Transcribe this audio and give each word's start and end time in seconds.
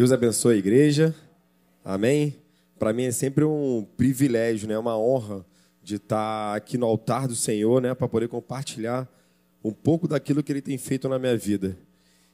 Deus 0.00 0.12
abençoe 0.12 0.54
a 0.54 0.58
igreja. 0.58 1.14
Amém. 1.84 2.34
Para 2.78 2.90
mim 2.90 3.02
é 3.02 3.12
sempre 3.12 3.44
um 3.44 3.86
privilégio, 3.98 4.66
né, 4.66 4.78
uma 4.78 4.98
honra 4.98 5.44
de 5.82 5.96
estar 5.96 6.56
aqui 6.56 6.78
no 6.78 6.86
altar 6.86 7.28
do 7.28 7.36
Senhor, 7.36 7.82
né, 7.82 7.94
para 7.94 8.08
poder 8.08 8.26
compartilhar 8.26 9.06
um 9.62 9.70
pouco 9.70 10.08
daquilo 10.08 10.42
que 10.42 10.50
ele 10.50 10.62
tem 10.62 10.78
feito 10.78 11.06
na 11.06 11.18
minha 11.18 11.36
vida. 11.36 11.76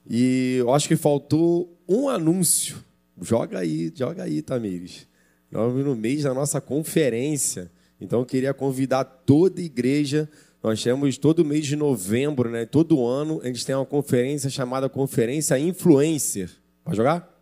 E 0.08 0.58
eu 0.60 0.72
acho 0.72 0.86
que 0.86 0.94
faltou 0.94 1.76
um 1.88 2.08
anúncio. 2.08 2.76
Joga 3.20 3.58
aí, 3.58 3.92
joga 3.92 4.22
aí, 4.22 4.42
Tamires. 4.42 5.08
Nós 5.50 5.74
no 5.74 5.96
mês 5.96 6.22
da 6.22 6.32
nossa 6.32 6.60
conferência. 6.60 7.68
Então 8.00 8.20
eu 8.20 8.26
queria 8.26 8.54
convidar 8.54 9.02
toda 9.02 9.60
a 9.60 9.64
igreja. 9.64 10.30
Nós 10.62 10.80
temos 10.80 11.18
todo 11.18 11.44
mês 11.44 11.66
de 11.66 11.74
novembro, 11.74 12.48
né? 12.48 12.64
Todo 12.64 13.04
ano 13.04 13.40
a 13.42 13.48
gente 13.48 13.66
tem 13.66 13.74
uma 13.74 13.84
conferência 13.84 14.48
chamada 14.48 14.88
Conferência 14.88 15.58
Influencer. 15.58 16.48
Pode 16.84 16.96
jogar? 16.96 17.35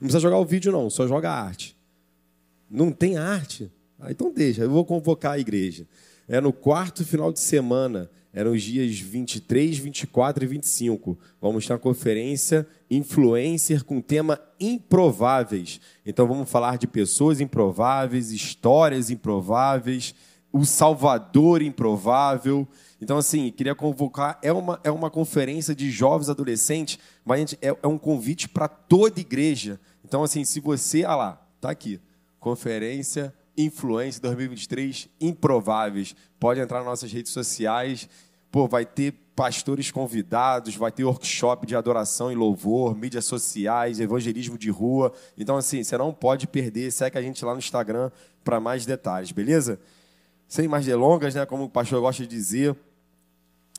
Não 0.00 0.08
precisa 0.08 0.20
jogar 0.20 0.38
o 0.38 0.44
vídeo, 0.44 0.70
não, 0.70 0.90
só 0.90 1.06
joga 1.06 1.30
a 1.30 1.42
arte. 1.42 1.76
Não 2.70 2.92
tem 2.92 3.16
arte? 3.16 3.70
Ah, 3.98 4.10
então 4.10 4.32
deixa, 4.32 4.62
eu 4.62 4.70
vou 4.70 4.84
convocar 4.84 5.32
a 5.32 5.38
igreja. 5.38 5.86
É 6.28 6.40
no 6.40 6.52
quarto 6.52 7.04
final 7.04 7.32
de 7.32 7.40
semana, 7.40 8.10
eram 8.36 8.52
os 8.52 8.62
dias 8.62 8.98
23, 8.98 9.78
24 9.78 10.44
e 10.44 10.46
25. 10.46 11.18
Vamos 11.40 11.66
ter 11.66 11.72
uma 11.72 11.78
conferência 11.78 12.66
influencer 12.90 13.82
com 13.82 13.98
tema 14.00 14.38
improváveis. 14.60 15.80
Então 16.04 16.26
vamos 16.26 16.50
falar 16.50 16.76
de 16.76 16.86
pessoas 16.86 17.40
improváveis, 17.40 18.32
histórias 18.32 19.08
improváveis, 19.08 20.14
o 20.52 20.66
Salvador 20.66 21.62
improvável. 21.62 22.68
Então, 23.00 23.18
assim, 23.18 23.50
queria 23.50 23.74
convocar. 23.74 24.38
É 24.42 24.52
uma, 24.52 24.80
é 24.82 24.90
uma 24.90 25.10
conferência 25.10 25.74
de 25.74 25.90
jovens 25.90 26.30
adolescentes, 26.30 26.98
mas 27.24 27.54
é, 27.60 27.76
é 27.82 27.86
um 27.86 27.98
convite 27.98 28.48
para 28.48 28.68
toda 28.68 29.20
igreja. 29.20 29.78
Então, 30.04 30.22
assim, 30.22 30.44
se 30.44 30.60
você. 30.60 31.04
Ah 31.04 31.14
lá, 31.16 31.46
tá 31.60 31.70
aqui. 31.70 32.00
Conferência 32.38 33.34
Influência 33.56 34.20
2023 34.20 35.08
Improváveis. 35.20 36.14
Pode 36.38 36.60
entrar 36.60 36.78
nas 36.78 36.86
nossas 36.86 37.12
redes 37.12 37.32
sociais. 37.32 38.08
Pô, 38.50 38.66
vai 38.66 38.86
ter 38.86 39.12
pastores 39.34 39.90
convidados, 39.90 40.76
vai 40.76 40.90
ter 40.90 41.04
workshop 41.04 41.66
de 41.66 41.76
adoração 41.76 42.32
e 42.32 42.34
louvor, 42.34 42.96
mídias 42.96 43.26
sociais, 43.26 44.00
evangelismo 44.00 44.56
de 44.56 44.70
rua. 44.70 45.12
Então, 45.36 45.58
assim, 45.58 45.84
você 45.84 45.98
não 45.98 46.12
pode 46.12 46.46
perder. 46.46 46.90
Segue 46.90 47.18
a 47.18 47.22
gente 47.22 47.44
lá 47.44 47.52
no 47.52 47.58
Instagram 47.58 48.10
para 48.42 48.58
mais 48.58 48.86
detalhes, 48.86 49.32
beleza? 49.32 49.78
Sem 50.48 50.68
mais 50.68 50.86
delongas, 50.86 51.34
né, 51.34 51.44
como 51.44 51.64
o 51.64 51.68
pastor 51.68 52.00
gosta 52.00 52.22
de 52.22 52.28
dizer, 52.28 52.74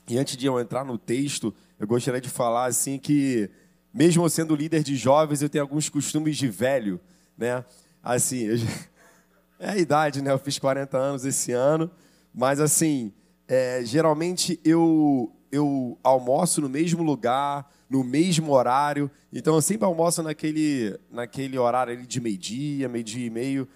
e 0.08 0.18
antes 0.18 0.36
de 0.36 0.46
eu 0.46 0.58
entrar 0.58 0.84
no 0.84 0.96
texto, 0.96 1.54
eu 1.78 1.86
gostaria 1.86 2.20
de 2.20 2.28
falar 2.28 2.66
assim 2.66 2.98
que, 2.98 3.50
mesmo 3.92 4.28
sendo 4.28 4.56
líder 4.56 4.82
de 4.82 4.96
jovens, 4.96 5.42
eu 5.42 5.48
tenho 5.48 5.62
alguns 5.62 5.88
costumes 5.88 6.36
de 6.36 6.48
velho, 6.48 7.00
né? 7.36 7.64
Assim, 8.02 8.44
eu... 8.44 8.56
é 9.60 9.70
a 9.70 9.76
idade, 9.76 10.22
né? 10.22 10.32
Eu 10.32 10.38
fiz 10.38 10.58
40 10.58 10.96
anos 10.96 11.24
esse 11.24 11.52
ano, 11.52 11.90
mas 12.34 12.60
assim, 12.60 13.12
é, 13.46 13.82
geralmente 13.84 14.58
eu 14.64 15.32
eu 15.50 15.98
almoço 16.02 16.60
no 16.60 16.68
mesmo 16.68 17.02
lugar, 17.02 17.70
no 17.88 18.04
mesmo 18.04 18.52
horário, 18.52 19.10
então 19.32 19.54
eu 19.54 19.62
sempre 19.62 19.86
almoço 19.86 20.22
naquele 20.22 20.98
naquele 21.10 21.58
horário 21.58 21.94
ali 21.94 22.06
de 22.06 22.20
meio 22.20 22.36
dia, 22.38 22.88
meio 22.88 23.04
dia 23.04 23.26
e 23.26 23.30
meio. 23.30 23.68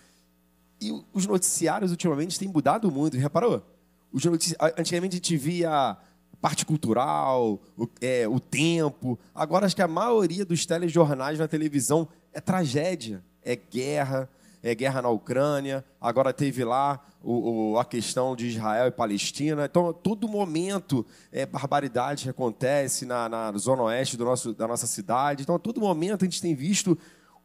E 0.81 0.91
os 1.13 1.27
noticiários 1.27 1.91
ultimamente 1.91 2.39
têm 2.39 2.49
mudado 2.49 2.91
muito, 2.91 3.17
reparou? 3.17 3.65
Os 4.13 4.25
notici... 4.25 4.55
Antigamente 4.77 5.15
a 5.15 5.17
gente 5.17 5.37
via 5.37 5.97
parte 6.43 6.67
cultural, 6.67 7.62
o, 7.79 7.89
é, 8.01 8.27
o 8.27 8.41
tempo. 8.41 9.17
Agora 9.33 9.65
acho 9.65 9.77
que 9.77 9.81
a 9.81 9.87
maioria 9.87 10.45
dos 10.45 10.67
telejornais 10.67 11.39
na 11.39 11.47
televisão 11.47 12.09
é 12.33 12.41
tragédia, 12.41 13.23
é 13.45 13.55
guerra, 13.55 14.29
é 14.61 14.75
guerra 14.75 15.01
na 15.01 15.09
Ucrânia. 15.09 15.85
Agora 16.01 16.33
teve 16.33 16.65
lá 16.65 17.01
o, 17.23 17.75
o, 17.75 17.79
a 17.79 17.85
questão 17.85 18.35
de 18.35 18.48
Israel 18.48 18.89
e 18.89 18.91
Palestina. 18.91 19.67
Então, 19.67 19.92
todo 19.92 20.29
momento 20.29 21.07
é 21.30 21.47
barbaridade 21.47 22.25
que 22.25 22.30
acontece 22.30 23.07
na, 23.07 23.29
na 23.29 23.53
zona 23.53 23.85
oeste 23.85 24.17
do 24.17 24.24
nosso, 24.24 24.53
da 24.53 24.67
nossa 24.67 24.89
cidade. 24.89 25.45
Então, 25.45 25.55
a 25.55 25.61
todo 25.61 25.80
momento 25.80 26.23
a 26.23 26.27
gente 26.27 26.42
tem 26.42 26.57
visto 26.57 26.98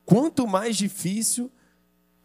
quanto 0.06 0.48
mais 0.48 0.76
difícil 0.76 1.52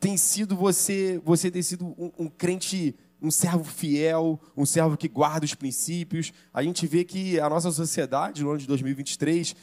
tem 0.01 0.17
sido 0.17 0.57
você, 0.57 1.21
você 1.25 1.49
ter 1.49 1.63
sido 1.63 1.85
um, 1.85 2.11
um 2.19 2.29
crente, 2.29 2.97
um 3.23 3.31
servo 3.31 3.65
fiel, 3.65 4.39
um 4.57 4.67
servo 4.67 4.97
que 4.97 5.09
guarda 5.09 5.45
os 5.45 5.55
princípios. 5.55 6.33
A 6.53 6.63
gente 6.63 6.87
vê 6.87 7.05
que 7.05 7.39
a 7.39 7.49
nossa 7.49 7.71
sociedade, 7.71 8.43
no 8.43 8.51
ano 8.51 8.59
de 8.59 8.67
2023, 8.67 9.55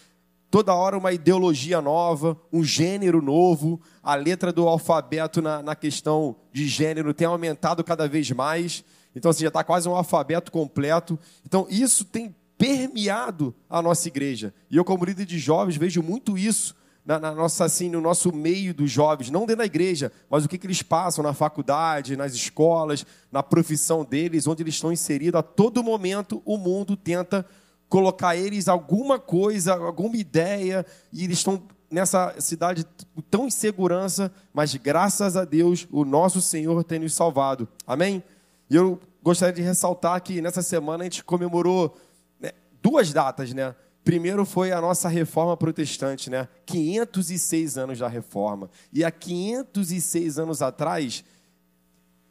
toda 0.49 0.73
hora 0.73 0.97
uma 0.97 1.11
ideologia 1.11 1.81
nova, 1.81 2.39
um 2.51 2.63
gênero 2.63 3.21
novo, 3.21 3.81
a 4.01 4.15
letra 4.15 4.53
do 4.53 4.67
alfabeto 4.67 5.41
na, 5.41 5.61
na 5.61 5.75
questão 5.75 6.37
de 6.53 6.67
gênero 6.67 7.13
tem 7.13 7.27
aumentado 7.27 7.83
cada 7.83 8.07
vez 8.07 8.31
mais. 8.31 8.83
Então, 9.13 9.31
assim, 9.31 9.41
já 9.41 9.49
está 9.49 9.63
quase 9.63 9.89
um 9.89 9.95
alfabeto 9.95 10.51
completo. 10.51 11.19
Então, 11.45 11.67
isso 11.69 12.05
tem 12.05 12.33
permeado 12.57 13.53
a 13.69 13.81
nossa 13.81 14.07
igreja. 14.07 14.53
E 14.69 14.77
eu, 14.77 14.85
como 14.85 15.05
líder 15.05 15.25
de 15.25 15.37
jovens, 15.37 15.75
vejo 15.75 16.01
muito 16.01 16.37
isso 16.37 16.75
na, 17.09 17.17
na, 17.17 17.33
nossa, 17.33 17.65
assim, 17.65 17.89
no 17.89 17.99
nosso 17.99 18.31
meio 18.31 18.71
dos 18.71 18.91
jovens, 18.91 19.31
não 19.31 19.39
dentro 19.39 19.57
da 19.57 19.65
igreja, 19.65 20.11
mas 20.29 20.45
o 20.45 20.47
que, 20.47 20.59
que 20.59 20.67
eles 20.67 20.83
passam 20.83 21.23
na 21.23 21.33
faculdade, 21.33 22.15
nas 22.15 22.35
escolas, 22.35 23.03
na 23.31 23.41
profissão 23.41 24.05
deles, 24.05 24.45
onde 24.45 24.61
eles 24.61 24.75
estão 24.75 24.91
inseridos. 24.91 25.39
A 25.39 25.41
todo 25.41 25.83
momento, 25.83 26.39
o 26.45 26.55
mundo 26.55 26.95
tenta 26.95 27.43
colocar 27.89 28.35
eles 28.35 28.67
alguma 28.67 29.17
coisa, 29.17 29.73
alguma 29.73 30.15
ideia, 30.17 30.85
e 31.11 31.23
eles 31.23 31.39
estão 31.39 31.63
nessa 31.89 32.35
cidade 32.37 32.85
tão 33.31 33.47
em 33.47 33.51
segurança, 33.51 34.31
mas 34.53 34.75
graças 34.75 35.35
a 35.35 35.43
Deus, 35.45 35.87
o 35.91 36.05
nosso 36.05 36.39
Senhor 36.39 36.83
tem 36.83 36.99
nos 36.99 37.15
salvado. 37.15 37.67
Amém? 37.87 38.23
E 38.69 38.75
eu 38.75 39.01
gostaria 39.23 39.55
de 39.55 39.63
ressaltar 39.63 40.21
que 40.21 40.43
nessa 40.43 40.61
semana 40.61 41.01
a 41.01 41.05
gente 41.05 41.23
comemorou 41.23 41.97
né, 42.39 42.51
duas 42.83 43.11
datas, 43.11 43.51
né? 43.51 43.73
Primeiro 44.09 44.43
foi 44.43 44.71
a 44.71 44.81
nossa 44.81 45.07
reforma 45.07 45.55
protestante, 45.55 46.31
né? 46.31 46.47
506 46.65 47.77
anos 47.77 47.99
da 47.99 48.07
reforma. 48.07 48.67
E 48.91 49.05
há 49.05 49.11
506 49.11 50.39
anos 50.39 50.63
atrás, 50.63 51.23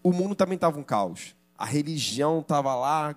o 0.03 0.13
mundo 0.13 0.35
também 0.35 0.57
estava 0.57 0.77
um 0.77 0.83
caos. 0.83 1.37
A 1.57 1.65
religião 1.65 2.41
estava 2.41 2.75
lá 2.75 3.15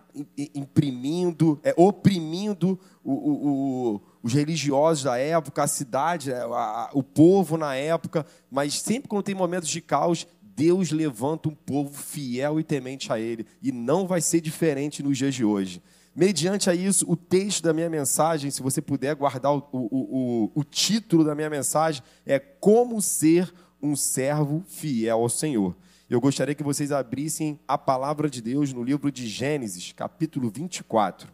imprimindo, 0.54 1.60
é, 1.64 1.74
oprimindo 1.76 2.80
o, 3.04 3.14
o, 3.14 3.48
o, 3.96 4.02
os 4.22 4.32
religiosos 4.32 5.06
da 5.06 5.18
época, 5.18 5.64
a 5.64 5.68
cidade, 5.68 6.32
é, 6.32 6.42
a, 6.42 6.92
o 6.94 7.02
povo 7.02 7.58
na 7.58 7.74
época. 7.74 8.24
Mas 8.52 8.80
sempre 8.80 9.10
quando 9.10 9.24
tem 9.24 9.34
momentos 9.34 9.70
de 9.70 9.82
caos, 9.82 10.28
Deus 10.40 10.92
levanta 10.92 11.50
um 11.50 11.56
povo 11.56 11.98
fiel 11.98 12.60
e 12.60 12.64
temente 12.64 13.12
a 13.12 13.20
Ele. 13.20 13.44
E 13.60 13.72
não 13.72 14.06
vai 14.06 14.22
ser 14.22 14.40
diferente 14.40 15.02
nos 15.02 15.18
dias 15.18 15.34
de 15.34 15.44
hoje. 15.44 15.82
Mediante 16.14 16.70
a 16.70 16.76
isso, 16.76 17.10
o 17.10 17.16
texto 17.16 17.64
da 17.64 17.74
minha 17.74 17.90
mensagem, 17.90 18.52
se 18.52 18.62
você 18.62 18.82
puder 18.82 19.16
guardar 19.16 19.54
o, 19.54 19.68
o, 19.72 19.80
o, 19.82 20.52
o 20.56 20.64
título 20.64 21.24
da 21.24 21.34
minha 21.34 21.50
mensagem, 21.50 22.04
é 22.26 22.38
Como 22.38 23.02
Ser 23.02 23.54
um 23.82 23.96
Servo 23.96 24.64
Fiel 24.68 25.20
ao 25.20 25.30
Senhor. 25.30 25.76
Eu 26.10 26.20
gostaria 26.20 26.54
que 26.54 26.62
vocês 26.62 26.92
abrissem 26.92 27.58
a 27.66 27.78
palavra 27.78 28.30
de 28.30 28.42
Deus 28.42 28.74
no 28.74 28.84
livro 28.84 29.10
de 29.10 29.30
Gênesis, 29.30 29.94
capítulo 29.94 30.50
24. 30.50 31.32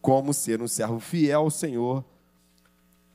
Como 0.00 0.32
ser 0.32 0.62
um 0.62 0.68
servo 0.68 1.00
fiel 1.00 1.40
ao 1.40 1.50
Senhor. 1.50 2.04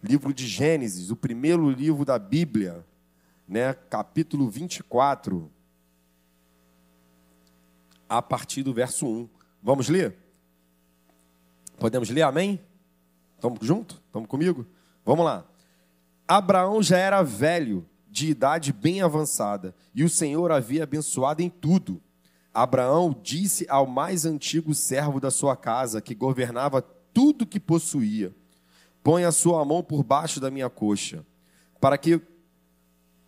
Livro 0.04 0.34
de 0.34 0.46
Gênesis, 0.46 1.10
o 1.10 1.16
primeiro 1.16 1.70
livro 1.70 2.04
da 2.04 2.20
Bíblia, 2.20 2.86
né, 3.48 3.74
capítulo 3.74 4.50
24, 4.50 5.50
a 8.10 8.22
partir 8.22 8.62
do 8.62 8.74
verso 8.74 9.08
1. 9.08 9.30
Vamos 9.64 9.88
ler? 9.88 10.23
Podemos 11.78 12.10
ler, 12.10 12.22
amém? 12.22 12.60
Estamos 13.36 13.60
juntos? 13.62 14.02
Estamos 14.06 14.30
comigo? 14.30 14.66
Vamos 15.06 15.26
lá. 15.26 15.46
Abraão 16.28 16.82
já 16.82 16.98
era 16.98 17.22
velho, 17.22 17.86
de 18.10 18.30
idade 18.30 18.72
bem 18.72 19.02
avançada, 19.02 19.76
e 19.94 20.04
o 20.04 20.10
Senhor 20.10 20.52
havia 20.52 20.84
abençoado 20.84 21.42
em 21.42 21.50
tudo. 21.50 22.02
Abraão 22.54 23.16
disse 23.24 23.66
ao 23.68 23.88
mais 23.88 24.26
antigo 24.26 24.74
servo 24.74 25.20
da 25.20 25.32
sua 25.32 25.56
casa, 25.56 26.00
que 26.00 26.14
governava 26.14 26.82
tudo 26.82 27.46
que 27.46 27.60
possuía: 27.60 28.34
Põe 29.04 29.26
a 29.26 29.32
sua 29.32 29.66
mão 29.66 29.84
por 29.84 30.04
baixo 30.04 30.40
da 30.40 30.52
minha 30.52 30.70
coxa, 30.70 31.26
para 31.82 31.98
que 31.98 32.22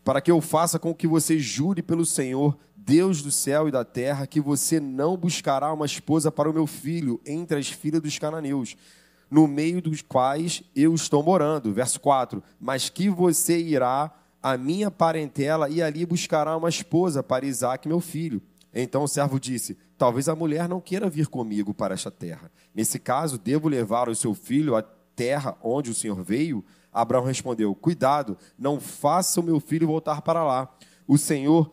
para 0.04 0.22
que 0.22 0.30
eu 0.30 0.40
faça 0.40 0.78
com 0.78 0.94
que 0.94 1.08
você 1.08 1.40
jure 1.40 1.82
pelo 1.82 2.06
Senhor, 2.06 2.56
Deus 2.86 3.24
do 3.24 3.32
céu 3.32 3.68
e 3.68 3.72
da 3.72 3.84
terra, 3.84 4.28
que 4.28 4.40
você 4.40 4.80
não 4.80 5.18
buscará 5.18 5.74
uma 5.74 5.88
esposa 5.88 6.32
para 6.32 6.50
o 6.50 6.54
meu 6.54 6.68
filho 6.68 7.20
entre 7.26 7.58
as 7.58 7.68
filhas 7.68 8.00
dos 8.00 8.20
cananeus, 8.20 8.78
no 9.30 9.48
meio 9.48 9.82
dos 9.82 10.04
quais 10.04 10.62
eu 10.76 10.94
estou 10.94 11.24
morando. 11.24 11.74
Verso 11.74 12.00
4: 12.00 12.44
Mas 12.60 12.88
que 12.88 13.10
você 13.10 13.58
irá 13.58 14.14
à 14.42 14.56
minha 14.56 14.92
parentela 14.92 15.68
e 15.68 15.82
ali 15.82 16.06
buscará 16.06 16.56
uma 16.56 16.70
esposa 16.70 17.24
para 17.24 17.46
Isaac, 17.46 17.88
meu 17.88 18.00
filho. 18.00 18.40
Então 18.72 19.04
o 19.04 19.08
servo 19.08 19.40
disse: 19.40 19.76
Talvez 19.98 20.30
a 20.30 20.36
mulher 20.36 20.70
não 20.70 20.80
queira 20.80 21.10
vir 21.10 21.26
comigo 21.26 21.74
para 21.74 21.96
esta 21.96 22.12
terra. 22.12 22.52
Nesse 22.74 23.00
caso, 23.00 23.40
devo 23.40 23.68
levar 23.68 24.10
o 24.10 24.16
seu 24.16 24.36
filho 24.36 24.76
à 24.76 24.84
terra 25.16 25.58
onde 25.64 25.90
o 25.90 25.96
Senhor 25.96 26.22
veio? 26.22 26.64
Abraão 26.94 27.24
respondeu: 27.24 27.74
Cuidado, 27.74 28.38
não 28.60 28.80
faça 28.80 29.40
o 29.40 29.44
meu 29.44 29.60
filho 29.60 29.88
voltar 29.88 30.22
para 30.22 30.44
lá. 30.44 30.70
O 31.08 31.18
Senhor, 31.18 31.72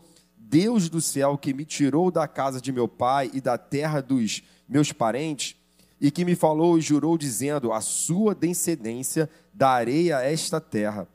Deus 0.53 0.87
do 0.87 1.01
céu, 1.01 1.35
que 1.35 1.51
me 1.51 1.65
tirou 1.65 2.11
da 2.11 2.27
casa 2.27 2.61
de 2.61 2.71
meu 2.71 2.87
pai 2.87 3.31
e 3.33 3.41
da 3.41 3.57
terra 3.57 4.01
dos 4.01 4.43
meus 4.69 4.91
parentes, 4.91 5.55
e 5.99 6.11
que 6.11 6.23
me 6.23 6.35
falou 6.35 6.77
e 6.77 6.81
jurou, 6.81 7.17
dizendo: 7.17 7.73
A 7.73 7.81
sua 7.81 8.35
descendência 8.35 9.27
darei 9.51 10.11
a 10.11 10.21
esta 10.21 10.61
terra. 10.61 11.07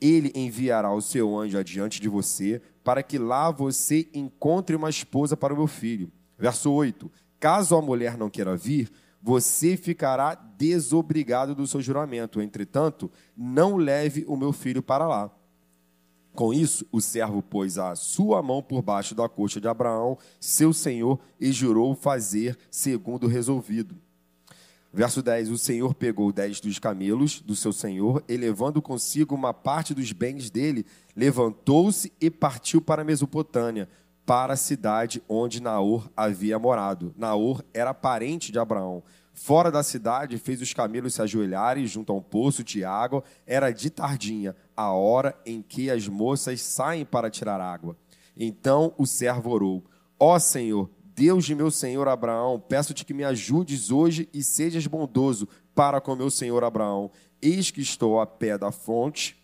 Ele 0.00 0.32
enviará 0.34 0.92
o 0.92 1.00
seu 1.00 1.38
anjo 1.38 1.56
adiante 1.56 2.00
de 2.00 2.08
você, 2.08 2.60
para 2.82 3.00
que 3.00 3.16
lá 3.16 3.48
você 3.52 4.08
encontre 4.12 4.74
uma 4.74 4.90
esposa 4.90 5.36
para 5.36 5.54
o 5.54 5.56
meu 5.56 5.68
filho. 5.68 6.10
Verso 6.36 6.72
8: 6.72 7.08
Caso 7.38 7.76
a 7.76 7.80
mulher 7.80 8.18
não 8.18 8.28
queira 8.28 8.56
vir, 8.56 8.90
você 9.22 9.76
ficará 9.76 10.34
desobrigado 10.34 11.54
do 11.54 11.64
seu 11.64 11.80
juramento. 11.80 12.42
Entretanto, 12.42 13.08
não 13.36 13.76
leve 13.76 14.24
o 14.26 14.36
meu 14.36 14.52
filho 14.52 14.82
para 14.82 15.06
lá. 15.06 15.30
Com 16.34 16.54
isso, 16.54 16.86
o 16.92 17.00
servo 17.00 17.42
pôs 17.42 17.76
a 17.76 17.94
sua 17.94 18.42
mão 18.42 18.62
por 18.62 18.82
baixo 18.82 19.14
da 19.14 19.28
coxa 19.28 19.60
de 19.60 19.68
Abraão, 19.68 20.16
seu 20.38 20.72
senhor, 20.72 21.18
e 21.40 21.50
jurou 21.52 21.94
fazer 21.94 22.56
segundo 22.70 23.26
resolvido. 23.26 23.96
Verso 24.92 25.22
10: 25.22 25.50
O 25.50 25.58
Senhor 25.58 25.94
pegou 25.94 26.32
dez 26.32 26.60
dos 26.60 26.78
camelos 26.78 27.40
do 27.40 27.54
seu 27.54 27.72
senhor, 27.72 28.24
e 28.28 28.36
levando 28.36 28.82
consigo 28.82 29.34
uma 29.34 29.54
parte 29.54 29.94
dos 29.94 30.10
bens 30.12 30.50
dele, 30.50 30.84
levantou-se 31.14 32.12
e 32.20 32.28
partiu 32.28 32.80
para 32.80 33.02
a 33.02 33.04
Mesopotâmia, 33.04 33.88
para 34.26 34.54
a 34.54 34.56
cidade 34.56 35.22
onde 35.28 35.62
Naor 35.62 36.08
havia 36.16 36.58
morado. 36.58 37.14
Naor 37.16 37.62
era 37.72 37.94
parente 37.94 38.50
de 38.50 38.58
Abraão. 38.58 39.02
Fora 39.32 39.70
da 39.70 39.82
cidade, 39.82 40.36
fez 40.38 40.60
os 40.60 40.74
camelos 40.74 41.14
se 41.14 41.22
ajoelharem 41.22 41.86
junto 41.86 42.12
a 42.12 42.16
um 42.16 42.20
poço 42.20 42.62
de 42.62 42.84
água. 42.84 43.24
Era 43.46 43.70
de 43.70 43.88
tardinha, 43.88 44.54
a 44.80 44.92
hora 44.92 45.36
em 45.44 45.62
que 45.62 45.90
as 45.90 46.08
moças 46.08 46.60
saem 46.60 47.04
para 47.04 47.30
tirar 47.30 47.60
água. 47.60 47.96
Então 48.36 48.94
o 48.96 49.06
servo 49.06 49.50
orou: 49.50 49.84
Ó 50.18 50.38
Senhor, 50.38 50.90
Deus 51.14 51.44
de 51.44 51.54
meu 51.54 51.70
senhor 51.70 52.08
Abraão, 52.08 52.58
peço-te 52.58 53.04
que 53.04 53.12
me 53.12 53.24
ajudes 53.24 53.90
hoje 53.90 54.28
e 54.32 54.42
sejas 54.42 54.86
bondoso 54.86 55.46
para 55.74 56.00
com 56.00 56.16
meu 56.16 56.30
senhor 56.30 56.64
Abraão. 56.64 57.10
Eis 57.42 57.70
que 57.70 57.82
estou 57.82 58.20
a 58.20 58.26
pé 58.26 58.56
da 58.56 58.72
fonte 58.72 59.36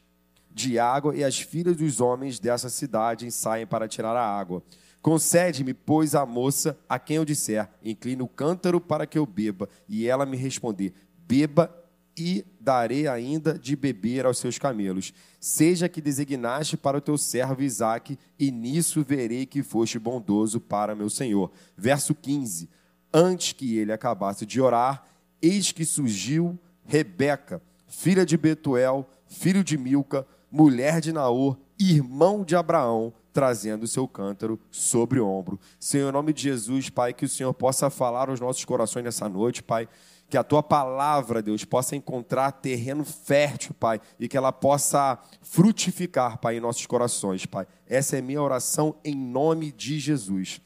de 0.50 0.78
água 0.78 1.14
e 1.14 1.22
as 1.22 1.38
filhas 1.38 1.76
dos 1.76 2.00
homens 2.00 2.38
dessa 2.38 2.70
cidade 2.70 3.30
saem 3.30 3.66
para 3.66 3.86
tirar 3.86 4.16
a 4.16 4.26
água. 4.26 4.62
Concede-me, 5.02 5.74
pois, 5.74 6.14
a 6.14 6.24
moça 6.24 6.78
a 6.88 6.98
quem 6.98 7.16
eu 7.16 7.24
disser: 7.24 7.68
inclina 7.84 8.24
o 8.24 8.28
cântaro 8.28 8.80
para 8.80 9.06
que 9.06 9.18
eu 9.18 9.26
beba. 9.26 9.68
E 9.86 10.08
ela 10.08 10.24
me 10.24 10.36
responder: 10.36 10.94
beba 11.28 11.70
e 12.16 12.44
darei 12.58 13.06
ainda 13.06 13.58
de 13.58 13.76
beber 13.76 14.24
aos 14.24 14.38
seus 14.38 14.58
camelos. 14.58 15.12
Seja 15.38 15.88
que 15.88 16.00
designaste 16.00 16.76
para 16.76 16.96
o 16.96 17.00
teu 17.00 17.18
servo 17.18 17.62
Isaque, 17.62 18.18
e 18.38 18.50
nisso 18.50 19.04
verei 19.06 19.44
que 19.44 19.62
foste 19.62 19.98
bondoso 19.98 20.58
para 20.58 20.94
meu 20.94 21.10
senhor. 21.10 21.50
Verso 21.76 22.14
15: 22.14 22.70
Antes 23.12 23.52
que 23.52 23.76
ele 23.76 23.92
acabasse 23.92 24.46
de 24.46 24.60
orar, 24.60 25.04
eis 25.42 25.72
que 25.72 25.84
surgiu 25.84 26.58
Rebeca, 26.84 27.60
filha 27.86 28.24
de 28.24 28.36
Betuel, 28.36 29.08
filho 29.26 29.62
de 29.62 29.76
Milca, 29.76 30.26
mulher 30.50 31.00
de 31.00 31.12
Naor, 31.12 31.58
irmão 31.78 32.44
de 32.44 32.56
Abraão, 32.56 33.12
trazendo 33.32 33.82
o 33.82 33.88
seu 33.88 34.08
cântaro 34.08 34.58
sobre 34.70 35.20
o 35.20 35.26
ombro. 35.26 35.60
Senhor, 35.78 36.08
em 36.08 36.12
nome 36.12 36.32
de 36.32 36.44
Jesus, 36.44 36.88
Pai, 36.88 37.12
que 37.12 37.26
o 37.26 37.28
Senhor 37.28 37.52
possa 37.52 37.90
falar 37.90 38.30
aos 38.30 38.40
nossos 38.40 38.64
corações 38.64 39.04
nessa 39.04 39.28
noite, 39.28 39.62
Pai 39.62 39.86
que 40.28 40.36
a 40.36 40.42
tua 40.42 40.62
palavra, 40.62 41.40
Deus, 41.40 41.64
possa 41.64 41.94
encontrar 41.94 42.50
terreno 42.52 43.04
fértil, 43.04 43.74
Pai, 43.74 44.00
e 44.18 44.28
que 44.28 44.36
ela 44.36 44.52
possa 44.52 45.18
frutificar, 45.40 46.38
Pai, 46.38 46.56
em 46.56 46.60
nossos 46.60 46.84
corações, 46.86 47.46
Pai. 47.46 47.66
Essa 47.86 48.16
é 48.16 48.20
minha 48.20 48.42
oração 48.42 48.96
em 49.04 49.14
nome 49.14 49.70
de 49.70 49.98
Jesus. 49.98 50.60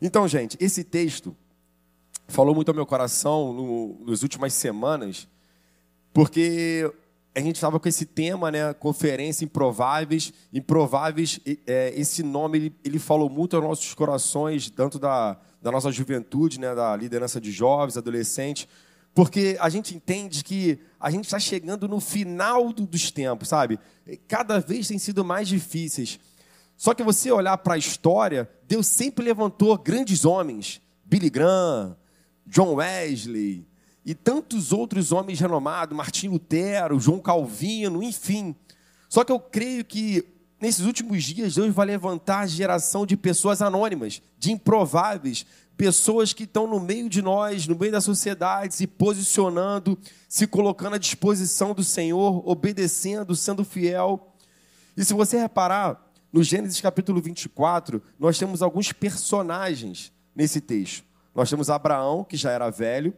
Então, 0.00 0.26
gente, 0.26 0.56
esse 0.60 0.82
texto 0.82 1.36
falou 2.28 2.54
muito 2.54 2.70
ao 2.70 2.74
meu 2.74 2.86
coração 2.86 3.52
no, 3.52 4.06
nas 4.06 4.22
últimas 4.22 4.54
semanas, 4.54 5.28
porque 6.12 6.90
a 7.34 7.40
gente 7.40 7.56
estava 7.56 7.80
com 7.80 7.88
esse 7.88 8.06
tema, 8.06 8.50
né? 8.50 8.72
Conferência 8.74 9.44
Improváveis. 9.44 10.32
Improváveis, 10.52 11.40
é, 11.66 11.92
esse 11.96 12.22
nome 12.22 12.58
ele, 12.58 12.76
ele, 12.84 12.98
falou 12.98 13.28
muito 13.28 13.56
aos 13.56 13.64
nossos 13.64 13.92
corações, 13.92 14.70
tanto 14.70 14.98
da, 14.98 15.36
da 15.60 15.72
nossa 15.72 15.90
juventude, 15.90 16.60
né? 16.60 16.74
Da 16.74 16.94
liderança 16.94 17.40
de 17.40 17.50
jovens, 17.50 17.96
adolescentes, 17.96 18.68
porque 19.14 19.56
a 19.60 19.68
gente 19.68 19.94
entende 19.94 20.42
que 20.42 20.80
a 20.98 21.10
gente 21.10 21.24
está 21.24 21.38
chegando 21.38 21.86
no 21.86 22.00
final 22.00 22.72
do, 22.72 22.84
dos 22.84 23.10
tempos, 23.12 23.48
sabe? 23.48 23.78
Cada 24.26 24.58
vez 24.58 24.88
tem 24.88 24.98
sido 24.98 25.24
mais 25.24 25.46
difíceis. 25.46 26.18
Só 26.76 26.92
que 26.92 27.04
você 27.04 27.30
olhar 27.30 27.56
para 27.58 27.74
a 27.74 27.78
história, 27.78 28.50
Deus 28.66 28.88
sempre 28.88 29.24
levantou 29.24 29.78
grandes 29.78 30.24
homens, 30.24 30.80
Billy 31.04 31.30
Graham, 31.30 31.96
John 32.44 32.74
Wesley 32.74 33.66
e 34.04 34.14
tantos 34.14 34.72
outros 34.72 35.12
homens 35.12 35.38
renomados, 35.38 35.96
Martim 35.96 36.28
Lutero, 36.28 36.98
João 36.98 37.20
Calvino, 37.20 38.02
enfim. 38.02 38.54
Só 39.08 39.22
que 39.22 39.30
eu 39.30 39.38
creio 39.38 39.84
que 39.84 40.33
nesses 40.64 40.86
últimos 40.86 41.22
dias 41.22 41.54
Deus 41.54 41.74
vai 41.74 41.86
levantar 41.86 42.40
a 42.40 42.46
geração 42.46 43.04
de 43.04 43.18
pessoas 43.18 43.60
anônimas, 43.60 44.22
de 44.38 44.50
improváveis, 44.50 45.44
pessoas 45.76 46.32
que 46.32 46.44
estão 46.44 46.66
no 46.66 46.80
meio 46.80 47.08
de 47.08 47.20
nós, 47.20 47.66
no 47.66 47.76
meio 47.76 47.92
da 47.92 48.00
sociedade, 48.00 48.74
se 48.74 48.86
posicionando, 48.86 49.98
se 50.26 50.46
colocando 50.46 50.94
à 50.94 50.98
disposição 50.98 51.74
do 51.74 51.84
Senhor, 51.84 52.48
obedecendo, 52.48 53.36
sendo 53.36 53.62
fiel. 53.62 54.34
E 54.96 55.04
se 55.04 55.12
você 55.12 55.38
reparar, 55.38 56.02
no 56.32 56.42
Gênesis 56.42 56.80
capítulo 56.80 57.20
24, 57.20 58.02
nós 58.18 58.38
temos 58.38 58.62
alguns 58.62 58.90
personagens 58.90 60.12
nesse 60.34 60.60
texto. 60.60 61.04
Nós 61.34 61.50
temos 61.50 61.68
Abraão, 61.68 62.24
que 62.24 62.36
já 62.36 62.50
era 62.50 62.70
velho, 62.70 63.12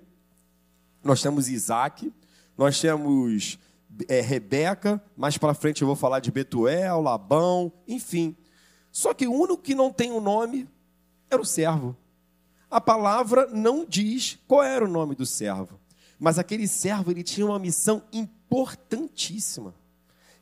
nós 1.04 1.22
temos 1.22 1.48
Isaac, 1.48 2.12
nós 2.58 2.80
temos 2.80 3.58
é, 4.08 4.20
Rebeca, 4.20 5.02
mais 5.16 5.38
para 5.38 5.54
frente 5.54 5.82
eu 5.82 5.86
vou 5.86 5.96
falar 5.96 6.20
de 6.20 6.30
Betuel, 6.30 7.00
Labão, 7.00 7.72
enfim. 7.86 8.36
Só 8.90 9.12
que 9.14 9.26
o 9.26 9.32
único 9.32 9.58
que 9.58 9.74
não 9.74 9.92
tem 9.92 10.10
o 10.10 10.16
um 10.16 10.20
nome 10.20 10.68
era 11.30 11.40
o 11.40 11.44
servo 11.44 11.96
a 12.70 12.80
palavra 12.80 13.46
não 13.52 13.84
diz 13.84 14.38
qual 14.46 14.62
era 14.62 14.84
o 14.84 14.88
nome 14.88 15.14
do 15.14 15.24
servo. 15.24 15.80
Mas 16.18 16.38
aquele 16.38 16.66
servo 16.66 17.10
ele 17.10 17.22
tinha 17.22 17.46
uma 17.46 17.58
missão 17.58 18.02
importantíssima. 18.12 19.74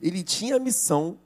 Ele 0.01 0.23
tinha 0.23 0.57
a 0.57 0.61
missão 0.61 1.19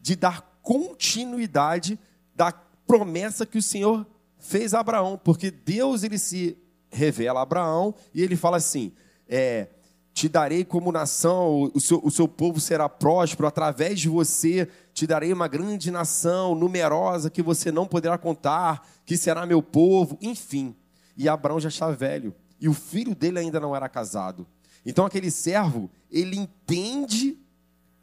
de 0.00 0.16
dar 0.16 0.58
continuidade 0.62 1.98
da 2.34 2.52
promessa 2.86 3.46
que 3.46 3.58
o 3.58 3.62
Senhor 3.62 4.06
fez 4.38 4.74
a 4.74 4.80
Abraão, 4.80 5.20
porque 5.22 5.50
Deus 5.50 6.02
ele 6.02 6.18
se 6.18 6.56
revela 6.90 7.40
a 7.40 7.42
Abraão 7.42 7.94
e 8.14 8.22
ele 8.22 8.36
fala 8.36 8.56
assim: 8.56 8.92
é, 9.28 9.68
te 10.16 10.30
darei 10.30 10.64
como 10.64 10.90
nação, 10.90 11.70
o 11.74 11.78
seu, 11.78 12.00
o 12.02 12.10
seu 12.10 12.26
povo 12.26 12.58
será 12.58 12.88
próspero, 12.88 13.46
através 13.46 14.00
de 14.00 14.08
você 14.08 14.66
te 14.94 15.06
darei 15.06 15.30
uma 15.30 15.46
grande 15.46 15.90
nação, 15.90 16.54
numerosa, 16.54 17.28
que 17.28 17.42
você 17.42 17.70
não 17.70 17.86
poderá 17.86 18.16
contar, 18.16 18.88
que 19.04 19.14
será 19.14 19.44
meu 19.44 19.62
povo, 19.62 20.16
enfim. 20.22 20.74
E 21.18 21.28
Abraão 21.28 21.60
já 21.60 21.68
está 21.68 21.90
velho, 21.90 22.34
e 22.58 22.66
o 22.66 22.72
filho 22.72 23.14
dele 23.14 23.40
ainda 23.40 23.60
não 23.60 23.76
era 23.76 23.90
casado. 23.90 24.46
Então 24.86 25.04
aquele 25.04 25.30
servo, 25.30 25.90
ele 26.10 26.38
entende 26.38 27.38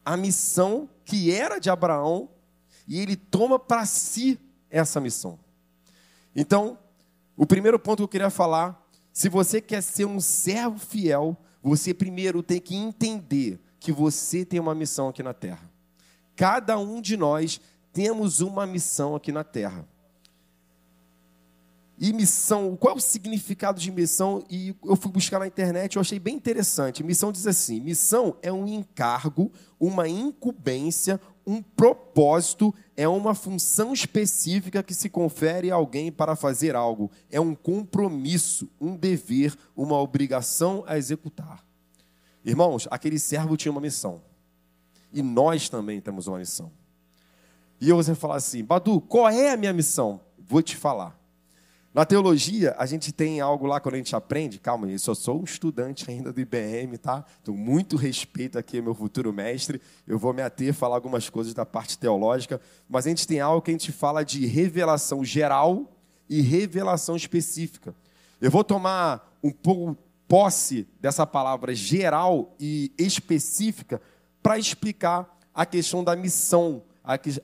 a 0.05 0.15
missão 0.15 0.87
que 1.03 1.31
era 1.31 1.57
de 1.57 1.71
Abraão, 1.71 2.29
e 2.87 2.99
ele 2.99 3.15
toma 3.15 3.57
para 3.57 3.87
si 3.87 4.39
essa 4.69 5.01
missão. 5.01 5.39
Então, 6.35 6.77
o 7.35 7.47
primeiro 7.47 7.79
ponto 7.79 7.97
que 7.97 8.03
eu 8.03 8.07
queria 8.07 8.29
falar, 8.29 8.87
se 9.11 9.29
você 9.29 9.59
quer 9.59 9.81
ser 9.81 10.05
um 10.05 10.19
servo 10.19 10.77
fiel, 10.77 11.35
você 11.63 11.93
primeiro 11.93 12.43
tem 12.43 12.59
que 12.59 12.75
entender 12.75 13.59
que 13.79 13.91
você 13.91 14.43
tem 14.43 14.59
uma 14.59 14.75
missão 14.75 15.07
aqui 15.07 15.23
na 15.23 15.33
terra. 15.33 15.71
Cada 16.35 16.77
um 16.77 17.01
de 17.01 17.15
nós 17.15 17.61
temos 17.93 18.41
uma 18.41 18.67
missão 18.67 19.15
aqui 19.15 19.31
na 19.31 19.43
terra. 19.43 19.87
E 21.97 22.11
missão, 22.11 22.75
qual 22.75 22.95
é 22.95 22.97
o 22.97 22.99
significado 22.99 23.79
de 23.79 23.91
missão? 23.91 24.43
E 24.49 24.75
eu 24.83 24.95
fui 24.95 25.11
buscar 25.11 25.39
na 25.39 25.47
internet, 25.47 25.95
eu 25.95 26.01
achei 26.01 26.19
bem 26.19 26.35
interessante. 26.35 27.03
Missão 27.03 27.31
diz 27.31 27.47
assim: 27.47 27.79
missão 27.79 28.35
é 28.41 28.51
um 28.51 28.67
encargo, 28.67 29.51
uma 29.79 30.07
incumbência, 30.07 31.21
um 31.45 31.61
propósito, 31.61 32.73
é 32.95 33.07
uma 33.07 33.35
função 33.35 33.93
específica 33.93 34.83
que 34.83 34.93
se 34.93 35.09
confere 35.09 35.71
a 35.71 35.75
alguém 35.75 36.11
para 36.11 36.35
fazer 36.35 36.75
algo. 36.75 37.11
É 37.29 37.39
um 37.39 37.53
compromisso, 37.53 38.69
um 38.79 38.95
dever, 38.95 39.55
uma 39.75 39.99
obrigação 39.99 40.83
a 40.87 40.97
executar. 40.97 41.63
Irmãos, 42.45 42.87
aquele 42.91 43.19
servo 43.19 43.57
tinha 43.57 43.71
uma 43.71 43.81
missão. 43.81 44.21
E 45.11 45.21
nós 45.21 45.69
também 45.69 46.01
temos 46.01 46.27
uma 46.27 46.39
missão. 46.39 46.71
E 47.79 47.89
eu 47.89 47.95
você 47.95 48.15
falar 48.15 48.35
assim, 48.35 48.63
Badu, 48.63 49.01
qual 49.01 49.29
é 49.29 49.51
a 49.51 49.57
minha 49.57 49.73
missão? 49.73 50.21
Vou 50.37 50.61
te 50.61 50.75
falar. 50.75 51.22
Na 51.93 52.05
teologia, 52.05 52.73
a 52.79 52.87
gente 52.87 53.11
tem 53.11 53.39
algo 53.39 53.67
lá 53.67 53.79
quando 53.79 53.93
a 53.93 53.97
gente 53.99 54.15
aprende. 54.15 54.57
Calma, 54.57 54.89
eu 54.89 54.97
só 54.97 55.13
sou 55.13 55.41
um 55.41 55.43
estudante 55.43 56.09
ainda 56.09 56.33
do 56.33 56.41
IBM, 56.41 56.97
tá? 56.97 57.23
Tenho 57.43 57.55
muito 57.55 57.95
respeito 57.97 58.57
aqui 58.57 58.79
ao 58.79 58.83
meu 58.83 58.95
futuro 58.95 59.31
mestre. 59.31 59.79
Eu 60.07 60.17
vou 60.17 60.33
me 60.33 60.41
ater 60.41 60.71
a 60.71 60.73
falar 60.73 60.95
algumas 60.95 61.29
coisas 61.29 61.53
da 61.53 61.67
parte 61.67 61.99
teológica. 61.99 62.59
Mas 62.89 63.05
a 63.05 63.09
gente 63.09 63.27
tem 63.27 63.39
algo 63.41 63.61
que 63.61 63.69
a 63.69 63.75
gente 63.75 63.91
fala 63.91 64.25
de 64.25 64.43
revelação 64.47 65.23
geral 65.23 65.95
e 66.27 66.41
revelação 66.41 67.15
específica. 67.15 67.93
Eu 68.41 68.49
vou 68.49 68.63
tomar 68.63 69.31
um 69.43 69.51
pouco 69.51 69.95
posse 70.27 70.87
dessa 70.99 71.27
palavra 71.27 71.75
geral 71.75 72.55
e 72.59 72.91
específica 72.97 74.01
para 74.41 74.57
explicar 74.57 75.37
a 75.53 75.63
questão 75.63 76.03
da 76.03 76.15
missão, 76.15 76.81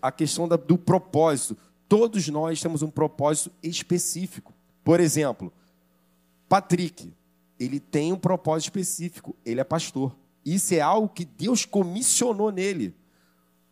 a 0.01 0.11
questão 0.11 0.47
do 0.47 0.75
propósito 0.75 1.55
Todos 1.89 2.27
nós 2.29 2.61
temos 2.61 2.83
um 2.83 2.89
propósito 2.91 3.51
específico. 3.63 4.53
Por 4.83 4.99
exemplo, 4.99 5.51
Patrick, 6.47 7.11
ele 7.59 7.79
tem 7.79 8.13
um 8.13 8.17
propósito 8.17 8.67
específico, 8.67 9.35
ele 9.43 9.59
é 9.59 9.63
pastor. 9.63 10.15
Isso 10.45 10.75
é 10.75 10.79
algo 10.79 11.09
que 11.09 11.25
Deus 11.25 11.65
comissionou 11.65 12.51
nele. 12.51 12.95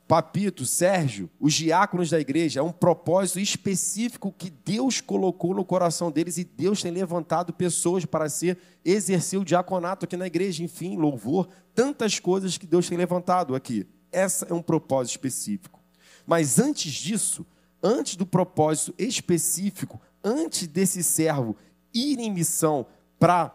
Papito, 0.08 0.66
Sérgio, 0.66 1.30
os 1.40 1.54
diáconos 1.54 2.10
da 2.10 2.20
igreja, 2.20 2.62
é 2.62 2.64
um 2.64 2.72
propósito 2.72 3.40
específico 3.40 4.34
que 4.36 4.50
Deus 4.50 5.00
colocou 5.00 5.54
no 5.54 5.66
coração 5.66 6.10
deles 6.10 6.38
e 6.38 6.44
Deus 6.44 6.82
tem 6.82 6.92
levantado 6.92 7.54
pessoas 7.54 8.06
para 8.06 8.30
ser 8.30 8.58
exercer 8.84 9.40
o 9.40 9.46
diaconato 9.46 10.06
aqui 10.06 10.16
na 10.18 10.26
igreja, 10.26 10.64
enfim, 10.64 10.96
louvor, 10.96 11.50
tantas 11.76 12.20
coisas 12.20 12.58
que 12.58 12.66
Deus 12.66 12.88
tem 12.88 12.98
levantado 12.98 13.54
aqui. 13.54 13.86
Essa 14.12 14.46
é 14.50 14.54
um 14.54 14.62
propósito 14.62 15.18
específico. 15.18 15.80
Mas 16.26 16.58
antes 16.58 16.94
disso, 16.94 17.46
antes 17.88 18.18
do 18.18 18.26
propósito 18.26 18.94
específico, 18.98 20.02
antes 20.22 20.68
desse 20.68 21.02
servo 21.02 21.56
ir 21.94 22.20
em 22.20 22.32
missão 22.32 22.86
para 23.18 23.54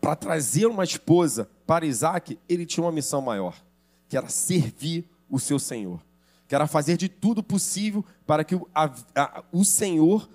para 0.00 0.14
trazer 0.14 0.66
uma 0.66 0.84
esposa 0.84 1.48
para 1.66 1.86
Isaac, 1.86 2.38
ele 2.46 2.66
tinha 2.66 2.84
uma 2.84 2.92
missão 2.92 3.22
maior, 3.22 3.56
que 4.06 4.18
era 4.18 4.28
servir 4.28 5.08
o 5.30 5.40
seu 5.40 5.58
Senhor, 5.58 5.98
que 6.46 6.54
era 6.54 6.66
fazer 6.66 6.98
de 6.98 7.08
tudo 7.08 7.42
possível 7.42 8.04
para 8.26 8.44
que 8.44 8.54
o, 8.54 8.68
a, 8.74 8.90
a, 9.14 9.42
o 9.50 9.64
Senhor 9.64 10.28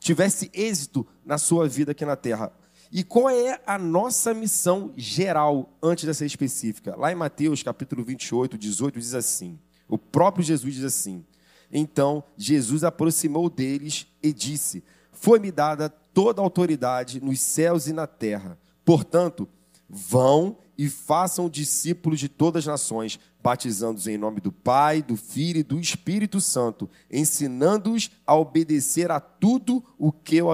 tivesse 0.00 0.50
êxito 0.52 1.06
na 1.24 1.38
sua 1.38 1.68
vida 1.68 1.92
aqui 1.92 2.04
na 2.04 2.16
terra. 2.16 2.52
E 2.90 3.04
qual 3.04 3.30
é 3.30 3.60
a 3.64 3.78
nossa 3.78 4.34
missão 4.34 4.92
geral 4.96 5.72
antes 5.80 6.04
dessa 6.04 6.26
específica? 6.26 6.96
Lá 6.96 7.12
em 7.12 7.14
Mateus 7.14 7.62
capítulo 7.62 8.04
28, 8.04 8.58
18, 8.58 8.98
diz 8.98 9.14
assim: 9.14 9.56
o 9.88 9.96
próprio 9.96 10.44
Jesus 10.44 10.74
diz 10.74 10.84
assim: 10.84 11.24
então 11.72 12.22
Jesus 12.36 12.84
aproximou 12.84 13.48
deles 13.48 14.06
e 14.22 14.32
disse: 14.32 14.84
Foi-me 15.10 15.50
dada 15.50 15.88
toda 15.88 16.40
a 16.40 16.44
autoridade 16.44 17.22
nos 17.24 17.40
céus 17.40 17.86
e 17.86 17.92
na 17.92 18.06
terra. 18.06 18.58
Portanto, 18.84 19.48
vão 19.88 20.58
e 20.76 20.88
façam 20.88 21.48
discípulos 21.48 22.18
de 22.18 22.28
todas 22.28 22.62
as 22.62 22.72
nações, 22.72 23.18
batizando-os 23.42 24.06
em 24.06 24.18
nome 24.18 24.40
do 24.40 24.50
Pai, 24.50 25.02
do 25.02 25.16
Filho 25.16 25.60
e 25.60 25.62
do 25.62 25.78
Espírito 25.78 26.40
Santo, 26.40 26.90
ensinando-os 27.10 28.10
a 28.26 28.34
obedecer 28.36 29.10
a 29.10 29.20
tudo 29.20 29.84
o 29.98 30.10
que 30.10 30.36
eu 30.36 30.48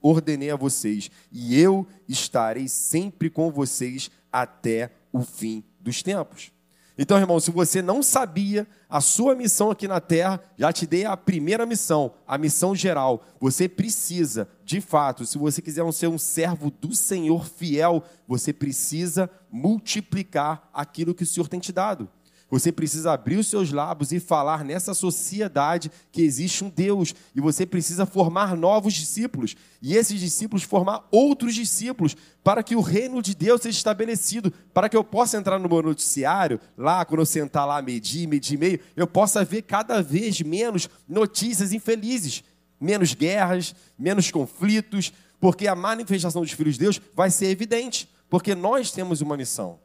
ordenei 0.00 0.50
a 0.50 0.56
vocês, 0.56 1.10
e 1.32 1.58
eu 1.58 1.86
estarei 2.08 2.68
sempre 2.68 3.30
com 3.30 3.50
vocês 3.50 4.10
até 4.30 4.92
o 5.12 5.22
fim 5.22 5.64
dos 5.80 6.02
tempos. 6.02 6.53
Então, 6.96 7.18
irmão, 7.18 7.40
se 7.40 7.50
você 7.50 7.82
não 7.82 8.02
sabia 8.02 8.66
a 8.88 9.00
sua 9.00 9.34
missão 9.34 9.70
aqui 9.70 9.88
na 9.88 10.00
terra, 10.00 10.40
já 10.56 10.72
te 10.72 10.86
dei 10.86 11.04
a 11.04 11.16
primeira 11.16 11.66
missão, 11.66 12.12
a 12.26 12.38
missão 12.38 12.74
geral. 12.74 13.24
Você 13.40 13.68
precisa, 13.68 14.48
de 14.64 14.80
fato, 14.80 15.26
se 15.26 15.36
você 15.36 15.60
quiser 15.60 15.90
ser 15.92 16.06
um 16.06 16.18
servo 16.18 16.70
do 16.70 16.94
Senhor 16.94 17.46
fiel, 17.46 18.04
você 18.28 18.52
precisa 18.52 19.28
multiplicar 19.50 20.68
aquilo 20.72 21.14
que 21.14 21.24
o 21.24 21.26
Senhor 21.26 21.48
tem 21.48 21.58
te 21.58 21.72
dado. 21.72 22.08
Você 22.50 22.70
precisa 22.70 23.12
abrir 23.12 23.36
os 23.36 23.48
seus 23.48 23.72
lábios 23.72 24.12
e 24.12 24.20
falar 24.20 24.64
nessa 24.64 24.92
sociedade 24.94 25.90
que 26.12 26.22
existe 26.22 26.62
um 26.62 26.68
Deus. 26.68 27.14
E 27.34 27.40
você 27.40 27.64
precisa 27.64 28.04
formar 28.06 28.56
novos 28.56 28.94
discípulos. 28.94 29.56
E 29.80 29.96
esses 29.96 30.20
discípulos 30.20 30.62
formar 30.62 31.06
outros 31.10 31.54
discípulos 31.54 32.16
para 32.44 32.62
que 32.62 32.76
o 32.76 32.80
reino 32.80 33.22
de 33.22 33.34
Deus 33.34 33.62
seja 33.62 33.76
estabelecido. 33.76 34.52
Para 34.72 34.88
que 34.88 34.96
eu 34.96 35.02
possa 35.02 35.38
entrar 35.38 35.58
no 35.58 35.68
meu 35.68 35.82
noticiário, 35.82 36.60
lá, 36.76 37.04
quando 37.04 37.20
eu 37.20 37.26
sentar 37.26 37.66
lá, 37.66 37.80
medir, 37.80 38.28
medir 38.28 38.58
meio, 38.58 38.78
eu 38.94 39.06
possa 39.06 39.44
ver 39.44 39.62
cada 39.62 40.02
vez 40.02 40.40
menos 40.42 40.88
notícias 41.08 41.72
infelizes. 41.72 42.44
Menos 42.80 43.14
guerras, 43.14 43.74
menos 43.98 44.30
conflitos. 44.30 45.12
Porque 45.40 45.66
a 45.66 45.74
manifestação 45.74 46.42
dos 46.42 46.52
filhos 46.52 46.74
de 46.74 46.80
Deus 46.80 47.00
vai 47.14 47.30
ser 47.30 47.46
evidente. 47.46 48.08
Porque 48.28 48.54
nós 48.54 48.92
temos 48.92 49.20
uma 49.20 49.36
missão. 49.36 49.83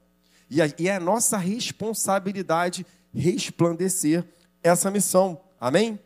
E 0.50 0.88
é 0.88 1.00
nossa 1.00 1.38
responsabilidade 1.38 2.86
resplandecer 3.14 4.26
essa 4.64 4.90
missão. 4.90 5.40
Amém? 5.60 6.00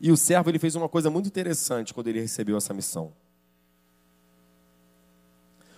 E 0.00 0.10
o 0.10 0.16
servo 0.16 0.50
ele 0.50 0.58
fez 0.58 0.74
uma 0.74 0.88
coisa 0.88 1.08
muito 1.08 1.26
interessante 1.26 1.94
quando 1.94 2.08
ele 2.08 2.20
recebeu 2.20 2.56
essa 2.56 2.74
missão. 2.74 3.12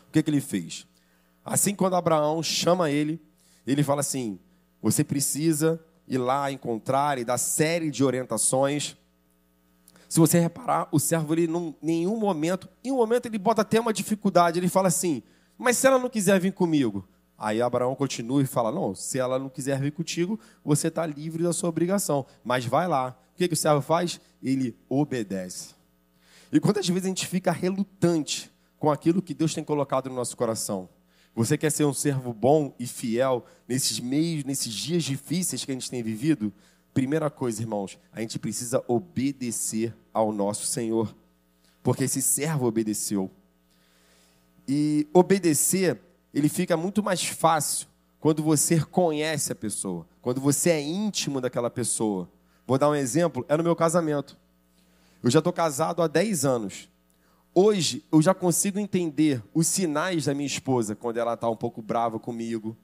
O 0.08 0.10
que, 0.10 0.22
que 0.22 0.30
ele 0.30 0.40
fez? 0.40 0.86
Assim, 1.44 1.74
quando 1.74 1.94
Abraão 1.94 2.42
chama 2.42 2.90
ele, 2.90 3.20
ele 3.66 3.84
fala 3.84 4.00
assim: 4.00 4.38
você 4.82 5.04
precisa 5.04 5.80
ir 6.08 6.18
lá 6.18 6.50
encontrar 6.50 7.18
e 7.18 7.24
dar 7.24 7.38
série 7.38 7.90
de 7.90 8.02
orientações. 8.02 8.96
Se 10.08 10.18
você 10.18 10.40
reparar, 10.40 10.88
o 10.90 10.98
servo, 10.98 11.34
ele, 11.34 11.44
em 11.44 11.76
nenhum 11.82 12.18
momento, 12.18 12.68
em 12.82 12.90
um 12.90 12.96
momento, 12.96 13.26
ele 13.26 13.38
bota 13.38 13.60
até 13.60 13.78
uma 13.78 13.92
dificuldade. 13.92 14.58
Ele 14.58 14.68
fala 14.68 14.88
assim: 14.88 15.22
mas 15.58 15.76
se 15.76 15.86
ela 15.86 15.98
não 15.98 16.08
quiser 16.08 16.40
vir 16.40 16.52
comigo, 16.52 17.06
Aí 17.38 17.62
Abraão 17.62 17.94
continua 17.94 18.42
e 18.42 18.46
fala: 18.46 18.72
Não, 18.72 18.94
se 18.94 19.18
ela 19.18 19.38
não 19.38 19.48
quiser 19.48 19.80
vir 19.80 19.92
contigo, 19.92 20.40
você 20.64 20.88
está 20.88 21.06
livre 21.06 21.44
da 21.44 21.52
sua 21.52 21.68
obrigação. 21.68 22.26
Mas 22.42 22.66
vai 22.66 22.88
lá. 22.88 23.16
O 23.32 23.38
que, 23.38 23.46
que 23.46 23.54
o 23.54 23.56
servo 23.56 23.80
faz? 23.80 24.20
Ele 24.42 24.76
obedece. 24.88 25.76
E 26.50 26.58
quantas 26.58 26.88
vezes 26.88 27.04
a 27.04 27.08
gente 27.08 27.26
fica 27.26 27.52
relutante 27.52 28.50
com 28.78 28.90
aquilo 28.90 29.22
que 29.22 29.32
Deus 29.32 29.54
tem 29.54 29.62
colocado 29.62 30.08
no 30.08 30.16
nosso 30.16 30.36
coração? 30.36 30.88
Você 31.34 31.56
quer 31.56 31.70
ser 31.70 31.84
um 31.84 31.94
servo 31.94 32.32
bom 32.32 32.74
e 32.80 32.86
fiel 32.86 33.46
nesses 33.68 34.00
meios, 34.00 34.42
nesses 34.42 34.72
dias 34.72 35.04
difíceis 35.04 35.64
que 35.64 35.70
a 35.70 35.74
gente 35.74 35.88
tem 35.88 36.02
vivido? 36.02 36.52
Primeira 36.92 37.30
coisa, 37.30 37.62
irmãos, 37.62 37.96
a 38.12 38.20
gente 38.20 38.40
precisa 38.40 38.82
obedecer 38.88 39.94
ao 40.12 40.32
nosso 40.32 40.66
Senhor. 40.66 41.14
Porque 41.80 42.04
esse 42.04 42.20
servo 42.20 42.66
obedeceu. 42.66 43.30
E 44.66 45.06
obedecer 45.12 46.00
ele 46.32 46.48
fica 46.48 46.76
muito 46.76 47.02
mais 47.02 47.24
fácil 47.24 47.88
quando 48.20 48.42
você 48.42 48.80
conhece 48.80 49.52
a 49.52 49.54
pessoa, 49.54 50.06
quando 50.20 50.40
você 50.40 50.70
é 50.70 50.80
íntimo 50.80 51.40
daquela 51.40 51.70
pessoa. 51.70 52.28
Vou 52.66 52.76
dar 52.78 52.90
um 52.90 52.94
exemplo, 52.94 53.44
é 53.48 53.56
no 53.56 53.62
meu 53.62 53.74
casamento. 53.74 54.36
Eu 55.22 55.30
já 55.30 55.38
estou 55.38 55.52
casado 55.52 56.02
há 56.02 56.06
10 56.06 56.44
anos. 56.44 56.88
Hoje 57.54 58.04
eu 58.12 58.20
já 58.20 58.34
consigo 58.34 58.78
entender 58.78 59.42
os 59.54 59.66
sinais 59.66 60.26
da 60.26 60.34
minha 60.34 60.46
esposa 60.46 60.94
quando 60.94 61.16
ela 61.16 61.34
está 61.34 61.48
um 61.48 61.56
pouco 61.56 61.82
brava 61.82 62.18
comigo, 62.18 62.76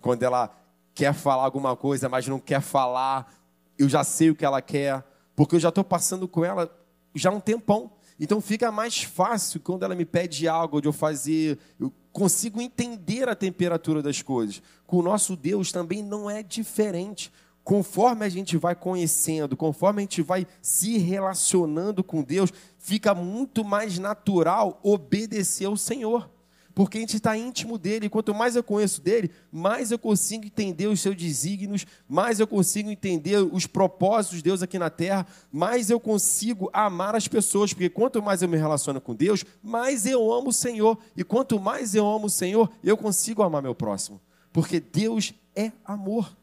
quando 0.00 0.22
ela 0.22 0.54
quer 0.94 1.14
falar 1.14 1.44
alguma 1.44 1.74
coisa, 1.74 2.08
mas 2.08 2.28
não 2.28 2.38
quer 2.38 2.60
falar. 2.60 3.32
Eu 3.78 3.88
já 3.88 4.04
sei 4.04 4.30
o 4.30 4.34
que 4.34 4.44
ela 4.44 4.60
quer, 4.60 5.02
porque 5.34 5.56
eu 5.56 5.60
já 5.60 5.70
estou 5.70 5.82
passando 5.82 6.28
com 6.28 6.44
ela 6.44 6.70
já 7.14 7.30
um 7.30 7.40
tempão. 7.40 7.90
Então 8.20 8.38
fica 8.38 8.70
mais 8.70 9.02
fácil 9.02 9.60
quando 9.60 9.82
ela 9.82 9.94
me 9.94 10.04
pede 10.04 10.46
algo 10.46 10.78
de 10.78 10.86
eu 10.86 10.92
fazer, 10.92 11.58
eu 11.80 11.90
consigo 12.12 12.60
entender 12.60 13.26
a 13.30 13.34
temperatura 13.34 14.02
das 14.02 14.20
coisas. 14.20 14.62
Com 14.86 14.98
o 14.98 15.02
nosso 15.02 15.34
Deus 15.34 15.72
também 15.72 16.02
não 16.02 16.28
é 16.28 16.42
diferente. 16.42 17.32
Conforme 17.64 18.26
a 18.26 18.28
gente 18.28 18.58
vai 18.58 18.74
conhecendo, 18.74 19.56
conforme 19.56 20.02
a 20.02 20.04
gente 20.04 20.20
vai 20.20 20.46
se 20.60 20.98
relacionando 20.98 22.04
com 22.04 22.22
Deus, 22.22 22.52
fica 22.78 23.14
muito 23.14 23.64
mais 23.64 23.98
natural 23.98 24.78
obedecer 24.82 25.64
ao 25.64 25.76
Senhor 25.76 26.28
porque 26.74 26.98
a 26.98 27.00
gente 27.00 27.16
está 27.16 27.36
íntimo 27.36 27.78
dele. 27.78 28.08
Quanto 28.08 28.34
mais 28.34 28.56
eu 28.56 28.62
conheço 28.62 29.00
dele, 29.00 29.30
mais 29.50 29.90
eu 29.90 29.98
consigo 29.98 30.44
entender 30.44 30.86
os 30.86 31.00
seus 31.00 31.16
desígnios, 31.16 31.86
mais 32.08 32.40
eu 32.40 32.46
consigo 32.46 32.90
entender 32.90 33.38
os 33.38 33.66
propósitos 33.66 34.38
de 34.38 34.44
Deus 34.44 34.62
aqui 34.62 34.78
na 34.78 34.90
terra, 34.90 35.26
mais 35.52 35.90
eu 35.90 36.00
consigo 36.00 36.70
amar 36.72 37.14
as 37.14 37.28
pessoas, 37.28 37.72
porque 37.72 37.88
quanto 37.88 38.22
mais 38.22 38.42
eu 38.42 38.48
me 38.48 38.56
relaciono 38.56 39.00
com 39.00 39.14
Deus, 39.14 39.44
mais 39.62 40.06
eu 40.06 40.32
amo 40.32 40.48
o 40.48 40.52
Senhor. 40.52 40.98
E 41.16 41.24
quanto 41.24 41.58
mais 41.58 41.94
eu 41.94 42.06
amo 42.06 42.26
o 42.26 42.30
Senhor, 42.30 42.70
eu 42.82 42.96
consigo 42.96 43.42
amar 43.42 43.62
meu 43.62 43.74
próximo, 43.74 44.20
porque 44.52 44.80
Deus 44.80 45.34
é 45.54 45.72
amor. 45.84 46.34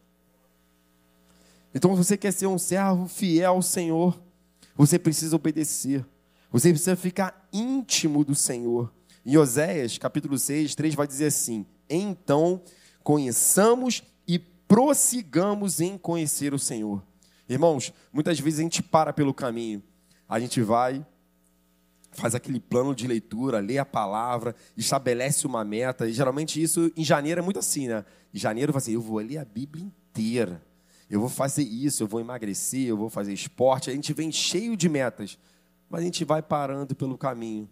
Então, 1.74 1.96
você 1.96 2.18
quer 2.18 2.32
ser 2.32 2.48
um 2.48 2.58
servo 2.58 3.08
fiel 3.08 3.54
ao 3.54 3.62
Senhor, 3.62 4.18
você 4.76 4.98
precisa 4.98 5.36
obedecer. 5.36 6.06
Você 6.52 6.70
precisa 6.70 6.96
ficar 6.96 7.48
íntimo 7.52 8.24
do 8.24 8.34
Senhor. 8.34 8.92
Em 9.30 9.36
Oséias, 9.36 9.98
capítulo 9.98 10.40
6, 10.40 10.74
3, 10.74 10.96
vai 10.96 11.06
dizer 11.06 11.26
assim: 11.26 11.66
Então 11.90 12.62
conheçamos 13.04 14.02
e 14.26 14.40
prossigamos 14.40 15.82
em 15.82 15.98
conhecer 15.98 16.54
o 16.54 16.60
Senhor. 16.60 17.04
Irmãos, 17.50 17.92
muitas 18.14 18.40
vezes 18.40 18.62
a 18.62 18.64
gente 18.64 18.82
para 18.82 19.12
pelo 19.12 19.34
caminho, 19.34 19.84
a 20.30 20.40
gente 20.40 20.62
vai, 20.62 21.06
faz 22.14 22.36
aquele 22.36 22.58
plano 22.58 22.96
de 22.96 23.06
leitura, 23.06 23.60
lê 23.60 23.78
a 23.78 23.84
palavra, 23.84 24.56
estabelece 24.78 25.46
uma 25.46 25.66
meta. 25.66 26.08
E 26.08 26.14
geralmente 26.14 26.64
isso 26.64 26.90
em 26.96 27.04
janeiro 27.04 27.42
é 27.42 27.44
muito 27.44 27.60
assim, 27.60 27.90
né? 27.90 28.06
Em 28.34 28.40
janeiro 28.40 28.78
assim, 28.78 28.94
eu 28.94 29.02
vou 29.02 29.18
ler 29.18 29.40
a 29.40 29.46
Bíblia 29.46 29.84
inteira. 29.84 30.64
Eu 31.10 31.20
vou 31.20 31.28
fazer 31.28 31.64
isso, 31.64 32.02
eu 32.02 32.08
vou 32.08 32.22
emagrecer, 32.22 32.88
eu 32.88 32.96
vou 32.96 33.10
fazer 33.10 33.34
esporte. 33.34 33.90
A 33.90 33.94
gente 33.94 34.14
vem 34.14 34.32
cheio 34.32 34.78
de 34.78 34.88
metas, 34.88 35.38
mas 35.90 36.00
a 36.00 36.06
gente 36.06 36.24
vai 36.24 36.42
parando 36.42 36.96
pelo 36.96 37.18
caminho. 37.18 37.70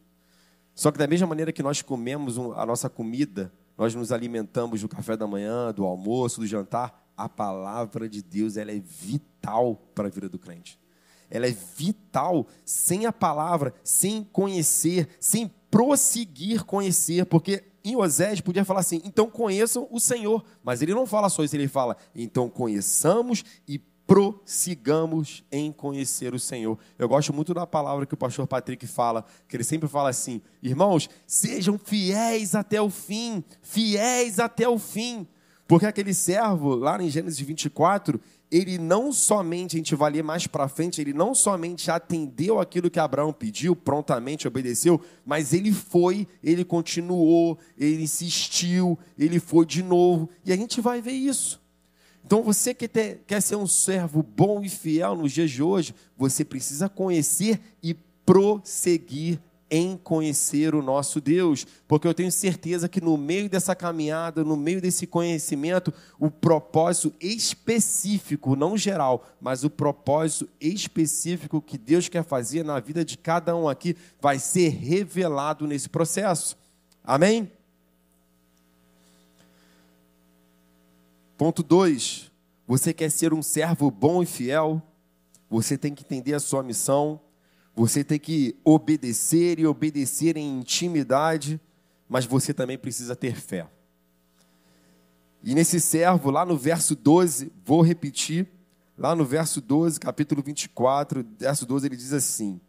Só 0.75 0.91
que 0.91 0.98
da 0.98 1.08
mesma 1.08 1.25
maneira 1.25 1.53
que 1.53 1.63
nós 1.63 1.82
comemos 1.82 2.38
a 2.38 2.65
nossa 2.65 2.89
comida, 2.89 3.51
nós 3.77 3.96
nos 3.96 4.12
alimentamos 4.12 4.82
do 4.82 4.89
café 4.89 5.15
da 5.15 5.25
manhã, 5.25 5.72
do 5.72 5.86
almoço, 5.86 6.41
do 6.41 6.46
jantar, 6.46 7.10
a 7.15 7.29
palavra 7.29 8.10
de 8.10 8.22
Deus 8.22 8.58
ela 8.58 8.72
é 8.72 8.79
vital 8.79 9.75
para 9.96 10.08
a 10.08 10.12
vida 10.12 10.27
do 10.27 10.38
crente. 10.38 10.77
Ela 11.29 11.48
é 11.48 11.51
vital 11.75 12.46
sem 12.65 13.05
a 13.05 13.13
palavra, 13.13 13.74
sem 13.84 14.24
conhecer, 14.24 15.08
sem 15.20 15.50
prosseguir 15.72 16.63
conhecer, 16.65 17.25
porque 17.25 17.63
em 17.84 17.96
Osés 17.96 18.41
podia 18.41 18.65
falar 18.65 18.82
assim: 18.82 19.01
então 19.05 19.29
conheçam 19.29 19.88
o 19.89 20.00
Senhor, 20.00 20.44
mas 20.62 20.82
ele 20.82 20.94
não 20.94 21.05
fala 21.05 21.29
só 21.29 21.44
isso, 21.44 21.55
ele 21.55 21.67
fala: 21.67 21.96
então 22.13 22.50
conheçamos 22.50 23.44
e 23.67 23.79
prossigamos 24.08 25.44
em 25.52 25.72
conhecer 25.72 26.34
o 26.34 26.40
Senhor. 26.40 26.78
Eu 26.98 27.08
gosto 27.08 27.34
muito 27.34 27.54
da 27.54 27.66
palavra 27.66 28.06
que 28.06 28.14
o 28.14 28.18
pastor 28.18 28.46
Patrick 28.48 28.86
fala, 28.86 29.26
que 29.48 29.56
ele 29.56 29.64
sempre 29.64 29.88
fala 29.88 30.10
assim: 30.10 30.42
irmãos, 30.62 31.10
sejam 31.26 31.78
fiéis 31.78 32.56
até 32.56 32.82
o 32.82 32.90
fim, 32.90 33.44
fiéis 33.62 34.40
até 34.40 34.68
o 34.68 34.78
fim. 34.78 35.28
Porque 35.68 35.88
aquele 35.88 36.14
servo, 36.14 36.76
lá 36.76 37.02
em 37.02 37.10
Gênesis 37.10 37.40
24, 37.40 38.22
ele 38.52 38.78
não 38.78 39.12
somente, 39.12 39.76
a 39.76 39.80
gente 39.80 39.96
vai 39.96 40.12
ler 40.12 40.24
mais 40.24 40.46
para 40.46 40.68
frente, 40.68 41.02
ele 41.02 41.12
não 41.12 41.34
somente 41.34 41.90
atendeu 41.90 42.60
aquilo 42.60 42.90
que 42.90 43.00
Abraão 43.00 43.34
pediu, 43.34 43.76
prontamente 43.76 44.48
obedeceu, 44.48 45.02
mas 45.26 45.54
ele 45.54 45.72
foi, 45.72 46.28
ele 46.44 46.64
continuou, 46.64 47.58
ele 47.76 48.04
insistiu, 48.04 48.98
ele 49.18 49.40
foi 49.40 49.66
de 49.66 49.82
novo, 49.82 50.30
e 50.46 50.54
a 50.54 50.56
gente 50.56 50.80
vai 50.80 51.02
ver 51.02 51.14
isso. 51.14 51.64
Então, 52.25 52.41
você 52.41 52.74
que 52.74 52.88
quer 52.88 53.39
ser 53.39 53.55
um 53.55 53.67
servo 53.67 54.24
bom 54.24 54.63
e 54.63 54.70
fiel 54.70 55.15
nos 55.15 55.32
dias 55.32 55.51
de 55.51 55.62
hoje, 55.62 55.94
você 56.17 56.44
precisa 56.44 56.89
conhecer 56.89 57.60
e 57.84 57.94
prosseguir 58.25 59.39
em 59.70 59.96
conhecer 59.98 60.74
o 60.74 60.82
nosso 60.82 61.22
Deus, 61.22 61.67
porque 61.88 62.08
eu 62.08 62.13
tenho 62.13 62.32
certeza 62.32 62.89
que 62.89 63.00
no 63.00 63.15
meio 63.15 63.48
dessa 63.48 63.75
caminhada, 63.75 64.44
no 64.44 64.55
meio 64.55 64.82
desse 64.82 65.05
conhecimento, 65.05 65.94
o 66.20 66.32
propósito 66.32 67.13
específico, 67.20 68.55
não 68.55 68.75
geral, 68.75 69.27
mas 69.39 69.63
o 69.63 69.70
propósito 69.70 70.50
específico 70.60 71.62
que 71.62 71.77
Deus 71.77 72.08
quer 72.10 72.24
fazer 72.24 72.63
na 72.63 72.79
vida 72.79 73.05
de 73.05 73.17
cada 73.17 73.55
um 73.55 73.67
aqui 73.70 73.96
vai 74.20 74.39
ser 74.39 74.70
revelado 74.70 75.67
nesse 75.67 75.89
processo. 75.89 76.58
Amém? 77.03 77.51
Ponto 81.38 81.62
2. 81.62 82.32
Você 82.65 82.94
quer 82.94 83.12
ser 83.12 83.34
um 83.34 83.44
servo 83.44 83.92
bom 83.92 84.24
e 84.24 84.25
fiel? 84.25 84.82
Você 85.50 85.77
tem 85.77 85.94
que 85.94 86.04
entender 86.04 86.34
a 86.34 86.39
sua 86.39 86.63
missão. 86.63 87.20
Você 87.75 88.04
tem 88.04 88.18
que 88.18 88.56
obedecer 88.63 89.60
e 89.60 89.68
obedecer 89.68 90.38
em 90.38 90.60
intimidade, 90.60 91.60
mas 92.08 92.25
você 92.25 92.54
também 92.54 92.77
precisa 92.77 93.15
ter 93.15 93.36
fé. 93.36 93.68
E 95.44 95.54
nesse 95.54 95.80
servo, 95.82 96.32
lá 96.32 96.46
no 96.46 96.58
verso 96.58 96.96
12, 96.96 97.51
vou 97.65 97.82
repetir, 97.82 98.48
lá 98.98 99.13
no 99.13 99.25
verso 99.25 99.60
12, 99.60 100.00
capítulo 100.00 100.42
24, 100.42 101.25
verso 101.38 101.65
12, 101.65 101.86
ele 101.86 101.98
diz 101.98 102.13
assim: 102.13 102.62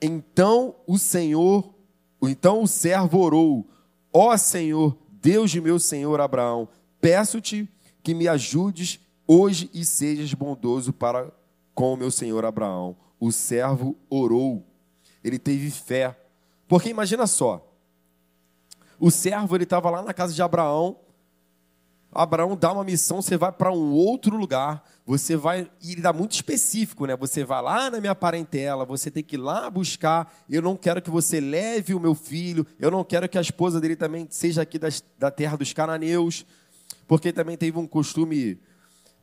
Então 0.00 0.76
o 0.86 0.98
Senhor, 0.98 1.74
então 2.22 2.62
o 2.62 2.68
servo 2.68 3.18
orou: 3.18 3.66
Ó 4.12 4.36
Senhor, 4.36 4.96
Deus 5.20 5.50
de 5.50 5.60
meu 5.60 5.80
senhor 5.80 6.20
Abraão, 6.20 6.68
peço-te 7.00 7.68
que 8.02 8.14
me 8.14 8.28
ajudes 8.28 9.00
hoje 9.26 9.68
e 9.74 9.84
sejas 9.84 10.32
bondoso 10.32 10.92
para 10.92 11.32
com 11.74 11.92
o 11.92 11.96
meu 11.96 12.10
senhor 12.10 12.44
Abraão. 12.44 12.96
O 13.18 13.32
servo 13.32 13.96
orou, 14.08 14.64
ele 15.22 15.38
teve 15.38 15.70
fé. 15.70 16.16
Porque 16.68 16.88
imagina 16.88 17.26
só, 17.26 17.66
o 18.98 19.10
servo 19.10 19.54
ele 19.56 19.64
estava 19.64 19.90
lá 19.90 20.02
na 20.02 20.14
casa 20.14 20.32
de 20.32 20.42
Abraão. 20.42 20.98
Abraão 22.12 22.56
dá 22.56 22.72
uma 22.72 22.84
missão, 22.84 23.20
você 23.20 23.36
vai 23.36 23.52
para 23.52 23.70
um 23.70 23.92
outro 23.92 24.36
lugar, 24.36 24.82
você 25.04 25.36
vai, 25.36 25.70
e 25.82 25.92
ele 25.92 26.00
dá 26.00 26.12
muito 26.12 26.32
específico, 26.32 27.04
né? 27.04 27.14
Você 27.16 27.44
vai 27.44 27.60
lá 27.60 27.90
na 27.90 28.00
minha 28.00 28.14
parentela, 28.14 28.86
você 28.86 29.10
tem 29.10 29.22
que 29.22 29.36
ir 29.36 29.38
lá 29.38 29.68
buscar. 29.68 30.32
Eu 30.48 30.62
não 30.62 30.76
quero 30.76 31.02
que 31.02 31.10
você 31.10 31.40
leve 31.40 31.94
o 31.94 32.00
meu 32.00 32.14
filho, 32.14 32.66
eu 32.78 32.90
não 32.90 33.04
quero 33.04 33.28
que 33.28 33.36
a 33.36 33.40
esposa 33.40 33.80
dele 33.80 33.96
também 33.96 34.26
seja 34.30 34.62
aqui 34.62 34.78
das, 34.78 35.04
da 35.18 35.30
terra 35.30 35.56
dos 35.56 35.74
cananeus 35.74 36.46
porque 37.06 37.32
também 37.32 37.56
teve 37.56 37.78
um 37.78 37.86
costume, 37.86 38.58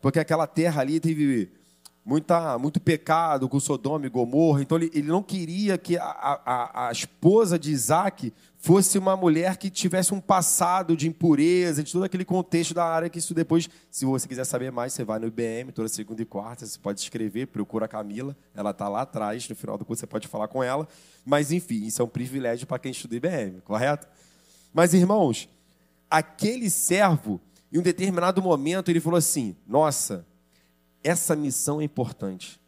porque 0.02 0.19
aquela 0.19 0.47
terra 0.47 0.82
ali 0.82 0.99
teve 0.99 1.52
muita, 2.06 2.58
muito 2.58 2.80
pecado 2.80 3.47
com 3.47 3.60
Sodoma 3.60 4.06
e 4.06 4.10
Gomorra, 4.10 4.62
então 4.62 4.78
ele, 4.78 4.91
ele 4.93 5.08
não 5.08 5.23
queria 5.23 5.78
que 5.78 5.97
a, 5.97 6.04
a, 6.04 6.88
a 6.88 6.91
esposa 6.91 7.58
de 7.58 7.71
Isaac 7.71 8.34
fosse 8.58 8.97
uma 8.97 9.15
mulher 9.15 9.58
que 9.58 9.69
tivesse 9.69 10.13
um 10.13 10.19
passado 10.19 10.95
de 10.95 11.08
impureza, 11.08 11.84
de 11.84 11.91
todo 11.91 12.04
aquele 12.04 12.26
contexto 12.26 12.73
da 12.73 12.86
área 12.86 13.10
que 13.10 13.19
isso 13.19 13.34
depois, 13.34 13.69
se 13.89 14.06
você 14.06 14.28
quiser 14.28 14.45
saber 14.45 14.71
mais, 14.71 14.93
você 14.93 15.04
vai 15.04 15.19
no 15.19 15.28
IBM, 15.28 15.71
toda 15.71 15.88
segunda 15.88 16.21
e 16.21 16.26
quarta, 16.26 16.65
você 16.65 16.80
pode 16.80 16.99
escrever, 16.99 17.47
procura 17.47 17.86
a 17.86 17.89
Camila, 17.89 18.36
ela 18.56 18.71
está 18.71 18.88
lá 18.88 19.02
atrás, 19.02 19.47
no 19.47 19.56
final 19.56 19.78
do 19.78 19.86
curso 19.86 20.02
você 20.02 20.08
pode 20.08 20.28
falar 20.28 20.47
com 20.47 20.63
ela, 20.63 20.88
mas 21.26 21.52
enfim, 21.52 21.86
isso 21.86 22.02
é 22.02 22.06
um 22.06 22.10
privilégio 22.10 22.67
para 22.67 22.80
quem 22.80 22.91
estuda 22.91 23.15
IBM, 23.15 23.62
correto? 23.62 24.08
Mas 24.73 24.93
irmãos, 24.93 25.49
aquele 26.10 26.69
servo 26.69 27.39
em 27.73 27.79
um 27.79 27.81
determinado 27.81 28.39
momento 28.39 28.91
ele 28.91 28.99
falou 28.99 29.17
assim: 29.17 29.55
Nossa, 29.67 30.27
essa 31.03 31.36
missão 31.36 31.81
é 31.81 31.83
importante. 31.83 32.62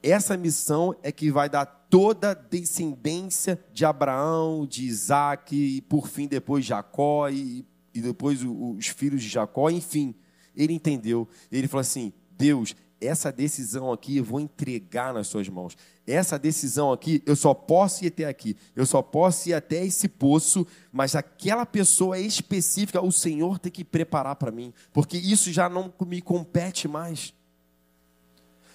Essa 0.00 0.36
missão 0.36 0.94
é 1.02 1.10
que 1.10 1.30
vai 1.32 1.48
dar 1.48 1.66
toda 1.66 2.30
a 2.30 2.34
descendência 2.34 3.62
de 3.72 3.84
Abraão, 3.84 4.64
de 4.64 4.86
Isaac, 4.86 5.54
e 5.54 5.82
por 5.82 6.06
fim 6.06 6.28
depois 6.28 6.64
Jacó, 6.64 7.28
e, 7.28 7.66
e 7.92 8.00
depois 8.00 8.40
os 8.42 8.86
filhos 8.86 9.20
de 9.20 9.28
Jacó, 9.28 9.68
enfim. 9.68 10.14
Ele 10.54 10.72
entendeu. 10.72 11.28
Ele 11.50 11.66
falou 11.66 11.80
assim: 11.80 12.12
Deus, 12.30 12.76
essa 13.00 13.32
decisão 13.32 13.92
aqui 13.92 14.18
eu 14.18 14.24
vou 14.24 14.40
entregar 14.40 15.14
nas 15.14 15.26
suas 15.26 15.48
mãos. 15.48 15.76
Essa 16.06 16.38
decisão 16.38 16.92
aqui 16.92 17.22
eu 17.24 17.34
só 17.34 17.54
posso 17.54 18.04
ir 18.04 18.08
até 18.08 18.26
aqui, 18.26 18.56
eu 18.76 18.84
só 18.84 19.00
posso 19.00 19.48
ir 19.48 19.54
até 19.54 19.84
esse 19.84 20.08
poço, 20.08 20.66
mas 20.92 21.14
aquela 21.14 21.64
pessoa 21.64 22.18
específica, 22.18 23.00
o 23.00 23.12
Senhor 23.12 23.58
tem 23.58 23.72
que 23.72 23.84
preparar 23.84 24.36
para 24.36 24.50
mim, 24.50 24.72
porque 24.92 25.16
isso 25.16 25.52
já 25.52 25.68
não 25.68 25.92
me 26.06 26.20
compete 26.20 26.86
mais. 26.86 27.32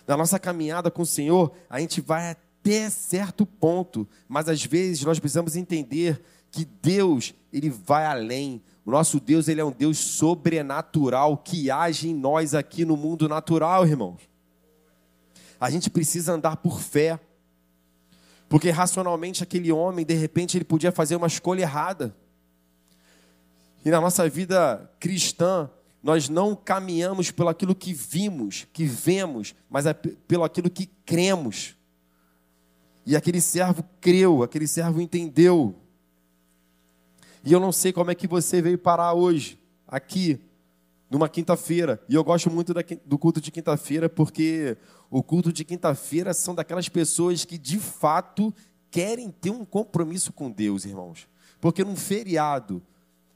Na 0.07 0.15
nossa 0.15 0.39
caminhada 0.39 0.91
com 0.91 1.01
o 1.01 1.05
Senhor, 1.05 1.51
a 1.69 1.79
gente 1.79 1.99
vai 1.99 2.31
até 2.31 2.89
certo 2.89 3.45
ponto, 3.45 4.07
mas 4.27 4.47
às 4.47 4.63
vezes 4.63 5.03
nós 5.03 5.19
precisamos 5.19 5.55
entender 5.55 6.21
que 6.51 6.63
Deus, 6.63 7.33
ele 7.51 7.69
vai 7.69 8.05
além. 8.05 8.61
O 8.85 8.91
nosso 8.91 9.19
Deus, 9.19 9.47
ele 9.47 9.59
é 9.59 9.65
um 9.65 9.71
Deus 9.71 9.97
sobrenatural 9.97 11.37
que 11.37 11.71
age 11.71 12.09
em 12.09 12.13
nós 12.13 12.53
aqui 12.53 12.85
no 12.85 12.95
mundo 12.95 13.27
natural, 13.27 13.85
irmãos. 13.87 14.21
A 15.59 15.71
gente 15.71 15.89
precisa 15.89 16.33
andar 16.33 16.57
por 16.57 16.79
fé. 16.79 17.19
Porque 18.47 18.69
racionalmente 18.69 19.41
aquele 19.41 19.71
homem, 19.71 20.05
de 20.05 20.13
repente, 20.13 20.55
ele 20.55 20.63
podia 20.63 20.91
fazer 20.91 21.15
uma 21.15 21.25
escolha 21.25 21.63
errada. 21.63 22.15
E 23.83 23.89
na 23.89 23.99
nossa 23.99 24.29
vida 24.29 24.89
cristã, 24.99 25.69
nós 26.03 26.29
não 26.29 26.55
caminhamos 26.55 27.31
pelo 27.31 27.49
aquilo 27.49 27.73
que 27.73 27.91
vimos, 27.91 28.67
que 28.71 28.85
vemos, 28.85 29.55
mas 29.67 29.87
é 29.87 29.93
pelo 29.93 30.43
aquilo 30.43 30.69
que 30.69 30.85
cremos. 31.03 31.75
E 33.03 33.15
aquele 33.15 33.41
servo 33.41 33.83
creu, 33.99 34.43
aquele 34.43 34.67
servo 34.67 35.01
entendeu. 35.01 35.75
E 37.45 37.53
eu 37.53 37.59
não 37.59 37.71
sei 37.71 37.93
como 37.93 38.09
é 38.09 38.15
que 38.15 38.27
você 38.27 38.59
veio 38.59 38.77
parar 38.77 39.13
hoje, 39.13 39.59
aqui, 39.87 40.41
numa 41.11 41.29
quinta-feira. 41.29 42.01
E 42.09 42.15
eu 42.15 42.23
gosto 42.23 42.49
muito 42.49 42.73
do 43.05 43.19
culto 43.19 43.39
de 43.39 43.51
quinta-feira, 43.51 44.09
porque 44.09 44.75
o 45.11 45.21
culto 45.21 45.53
de 45.53 45.63
quinta-feira 45.63 46.33
são 46.33 46.55
daquelas 46.55 46.89
pessoas 46.89 47.45
que 47.45 47.59
de 47.59 47.77
fato 47.77 48.51
querem 48.89 49.29
ter 49.29 49.51
um 49.51 49.63
compromisso 49.63 50.33
com 50.33 50.49
Deus, 50.49 50.85
irmãos. 50.85 51.27
Porque 51.61 51.83
num 51.83 51.95
feriado, 51.95 52.81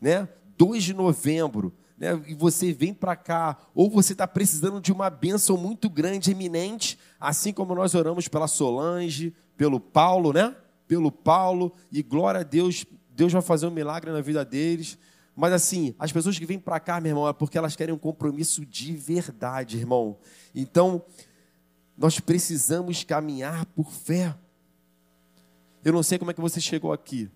né, 0.01 0.27
2 0.57 0.83
de 0.83 0.93
novembro, 0.95 1.71
né, 1.95 2.19
e 2.27 2.33
você 2.33 2.73
vem 2.73 2.95
para 2.95 3.15
cá, 3.15 3.57
ou 3.75 3.91
você 3.91 4.13
está 4.13 4.27
precisando 4.27 4.81
de 4.81 4.91
uma 4.91 5.11
bênção 5.11 5.55
muito 5.55 5.87
grande, 5.87 6.31
eminente, 6.31 6.97
assim 7.19 7.53
como 7.53 7.75
nós 7.75 7.93
oramos 7.93 8.27
pela 8.27 8.47
Solange, 8.47 9.35
pelo 9.55 9.79
Paulo, 9.79 10.33
né? 10.33 10.55
Pelo 10.87 11.11
Paulo, 11.11 11.71
e 11.91 12.01
glória 12.01 12.39
a 12.39 12.43
Deus 12.43 12.83
Deus 13.19 13.33
vai 13.33 13.41
fazer 13.41 13.67
um 13.67 13.71
milagre 13.71 14.09
na 14.13 14.21
vida 14.21 14.45
deles. 14.45 14.97
Mas 15.35 15.51
assim, 15.51 15.93
as 15.99 16.09
pessoas 16.09 16.39
que 16.39 16.45
vêm 16.45 16.57
para 16.57 16.79
cá, 16.79 17.01
meu 17.01 17.09
irmão, 17.09 17.27
é 17.27 17.33
porque 17.33 17.57
elas 17.57 17.75
querem 17.75 17.93
um 17.93 17.97
compromisso 17.97 18.65
de 18.65 18.95
verdade, 18.95 19.77
irmão. 19.77 20.17
Então, 20.55 21.03
nós 21.97 22.17
precisamos 22.17 23.03
caminhar 23.03 23.65
por 23.65 23.91
fé. 23.91 24.33
Eu 25.83 25.91
não 25.91 26.01
sei 26.01 26.17
como 26.17 26.31
é 26.31 26.33
que 26.33 26.39
você 26.39 26.61
chegou 26.61 26.93
aqui, 26.93 27.29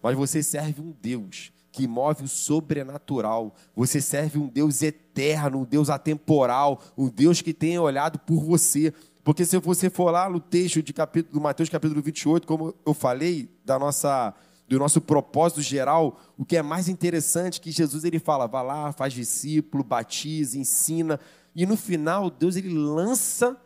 mas 0.00 0.16
você 0.16 0.44
serve 0.44 0.80
um 0.80 0.94
Deus 1.02 1.52
que 1.72 1.88
move 1.88 2.22
o 2.22 2.28
sobrenatural. 2.28 3.52
Você 3.74 4.00
serve 4.00 4.38
um 4.38 4.46
Deus 4.46 4.80
eterno, 4.80 5.58
um 5.58 5.64
Deus 5.64 5.90
atemporal, 5.90 6.80
um 6.96 7.08
Deus 7.08 7.42
que 7.42 7.52
tem 7.52 7.76
olhado 7.80 8.16
por 8.20 8.44
você. 8.44 8.94
Porque 9.24 9.44
se 9.44 9.58
você 9.58 9.90
for 9.90 10.12
lá 10.12 10.30
no 10.30 10.38
texto 10.38 10.80
de 10.80 10.92
capítulo, 10.92 11.34
do 11.34 11.40
Mateus 11.40 11.68
capítulo 11.68 12.00
28, 12.00 12.46
como 12.46 12.72
eu 12.86 12.94
falei, 12.94 13.50
da 13.64 13.76
nossa 13.76 14.32
do 14.68 14.78
nosso 14.78 15.00
propósito 15.00 15.62
geral, 15.62 16.20
o 16.36 16.44
que 16.44 16.56
é 16.56 16.62
mais 16.62 16.88
interessante 16.88 17.60
é 17.60 17.62
que 17.62 17.70
Jesus 17.70 18.04
ele 18.04 18.18
fala, 18.18 18.46
vá 18.46 18.62
lá, 18.62 18.92
faz 18.92 19.12
discípulo, 19.12 19.84
batiza, 19.84 20.58
ensina, 20.58 21.20
e 21.54 21.64
no 21.64 21.76
final 21.76 22.28
Deus 22.28 22.56
ele 22.56 22.68
lança 22.68 23.56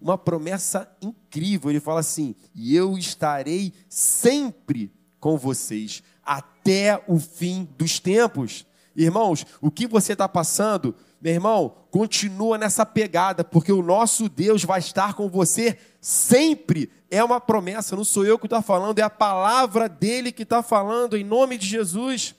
uma 0.00 0.18
promessa 0.18 0.90
incrível. 1.00 1.70
Ele 1.70 1.80
fala 1.80 2.00
assim: 2.00 2.34
"E 2.54 2.74
eu 2.74 2.98
estarei 2.98 3.72
sempre 3.88 4.92
com 5.20 5.38
vocês 5.38 6.02
até 6.24 7.02
o 7.06 7.18
fim 7.18 7.68
dos 7.78 8.00
tempos". 8.00 8.66
Irmãos, 8.96 9.46
o 9.60 9.70
que 9.70 9.86
você 9.86 10.14
está 10.14 10.28
passando, 10.28 10.94
meu 11.20 11.32
irmão, 11.32 11.74
continua 11.90 12.58
nessa 12.58 12.84
pegada, 12.84 13.42
porque 13.42 13.72
o 13.72 13.82
nosso 13.82 14.28
Deus 14.28 14.64
vai 14.64 14.80
estar 14.80 15.14
com 15.14 15.28
você 15.28 15.78
sempre. 16.00 16.90
É 17.10 17.24
uma 17.24 17.40
promessa, 17.40 17.96
não 17.96 18.04
sou 18.04 18.24
eu 18.24 18.38
que 18.38 18.46
estou 18.46 18.60
falando, 18.62 18.98
é 18.98 19.02
a 19.02 19.10
palavra 19.10 19.88
dele 19.88 20.30
que 20.30 20.42
está 20.42 20.62
falando, 20.62 21.16
em 21.16 21.24
nome 21.24 21.56
de 21.56 21.66
Jesus. 21.66 22.34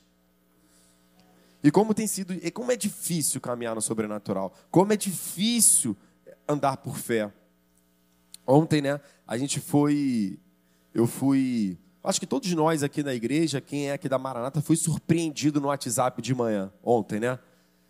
E 1.63 1.71
como 1.71 1.93
tem 1.93 2.05
sido, 2.05 2.33
e 2.33 2.51
como 2.51 2.71
é 2.71 2.75
difícil 2.75 3.41
caminhar 3.41 3.73
no 3.73 3.81
sobrenatural, 3.81 4.53
como 4.69 4.93
é 4.93 4.97
difícil 4.97 5.97
andar 6.47 6.77
por 6.77 6.97
fé. 6.97 7.31
Ontem, 8.45 8.81
né, 8.81 9.01
a 9.27 9.37
gente 9.37 9.59
foi, 9.59 10.39
eu 10.93 11.05
fui 11.05 11.77
Acho 12.07 12.21
que 12.21 12.25
todos 12.25 12.49
nós 12.53 12.83
aqui 12.83 13.03
na 13.03 13.13
igreja, 13.13 13.59
quem 13.59 13.89
é 13.89 13.91
aqui 13.91 14.07
da 14.07 14.17
Maranata, 14.17 14.61
foi 14.61 14.77
surpreendido 14.77 15.59
no 15.59 15.67
WhatsApp 15.67 16.21
de 16.21 16.33
manhã, 16.33 16.71
ontem, 16.81 17.19
né? 17.19 17.37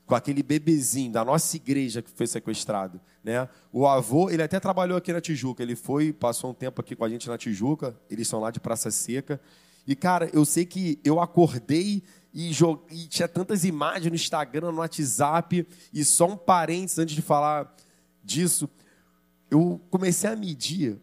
Com 0.08 0.16
aquele 0.16 0.42
bebezinho 0.42 1.12
da 1.12 1.24
nossa 1.24 1.56
igreja 1.56 2.02
que 2.02 2.10
foi 2.10 2.26
sequestrado, 2.26 3.00
né? 3.24 3.48
O 3.72 3.86
avô, 3.86 4.30
ele 4.30 4.42
até 4.42 4.60
trabalhou 4.60 4.98
aqui 4.98 5.14
na 5.14 5.22
Tijuca, 5.22 5.62
ele 5.62 5.76
foi, 5.76 6.12
passou 6.12 6.50
um 6.50 6.54
tempo 6.54 6.82
aqui 6.82 6.96
com 6.96 7.04
a 7.04 7.10
gente 7.10 7.28
na 7.28 7.38
Tijuca, 7.38 7.96
eles 8.10 8.28
são 8.28 8.40
lá 8.40 8.50
de 8.50 8.60
Praça 8.60 8.90
Seca. 8.90 9.40
E, 9.86 9.96
cara, 9.96 10.30
eu 10.34 10.44
sei 10.46 10.66
que 10.66 11.00
eu 11.04 11.20
acordei 11.20 12.02
e, 12.34 12.52
e 12.92 13.08
tinha 13.08 13.28
tantas 13.28 13.64
imagens 13.64 14.10
no 14.10 14.16
Instagram, 14.16 14.72
no 14.72 14.80
WhatsApp, 14.80 15.68
e 15.94 16.06
só 16.06 16.26
um 16.26 16.38
parênteses 16.38 17.00
antes 17.00 17.16
de 17.16 17.22
falar 17.22 17.76
disso, 18.24 18.70
eu 19.52 19.82
comecei 19.90 20.30
a 20.30 20.36
medir 20.36 21.00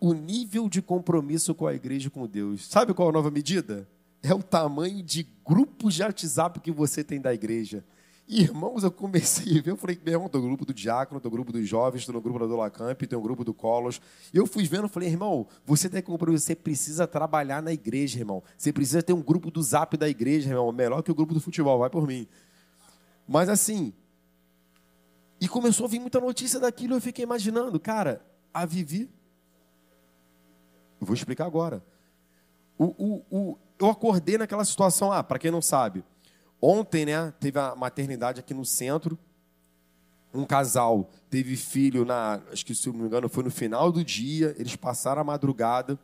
o 0.00 0.12
nível 0.12 0.68
de 0.68 0.82
compromisso 0.82 1.54
com 1.54 1.66
a 1.66 1.74
igreja 1.74 2.08
e 2.08 2.10
com 2.10 2.26
Deus. 2.26 2.66
Sabe 2.66 2.92
qual 2.92 3.08
é 3.08 3.10
a 3.10 3.14
nova 3.14 3.30
medida? 3.30 3.88
É 4.22 4.34
o 4.34 4.42
tamanho 4.42 5.02
de 5.02 5.26
grupos 5.46 5.94
de 5.94 6.02
WhatsApp 6.02 6.60
que 6.60 6.70
você 6.70 7.04
tem 7.04 7.20
da 7.20 7.32
igreja. 7.32 7.84
Irmãos, 8.26 8.82
eu 8.82 8.90
comecei 8.90 9.58
a 9.58 9.62
ver, 9.62 9.70
eu 9.72 9.76
falei, 9.76 10.00
meu 10.02 10.14
irmão, 10.14 10.30
no 10.32 10.40
grupo 10.40 10.64
do 10.64 10.72
Diácono, 10.72 11.20
no 11.22 11.30
grupo 11.30 11.52
dos 11.52 11.68
jovens, 11.68 12.00
estou 12.00 12.14
no 12.14 12.20
grupo 12.20 12.38
da 12.38 12.46
Dola 12.46 12.70
Camp, 12.70 13.02
tem 13.02 13.18
um 13.18 13.22
grupo 13.22 13.44
do 13.44 13.52
Colos. 13.52 14.00
Eu 14.32 14.46
fui 14.46 14.64
vendo, 14.64 14.88
falei, 14.88 15.10
irmão, 15.10 15.46
você 15.64 15.90
tem 15.90 16.02
compromisso, 16.02 16.46
você 16.46 16.54
precisa 16.54 17.06
trabalhar 17.06 17.62
na 17.62 17.72
igreja, 17.72 18.18
irmão. 18.18 18.42
Você 18.56 18.72
precisa 18.72 19.02
ter 19.02 19.12
um 19.12 19.22
grupo 19.22 19.50
do 19.50 19.62
Zap 19.62 19.96
da 19.96 20.08
igreja, 20.08 20.48
irmão, 20.48 20.72
melhor 20.72 21.02
que 21.02 21.10
o 21.10 21.14
grupo 21.14 21.34
do 21.34 21.40
futebol, 21.40 21.78
vai 21.78 21.90
por 21.90 22.06
mim. 22.06 22.26
Mas 23.28 23.48
assim, 23.48 23.92
e 25.40 25.46
começou 25.46 25.84
a 25.84 25.88
vir 25.88 26.00
muita 26.00 26.18
notícia 26.18 26.58
daquilo, 26.58 26.94
eu 26.94 27.00
fiquei 27.00 27.24
imaginando, 27.24 27.78
cara, 27.78 28.24
a 28.52 28.64
Vivi 28.64 29.10
eu 31.04 31.06
vou 31.06 31.14
explicar 31.14 31.44
agora. 31.44 31.84
O, 32.78 32.84
o, 32.84 33.24
o, 33.30 33.58
eu 33.78 33.90
acordei 33.90 34.38
naquela 34.38 34.64
situação, 34.64 35.12
ah, 35.12 35.22
para 35.22 35.38
quem 35.38 35.50
não 35.50 35.60
sabe, 35.60 36.02
ontem, 36.64 37.04
né, 37.04 37.32
teve 37.38 37.58
a 37.58 37.74
maternidade 37.74 38.40
aqui 38.40 38.54
no 38.54 38.64
centro, 38.64 39.18
um 40.32 40.44
casal 40.44 41.10
teve 41.28 41.56
filho 41.56 42.04
na, 42.04 42.40
acho 42.50 42.64
que 42.64 42.74
se 42.74 42.88
não 42.88 43.00
me 43.00 43.06
engano 43.06 43.28
foi 43.28 43.44
no 43.44 43.50
final 43.50 43.92
do 43.92 44.02
dia, 44.02 44.54
eles 44.58 44.74
passaram 44.74 45.20
a 45.20 45.24
madrugada, 45.24 45.98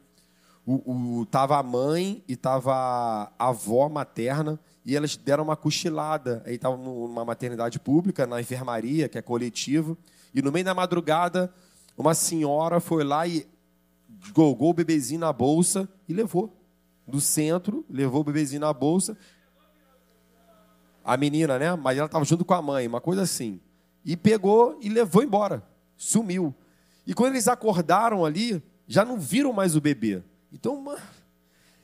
o, 0.67 1.21
o, 1.21 1.27
tava 1.27 1.59
a 1.59 1.63
mãe 1.63 2.23
e 2.29 2.37
tava 2.37 2.73
a 2.73 3.49
avó 3.49 3.89
materna 3.89 4.61
e 4.85 4.95
elas 4.95 5.17
deram 5.17 5.45
uma 5.45 5.57
cochilada. 5.57 6.43
Aí 6.47 6.55
estavam 6.55 6.79
numa 6.79 7.25
maternidade 7.25 7.81
pública, 7.81 8.27
na 8.27 8.41
enfermaria, 8.41 9.09
que 9.09 9.19
é 9.19 9.23
coletivo, 9.23 9.97
e 10.35 10.43
no 10.43 10.53
meio 10.53 10.65
da 10.65 10.75
madrugada, 10.75 11.53
uma 11.97 12.15
senhora 12.15 12.79
foi 12.79 13.03
lá 13.03 13.27
e 13.27 13.49
golgou 14.33 14.71
o 14.71 14.75
bebezinho 14.75 15.21
na 15.21 15.33
bolsa 15.33 15.89
e 16.09 16.13
levou. 16.13 16.55
Do 17.07 17.21
centro, 17.21 17.85
levou 17.91 18.21
o 18.21 18.25
bebezinho 18.25 18.61
na 18.61 18.73
bolsa. 18.73 19.17
A 21.05 21.17
menina, 21.17 21.59
né? 21.59 21.75
Mas 21.77 21.97
ela 21.97 22.07
estava 22.07 22.25
junto 22.25 22.45
com 22.45 22.55
a 22.55 22.63
mãe, 22.63 22.87
uma 22.87 23.01
coisa 23.01 23.23
assim. 23.23 23.61
E 24.05 24.17
pegou 24.17 24.79
e 24.81 24.89
levou 24.89 25.23
embora. 25.23 25.63
Sumiu. 25.97 26.55
E 27.07 27.15
quando 27.15 27.35
eles 27.35 27.49
acordaram 27.49 28.25
ali, 28.25 28.63
já 28.87 29.05
não 29.05 29.19
viram 29.19 29.53
mais 29.53 29.77
o 29.77 29.81
bebê. 29.81 30.23
Então, 30.53 30.97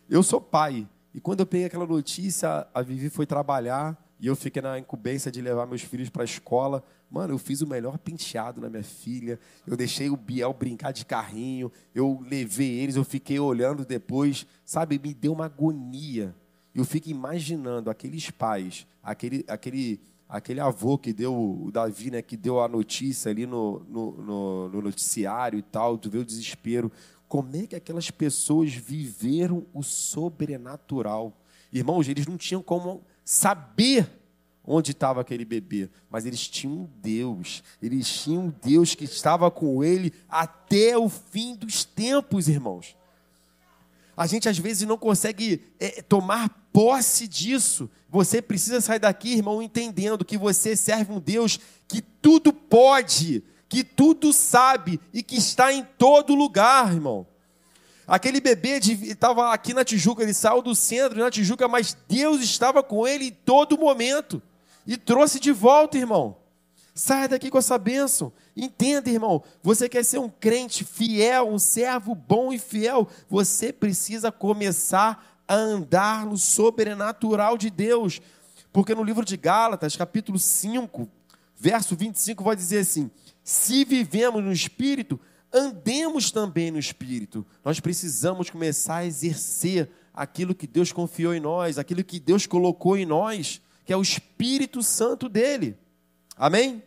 eu 0.09 0.23
sou 0.23 0.41
pai. 0.41 0.89
E 1.15 1.21
quando 1.21 1.41
eu 1.41 1.47
peguei 1.47 1.67
aquela 1.67 1.87
notícia, 1.87 2.67
a 2.75 2.83
Vivi 2.83 3.09
foi 3.09 3.27
trabalhar 3.27 3.97
e 4.19 4.27
eu 4.27 4.37
fiquei 4.37 4.63
na 4.63 4.79
incumbência 4.79 5.31
de 5.31 5.41
levar 5.43 5.67
meus 5.67 5.83
filhos 5.83 6.09
para 6.09 6.23
a 6.23 6.25
escola. 6.25 6.83
Mano, 7.11 7.35
eu 7.35 7.39
fiz 7.39 7.61
o 7.61 7.67
melhor 7.67 7.99
penteado 7.99 8.61
na 8.61 8.69
minha 8.69 8.83
filha. 8.83 9.39
Eu 9.67 9.77
deixei 9.77 10.09
o 10.11 10.17
Biel 10.17 10.53
brincar 10.53 10.93
de 10.93 11.05
carrinho. 11.05 11.71
Eu 11.95 12.25
levei 12.29 12.81
eles, 12.81 12.97
eu 12.97 13.05
fiquei 13.05 13.39
olhando 13.39 13.85
depois. 13.85 14.47
Sabe, 14.65 14.99
me 14.99 15.13
deu 15.13 15.33
uma 15.33 15.47
agonia. 15.47 16.35
Eu 16.77 16.85
fico 16.85 17.09
imaginando 17.09 17.89
aqueles 17.89 18.31
pais, 18.31 18.87
aquele, 19.03 19.43
aquele, 19.49 19.99
aquele 20.29 20.61
avô 20.61 20.99
que 20.99 21.11
deu, 21.11 21.35
o 21.35 21.71
Davi, 21.73 22.11
né, 22.11 22.21
que 22.21 22.37
deu 22.37 22.61
a 22.61 22.69
notícia 22.69 23.31
ali 23.31 23.47
no, 23.47 23.83
no, 23.89 24.13
no, 24.13 24.69
no 24.69 24.83
noticiário 24.83 25.59
e 25.59 25.63
tal, 25.63 25.97
tu 25.97 26.11
vê 26.11 26.19
o 26.19 26.25
desespero. 26.25 26.93
Como 27.27 27.57
é 27.57 27.67
que 27.67 27.75
aquelas 27.75 28.11
pessoas 28.11 28.75
viveram 28.75 29.65
o 29.73 29.83
sobrenatural? 29.83 31.33
Irmãos, 31.73 32.09
eles 32.09 32.27
não 32.27 32.37
tinham 32.37 32.63
como 32.63 33.03
saber 33.25 34.07
onde 34.63 34.91
estava 34.91 35.23
aquele 35.23 35.47
bebê, 35.47 35.89
mas 36.11 36.27
eles 36.27 36.47
tinham 36.47 36.81
um 36.81 36.89
Deus, 37.01 37.63
eles 37.81 38.07
tinham 38.07 38.49
um 38.49 38.55
Deus 38.63 38.95
que 38.95 39.05
estava 39.05 39.51
com 39.51 39.83
ele 39.83 40.13
até 40.29 40.99
o 40.99 41.09
fim 41.09 41.57
dos 41.57 41.87
tempos, 41.87 42.49
irmãos. 42.49 42.95
A 44.17 44.27
gente 44.27 44.49
às 44.49 44.59
vezes 44.59 44.89
não 44.89 44.97
consegue 44.97 45.63
é, 45.79 46.01
tomar 46.01 46.66
posse 46.77 47.27
disso. 47.27 47.89
Você 48.11 48.43
precisa 48.43 48.83
sair 48.83 48.99
daqui, 48.99 49.33
irmão, 49.33 49.63
entendendo 49.63 50.27
que 50.27 50.37
você 50.37 50.77
serve 50.77 51.11
um 51.11 51.19
Deus 51.19 51.59
que 51.89 52.03
tudo 52.03 52.53
pode, 52.53 53.43
que 53.67 53.83
tudo 53.83 54.31
sabe 54.31 55.01
e 55.11 55.23
que 55.23 55.37
está 55.37 55.73
em 55.73 55.83
todo 55.97 56.35
lugar, 56.35 56.93
irmão. 56.93 57.27
Aquele 58.07 58.43
bebê 58.43 58.77
estava 58.77 59.55
aqui 59.55 59.73
na 59.73 59.87
Tijuca, 59.87 60.23
ele 60.23 60.35
saiu 60.35 60.61
do 60.61 60.75
centro 60.75 61.19
na 61.19 61.31
Tijuca, 61.31 61.67
mas 61.67 61.97
Deus 62.07 62.43
estava 62.43 62.83
com 62.83 63.09
ele 63.09 63.29
em 63.29 63.33
todo 63.33 63.79
momento 63.79 64.43
e 64.87 64.99
trouxe 64.99 65.41
de 65.41 65.53
volta, 65.53 65.97
irmão. 65.97 66.37
Saia 66.95 67.27
daqui 67.27 67.49
com 67.51 67.57
essa 67.57 67.79
bênção. 67.79 68.31
Entenda, 68.55 69.09
irmão. 69.09 69.43
Você 69.63 69.89
quer 69.89 70.05
ser 70.05 70.19
um 70.19 70.29
crente 70.29 70.85
fiel, 70.85 71.49
um 71.49 71.59
servo 71.59 72.15
bom 72.15 72.53
e 72.53 72.59
fiel. 72.59 73.09
Você 73.31 73.73
precisa 73.73 74.31
começar 74.31 75.36
a 75.47 75.55
andar 75.55 76.27
no 76.27 76.37
sobrenatural 76.37 77.57
de 77.57 77.71
Deus. 77.71 78.21
Porque 78.73 78.95
no 78.95 79.05
livro 79.05 79.25
de 79.25 79.37
Gálatas, 79.37 79.97
capítulo 79.97 80.39
5, 80.39 81.09
verso 81.57 81.97
25, 81.97 82.45
vai 82.45 82.57
dizer 82.57 82.79
assim: 82.79 83.11
Se 83.43 83.85
vivemos 83.85 84.43
no 84.43 84.53
Espírito, 84.53 85.19
andemos 85.53 86.31
também 86.31 86.71
no 86.71 86.79
Espírito. 86.79 87.47
Nós 87.65 87.81
precisamos 87.81 88.51
começar 88.51 88.97
a 88.97 89.07
exercer 89.07 89.91
aquilo 90.13 90.55
que 90.55 90.67
Deus 90.67 90.93
confiou 90.93 91.35
em 91.35 91.41
nós, 91.41 91.79
aquilo 91.79 92.03
que 92.03 92.19
Deus 92.19 92.47
colocou 92.47 92.97
em 92.97 93.07
nós 93.07 93.61
que 93.87 93.93
é 93.93 93.97
o 93.97 94.03
Espírito 94.03 94.83
Santo 94.83 95.29
dele. 95.29 95.79
Amém? 96.37 96.83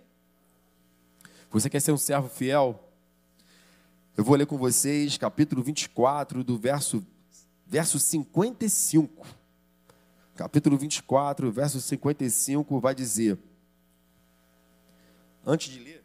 Você 1.49 1.69
quer 1.69 1.79
ser 1.79 1.93
um 1.93 1.97
servo 1.97 2.27
fiel? 2.27 2.83
Eu 4.17 4.23
vou 4.23 4.35
ler 4.35 4.45
com 4.45 4.57
vocês 4.57 5.17
capítulo 5.17 5.63
24, 5.63 6.43
do 6.43 6.57
verso, 6.57 7.01
verso 7.69 7.99
55. 7.99 9.27
Capítulo 10.35 10.77
24, 10.77 11.51
verso 11.51 11.79
55 11.79 12.79
vai 12.79 12.95
dizer. 12.95 13.37
Antes 15.45 15.71
de 15.71 15.79
ler, 15.79 16.03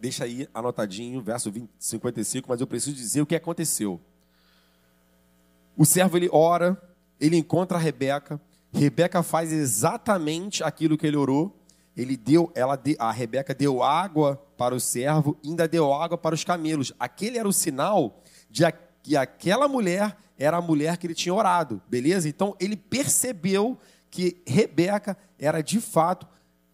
deixa 0.00 0.24
aí 0.24 0.48
anotadinho, 0.54 1.20
verso 1.20 1.50
20, 1.50 1.68
55, 1.78 2.48
mas 2.48 2.60
eu 2.60 2.66
preciso 2.66 2.94
dizer 2.94 3.22
o 3.22 3.26
que 3.26 3.34
aconteceu. 3.34 4.00
O 5.76 5.84
servo 5.84 6.16
ele 6.16 6.28
ora, 6.32 6.80
ele 7.18 7.36
encontra 7.36 7.76
a 7.76 7.80
Rebeca. 7.80 8.40
Rebeca 8.72 9.22
faz 9.22 9.52
exatamente 9.52 10.62
aquilo 10.62 10.96
que 10.96 11.06
ele 11.06 11.16
orou. 11.16 11.56
Ele 11.96 12.16
deu, 12.16 12.52
ela, 12.54 12.80
a 12.98 13.10
Rebeca 13.10 13.52
deu 13.54 13.82
água 13.82 14.40
para 14.60 14.74
o 14.74 14.80
servo 14.80 15.38
ainda 15.42 15.66
deu 15.66 15.90
água 15.90 16.18
para 16.18 16.34
os 16.34 16.44
camelos. 16.44 16.92
Aquele 17.00 17.38
era 17.38 17.48
o 17.48 17.52
sinal 17.52 18.20
de 18.50 18.62
que 19.02 19.16
aquela 19.16 19.66
mulher 19.66 20.14
era 20.38 20.58
a 20.58 20.60
mulher 20.60 20.98
que 20.98 21.06
ele 21.06 21.14
tinha 21.14 21.34
orado, 21.34 21.80
beleza? 21.88 22.28
Então 22.28 22.54
ele 22.60 22.76
percebeu 22.76 23.78
que 24.10 24.42
Rebeca 24.46 25.16
era 25.38 25.62
de 25.62 25.80
fato 25.80 26.28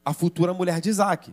a 0.04 0.12
futura 0.12 0.52
mulher 0.52 0.80
de 0.80 0.88
Isaac. 0.88 1.32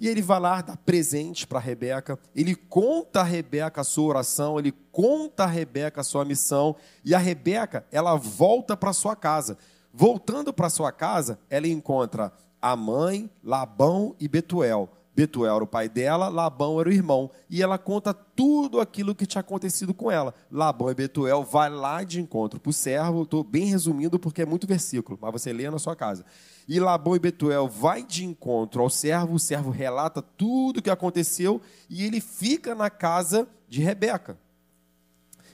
E 0.00 0.08
ele 0.08 0.22
vai 0.22 0.40
lá 0.40 0.62
dar 0.62 0.78
presente 0.78 1.46
para 1.46 1.58
Rebeca, 1.58 2.18
ele 2.34 2.54
conta 2.54 3.20
a 3.20 3.24
Rebeca 3.24 3.82
a 3.82 3.84
sua 3.84 4.08
oração, 4.08 4.58
ele 4.58 4.72
conta 4.90 5.44
a 5.44 5.46
Rebeca 5.46 6.00
a 6.00 6.04
sua 6.04 6.24
missão, 6.24 6.74
e 7.04 7.14
a 7.14 7.18
Rebeca, 7.18 7.84
ela 7.92 8.16
volta 8.16 8.74
para 8.74 8.94
sua 8.94 9.14
casa. 9.14 9.58
Voltando 9.92 10.50
para 10.50 10.70
sua 10.70 10.92
casa, 10.92 11.38
ela 11.50 11.68
encontra 11.68 12.32
a 12.62 12.74
mãe, 12.74 13.28
Labão 13.44 14.16
e 14.18 14.26
Betuel. 14.26 14.88
Betuel 15.14 15.56
era 15.56 15.64
o 15.64 15.66
pai 15.66 15.88
dela, 15.88 16.28
Labão 16.28 16.80
era 16.80 16.88
o 16.88 16.92
irmão. 16.92 17.30
E 17.48 17.62
ela 17.62 17.76
conta 17.76 18.14
tudo 18.14 18.80
aquilo 18.80 19.14
que 19.14 19.26
tinha 19.26 19.40
acontecido 19.40 19.92
com 19.92 20.10
ela. 20.10 20.34
Labão 20.50 20.90
e 20.90 20.94
Betuel 20.94 21.42
vai 21.42 21.68
lá 21.68 22.02
de 22.02 22.20
encontro 22.20 22.60
para 22.60 22.70
o 22.70 22.72
servo. 22.72 23.22
Estou 23.22 23.42
bem 23.42 23.66
resumindo 23.66 24.18
porque 24.18 24.42
é 24.42 24.46
muito 24.46 24.66
versículo, 24.66 25.18
mas 25.20 25.32
você 25.32 25.52
lê 25.52 25.68
na 25.68 25.78
sua 25.78 25.96
casa. 25.96 26.24
E 26.68 26.78
Labão 26.78 27.16
e 27.16 27.18
Betuel 27.18 27.68
vai 27.68 28.04
de 28.04 28.24
encontro 28.24 28.82
ao 28.82 28.88
servo, 28.88 29.34
o 29.34 29.40
servo 29.40 29.70
relata 29.70 30.22
tudo 30.22 30.78
o 30.78 30.82
que 30.82 30.90
aconteceu 30.90 31.60
e 31.88 32.04
ele 32.04 32.20
fica 32.20 32.74
na 32.74 32.88
casa 32.88 33.48
de 33.68 33.82
Rebeca. 33.82 34.38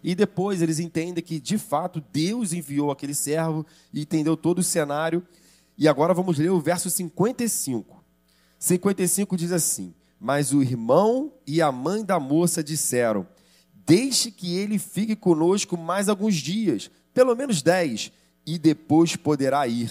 E 0.03 0.15
depois 0.15 0.63
eles 0.63 0.79
entendem 0.79 1.25
que, 1.25 1.41
de 1.41 1.59
fato, 1.59 2.05
Deus 2.13 2.53
enviou 2.53 2.91
aquele 2.91 3.15
servo 3.15 3.67
e 3.93 4.03
entendeu 4.03 4.37
todo 4.37 4.59
o 4.59 4.63
cenário. 4.63 5.27
E 5.77 5.89
agora 5.89 6.15
vamos 6.15 6.39
ler 6.39 6.51
o 6.51 6.61
verso 6.61 6.89
55. 6.89 7.96
55 8.59 9.37
diz 9.37 9.53
assim: 9.53 9.95
Mas 10.19 10.53
o 10.53 10.63
irmão 10.63 11.33
e 11.47 11.61
a 11.61 11.71
mãe 11.71 12.05
da 12.05 12.19
moça 12.19 12.63
disseram: 12.63 13.27
Deixe 13.73 14.31
que 14.31 14.57
ele 14.57 14.79
fique 14.79 15.15
conosco 15.15 15.77
mais 15.77 16.09
alguns 16.09 16.37
dias, 16.37 16.91
pelo 17.13 17.35
menos 17.35 17.63
dez, 17.63 18.11
e 18.47 18.59
depois 18.59 19.17
poderá 19.17 19.67
ir. 19.67 19.91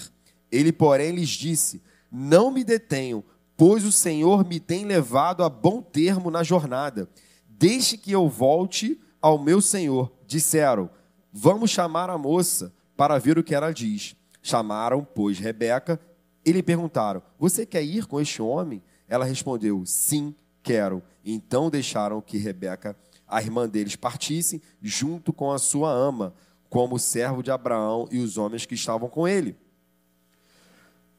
Ele, 0.50 0.72
porém, 0.72 1.14
lhes 1.14 1.30
disse: 1.30 1.82
Não 2.10 2.50
me 2.50 2.64
detenham, 2.64 3.22
pois 3.56 3.84
o 3.84 3.92
Senhor 3.92 4.46
me 4.46 4.60
tem 4.60 4.84
levado 4.84 5.42
a 5.42 5.48
bom 5.48 5.80
termo 5.80 6.30
na 6.30 6.42
jornada. 6.42 7.08
Deixe 7.48 7.96
que 7.96 8.12
eu 8.12 8.28
volte 8.28 9.00
ao 9.20 9.38
meu 9.38 9.60
senhor. 9.60 10.12
Disseram: 10.26 10.90
Vamos 11.32 11.70
chamar 11.70 12.10
a 12.10 12.18
moça 12.18 12.72
para 12.96 13.18
ver 13.18 13.38
o 13.38 13.44
que 13.44 13.54
ela 13.54 13.72
diz. 13.72 14.14
Chamaram, 14.42 15.06
pois, 15.14 15.38
Rebeca 15.38 16.00
e 16.46 16.52
lhe 16.52 16.62
perguntaram: 16.62 17.20
Você 17.40 17.66
quer 17.66 17.82
ir 17.82 18.06
com 18.06 18.20
este 18.20 18.40
homem? 18.40 18.80
Ela 19.08 19.24
respondeu: 19.24 19.84
Sim, 19.84 20.32
quero. 20.62 21.02
Então 21.24 21.68
deixaram 21.68 22.20
que 22.20 22.38
Rebeca, 22.38 22.96
a 23.26 23.42
irmã 23.42 23.68
deles, 23.68 23.96
partisse 23.96 24.62
junto 24.80 25.32
com 25.32 25.50
a 25.50 25.58
sua 25.58 25.90
ama, 25.90 26.32
como 26.70 27.00
servo 27.00 27.42
de 27.42 27.50
Abraão 27.50 28.08
e 28.12 28.18
os 28.18 28.38
homens 28.38 28.64
que 28.64 28.76
estavam 28.76 29.08
com 29.08 29.26
ele. 29.26 29.56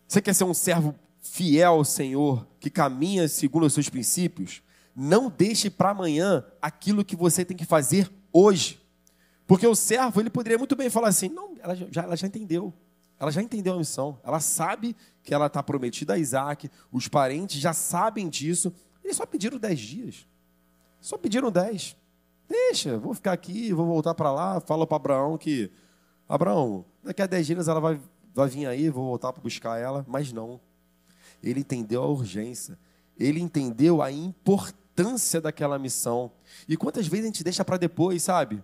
Você 0.07 0.21
quer 0.21 0.33
ser 0.33 0.45
um 0.45 0.53
servo 0.53 0.95
fiel 1.19 1.73
ao 1.73 1.83
Senhor, 1.83 2.47
que 2.57 2.69
caminha 2.69 3.27
segundo 3.27 3.65
os 3.65 3.73
seus 3.73 3.89
princípios? 3.89 4.63
Não 4.95 5.29
deixe 5.29 5.69
para 5.69 5.89
amanhã 5.89 6.43
aquilo 6.61 7.03
que 7.03 7.15
você 7.15 7.43
tem 7.43 7.57
que 7.57 7.65
fazer 7.65 8.09
hoje. 8.31 8.79
Porque 9.45 9.67
o 9.67 9.75
servo, 9.75 10.21
ele 10.21 10.29
poderia 10.29 10.57
muito 10.57 10.75
bem 10.75 10.89
falar 10.89 11.09
assim: 11.09 11.27
não, 11.27 11.53
ela 11.59 11.75
já, 11.75 12.03
ela 12.03 12.15
já 12.15 12.27
entendeu. 12.27 12.73
Ela 13.19 13.31
já 13.31 13.41
entendeu 13.41 13.73
a 13.73 13.77
missão. 13.77 14.19
Ela 14.23 14.39
sabe 14.39 14.95
que 15.23 15.33
ela 15.33 15.47
está 15.47 15.63
prometida 15.63 16.13
a 16.13 16.17
Isaac. 16.17 16.69
Os 16.91 17.07
parentes 17.07 17.59
já 17.59 17.73
sabem 17.73 18.29
disso. 18.29 18.73
Eles 19.03 19.17
só 19.17 19.25
pediram 19.25 19.57
dez 19.57 19.79
dias. 19.79 20.27
Só 21.01 21.17
pediram 21.17 21.51
dez. 21.51 21.95
Deixa, 22.47 22.97
vou 22.97 23.13
ficar 23.13 23.33
aqui, 23.33 23.73
vou 23.73 23.85
voltar 23.85 24.13
para 24.13 24.31
lá. 24.31 24.59
Fala 24.61 24.85
para 24.85 24.95
Abraão 24.95 25.37
que, 25.37 25.71
Abraão, 26.29 26.85
daqui 27.03 27.21
a 27.21 27.27
dez 27.27 27.45
dias 27.45 27.67
ela 27.67 27.79
vai, 27.79 27.99
vai 28.33 28.47
vir 28.47 28.67
aí, 28.67 28.89
vou 28.89 29.05
voltar 29.05 29.33
para 29.33 29.41
buscar 29.41 29.79
ela. 29.79 30.05
Mas 30.07 30.31
não. 30.31 30.59
Ele 31.41 31.59
entendeu 31.59 32.03
a 32.03 32.07
urgência. 32.07 32.77
Ele 33.19 33.39
entendeu 33.39 34.01
a 34.01 34.11
importância 34.11 35.41
daquela 35.41 35.79
missão. 35.79 36.31
E 36.67 36.77
quantas 36.77 37.07
vezes 37.07 37.25
a 37.25 37.27
gente 37.27 37.43
deixa 37.43 37.65
para 37.65 37.77
depois, 37.77 38.21
sabe? 38.21 38.63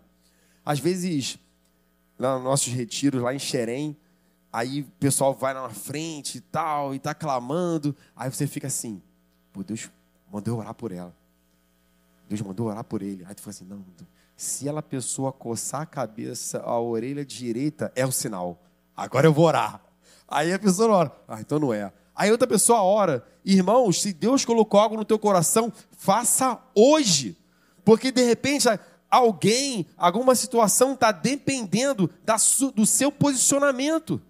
Às 0.63 0.79
vezes, 0.79 1.39
nos 2.17 2.43
nossos 2.43 2.71
retiros, 2.71 3.21
lá 3.21 3.33
em 3.33 3.39
Xerém, 3.39 3.97
Aí 4.53 4.81
o 4.81 4.85
pessoal 4.99 5.33
vai 5.33 5.51
na 5.51 5.67
frente 5.69 6.37
e 6.37 6.41
tal, 6.41 6.93
e 6.93 6.99
tá 6.99 7.15
clamando. 7.15 7.95
Aí 8.15 8.29
você 8.29 8.45
fica 8.45 8.67
assim, 8.67 9.01
pô, 9.51 9.63
Deus 9.63 9.89
mandou 10.31 10.59
orar 10.59 10.75
por 10.75 10.91
ela. 10.91 11.11
Deus 12.29 12.39
mandou 12.41 12.67
orar 12.67 12.83
por 12.83 13.01
ele. 13.01 13.25
Aí 13.25 13.33
tu 13.33 13.41
fala 13.41 13.49
assim, 13.49 13.65
não, 13.65 13.83
se 14.37 14.67
ela 14.67 14.83
pessoa 14.83 15.31
coçar 15.31 15.81
a 15.81 15.85
cabeça, 15.87 16.59
a 16.59 16.79
orelha 16.79 17.25
direita, 17.25 17.91
é 17.95 18.05
o 18.05 18.11
sinal. 18.11 18.61
Agora 18.95 19.25
eu 19.25 19.33
vou 19.33 19.45
orar. 19.45 19.81
Aí 20.27 20.53
a 20.53 20.59
pessoa 20.59 20.95
ora. 20.95 21.11
Ah, 21.27 21.41
então 21.41 21.57
não 21.57 21.73
é. 21.73 21.91
Aí 22.15 22.31
outra 22.31 22.47
pessoa 22.47 22.83
ora. 22.83 23.25
Irmãos, 23.43 24.03
se 24.03 24.13
Deus 24.13 24.45
colocou 24.45 24.79
algo 24.79 24.95
no 24.95 25.03
teu 25.03 25.17
coração, 25.17 25.73
faça 25.97 26.59
hoje. 26.75 27.35
Porque 27.83 28.11
de 28.11 28.23
repente 28.23 28.67
alguém, 29.09 29.87
alguma 29.97 30.35
situação 30.35 30.93
está 30.93 31.11
dependendo 31.11 32.07
da, 32.23 32.35
do 32.75 32.85
seu 32.85 33.11
posicionamento. 33.11 34.21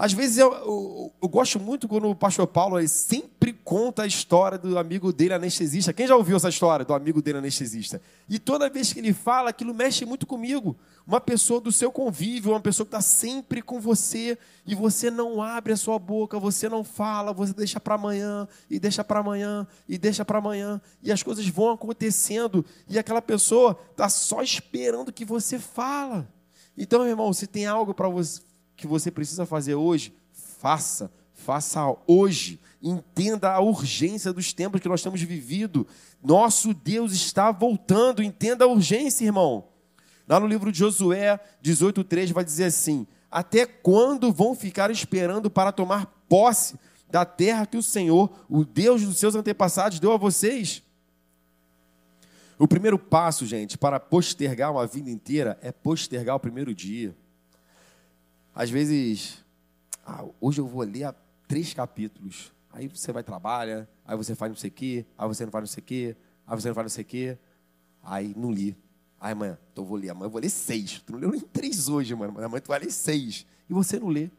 Às 0.00 0.14
vezes 0.14 0.38
eu, 0.38 0.50
eu, 0.50 1.12
eu, 1.20 1.28
gosto 1.28 1.60
muito 1.60 1.86
quando 1.86 2.08
o 2.08 2.14
pastor 2.14 2.46
Paulo 2.46 2.76
sempre 2.88 3.52
conta 3.52 4.04
a 4.04 4.06
história 4.06 4.56
do 4.56 4.78
amigo 4.78 5.12
dele 5.12 5.34
anestesista. 5.34 5.92
Quem 5.92 6.06
já 6.06 6.16
ouviu 6.16 6.38
essa 6.38 6.48
história 6.48 6.86
do 6.86 6.94
amigo 6.94 7.20
dele 7.20 7.36
anestesista? 7.36 8.00
E 8.26 8.38
toda 8.38 8.70
vez 8.70 8.94
que 8.94 8.98
ele 8.98 9.12
fala, 9.12 9.50
aquilo 9.50 9.74
mexe 9.74 10.06
muito 10.06 10.26
comigo. 10.26 10.74
Uma 11.06 11.20
pessoa 11.20 11.60
do 11.60 11.70
seu 11.70 11.92
convívio, 11.92 12.52
uma 12.52 12.60
pessoa 12.62 12.86
que 12.86 12.96
está 12.96 13.02
sempre 13.02 13.60
com 13.60 13.78
você 13.78 14.38
e 14.66 14.74
você 14.74 15.10
não 15.10 15.42
abre 15.42 15.74
a 15.74 15.76
sua 15.76 15.98
boca, 15.98 16.40
você 16.40 16.66
não 16.66 16.82
fala, 16.82 17.34
você 17.34 17.52
deixa 17.52 17.78
para 17.78 17.96
amanhã 17.96 18.48
e 18.70 18.80
deixa 18.80 19.04
para 19.04 19.20
amanhã 19.20 19.66
e 19.86 19.98
deixa 19.98 20.24
para 20.24 20.38
amanhã 20.38 20.80
e 21.02 21.12
as 21.12 21.22
coisas 21.22 21.46
vão 21.46 21.72
acontecendo 21.72 22.64
e 22.88 22.98
aquela 22.98 23.20
pessoa 23.20 23.78
está 23.90 24.08
só 24.08 24.40
esperando 24.40 25.12
que 25.12 25.26
você 25.26 25.58
fala. 25.58 26.26
Então, 26.74 27.06
irmão, 27.06 27.30
se 27.34 27.46
tem 27.46 27.66
algo 27.66 27.92
para 27.92 28.08
você 28.08 28.40
que 28.80 28.86
você 28.86 29.10
precisa 29.10 29.46
fazer 29.46 29.74
hoje, 29.74 30.12
faça. 30.32 31.10
Faça 31.34 31.96
hoje. 32.06 32.58
Entenda 32.82 33.52
a 33.52 33.60
urgência 33.60 34.32
dos 34.32 34.52
tempos 34.52 34.80
que 34.80 34.88
nós 34.88 35.02
temos 35.02 35.20
vivido. 35.22 35.86
Nosso 36.22 36.74
Deus 36.74 37.12
está 37.12 37.50
voltando. 37.50 38.22
Entenda 38.22 38.64
a 38.64 38.68
urgência, 38.68 39.24
irmão. 39.24 39.64
Lá 40.28 40.38
no 40.38 40.46
livro 40.46 40.70
de 40.70 40.78
Josué 40.78 41.40
18,3 41.62 42.32
vai 42.32 42.44
dizer 42.44 42.64
assim: 42.64 43.06
Até 43.30 43.66
quando 43.66 44.32
vão 44.32 44.54
ficar 44.54 44.90
esperando 44.90 45.50
para 45.50 45.72
tomar 45.72 46.06
posse 46.28 46.76
da 47.10 47.24
terra 47.24 47.66
que 47.66 47.76
o 47.76 47.82
Senhor, 47.82 48.30
o 48.48 48.64
Deus 48.64 49.02
dos 49.02 49.18
seus 49.18 49.34
antepassados, 49.34 49.98
deu 49.98 50.12
a 50.12 50.16
vocês? 50.16 50.82
O 52.58 52.68
primeiro 52.68 52.98
passo, 52.98 53.46
gente, 53.46 53.78
para 53.78 53.98
postergar 53.98 54.70
uma 54.70 54.86
vida 54.86 55.10
inteira 55.10 55.58
é 55.62 55.72
postergar 55.72 56.36
o 56.36 56.40
primeiro 56.40 56.74
dia. 56.74 57.16
Às 58.54 58.70
vezes, 58.70 59.44
ah, 60.04 60.24
hoje 60.40 60.60
eu 60.60 60.66
vou 60.66 60.82
ler 60.82 61.14
três 61.46 61.72
capítulos. 61.74 62.52
Aí 62.72 62.88
você 62.88 63.12
vai 63.12 63.22
trabalha, 63.22 63.88
aí 64.04 64.16
você 64.16 64.34
faz 64.34 64.50
não 64.50 64.56
sei 64.56 64.70
o 64.70 64.72
quê, 64.72 65.06
aí 65.18 65.28
você 65.28 65.44
não 65.44 65.52
faz 65.52 65.62
não 65.62 65.66
sei 65.66 65.82
o 65.82 65.84
quê, 65.84 66.16
aí 66.46 66.60
você 66.60 66.68
não 66.68 66.74
faz 66.74 66.84
não 66.84 66.90
sei 66.90 67.02
o 67.02 67.06
quê. 67.06 67.38
Aí 68.02 68.34
não 68.36 68.50
li. 68.50 68.76
Aí 69.20 69.32
amanhã, 69.32 69.58
então 69.72 69.84
eu 69.84 69.88
vou 69.88 69.98
ler. 69.98 70.10
Amanhã 70.10 70.26
eu 70.26 70.30
vou 70.30 70.40
ler 70.40 70.50
seis. 70.50 71.02
Tu 71.04 71.12
não 71.12 71.18
leu 71.18 71.30
nem 71.30 71.40
três 71.40 71.88
hoje, 71.88 72.14
mano. 72.14 72.40
Amanhã 72.40 72.60
tu 72.60 72.68
vai 72.68 72.78
ler 72.78 72.90
seis. 72.90 73.46
E 73.68 73.72
você 73.72 73.98
não 73.98 74.08
lê. 74.08 74.30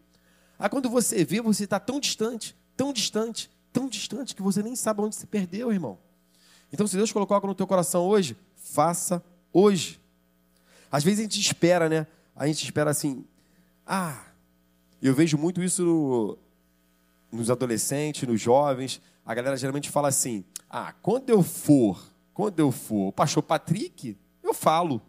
Aí 0.58 0.70
quando 0.70 0.90
você 0.90 1.24
vê, 1.26 1.42
você 1.42 1.64
está 1.64 1.80
tão 1.80 2.00
distante, 2.00 2.56
tão 2.76 2.94
distante, 2.94 3.50
tão 3.72 3.88
distante, 3.88 4.36
que 4.36 4.42
você 4.42 4.62
nem 4.62 4.76
sabe 4.76 5.02
onde 5.02 5.16
se 5.16 5.26
perdeu, 5.26 5.72
irmão. 5.72 5.98
Então, 6.74 6.88
se 6.88 6.96
Deus 6.96 7.12
colocou 7.12 7.36
algo 7.36 7.48
no 7.48 7.56
teu 7.56 7.68
coração 7.68 8.06
hoje, 8.06 8.38
faça 8.56 9.24
hoje. 9.52 10.00
Às 10.92 11.04
vezes 11.04 11.20
a 11.20 11.24
gente 11.24 11.40
espera, 11.40 11.90
né? 11.90 12.08
A 12.36 12.48
gente 12.48 12.64
espera 12.64 12.90
assim, 12.90 13.26
ah, 13.86 14.24
eu 15.02 15.14
vejo 15.14 15.38
muito 15.38 15.62
isso 15.64 15.84
no, 15.84 16.38
nos 17.32 17.50
adolescentes, 17.50 18.28
nos 18.28 18.40
jovens. 18.40 19.02
A 19.26 19.34
galera 19.34 19.58
geralmente 19.58 19.90
fala 19.90 20.08
assim: 20.08 20.44
ah, 20.70 20.94
quando 21.02 21.30
eu 21.30 21.42
for, 21.42 22.02
quando 22.34 22.60
eu 22.60 22.72
for, 22.72 23.08
o 23.08 23.12
pastor 23.12 23.44
Patrick, 23.44 24.18
eu 24.44 24.54
falo. 24.54 25.02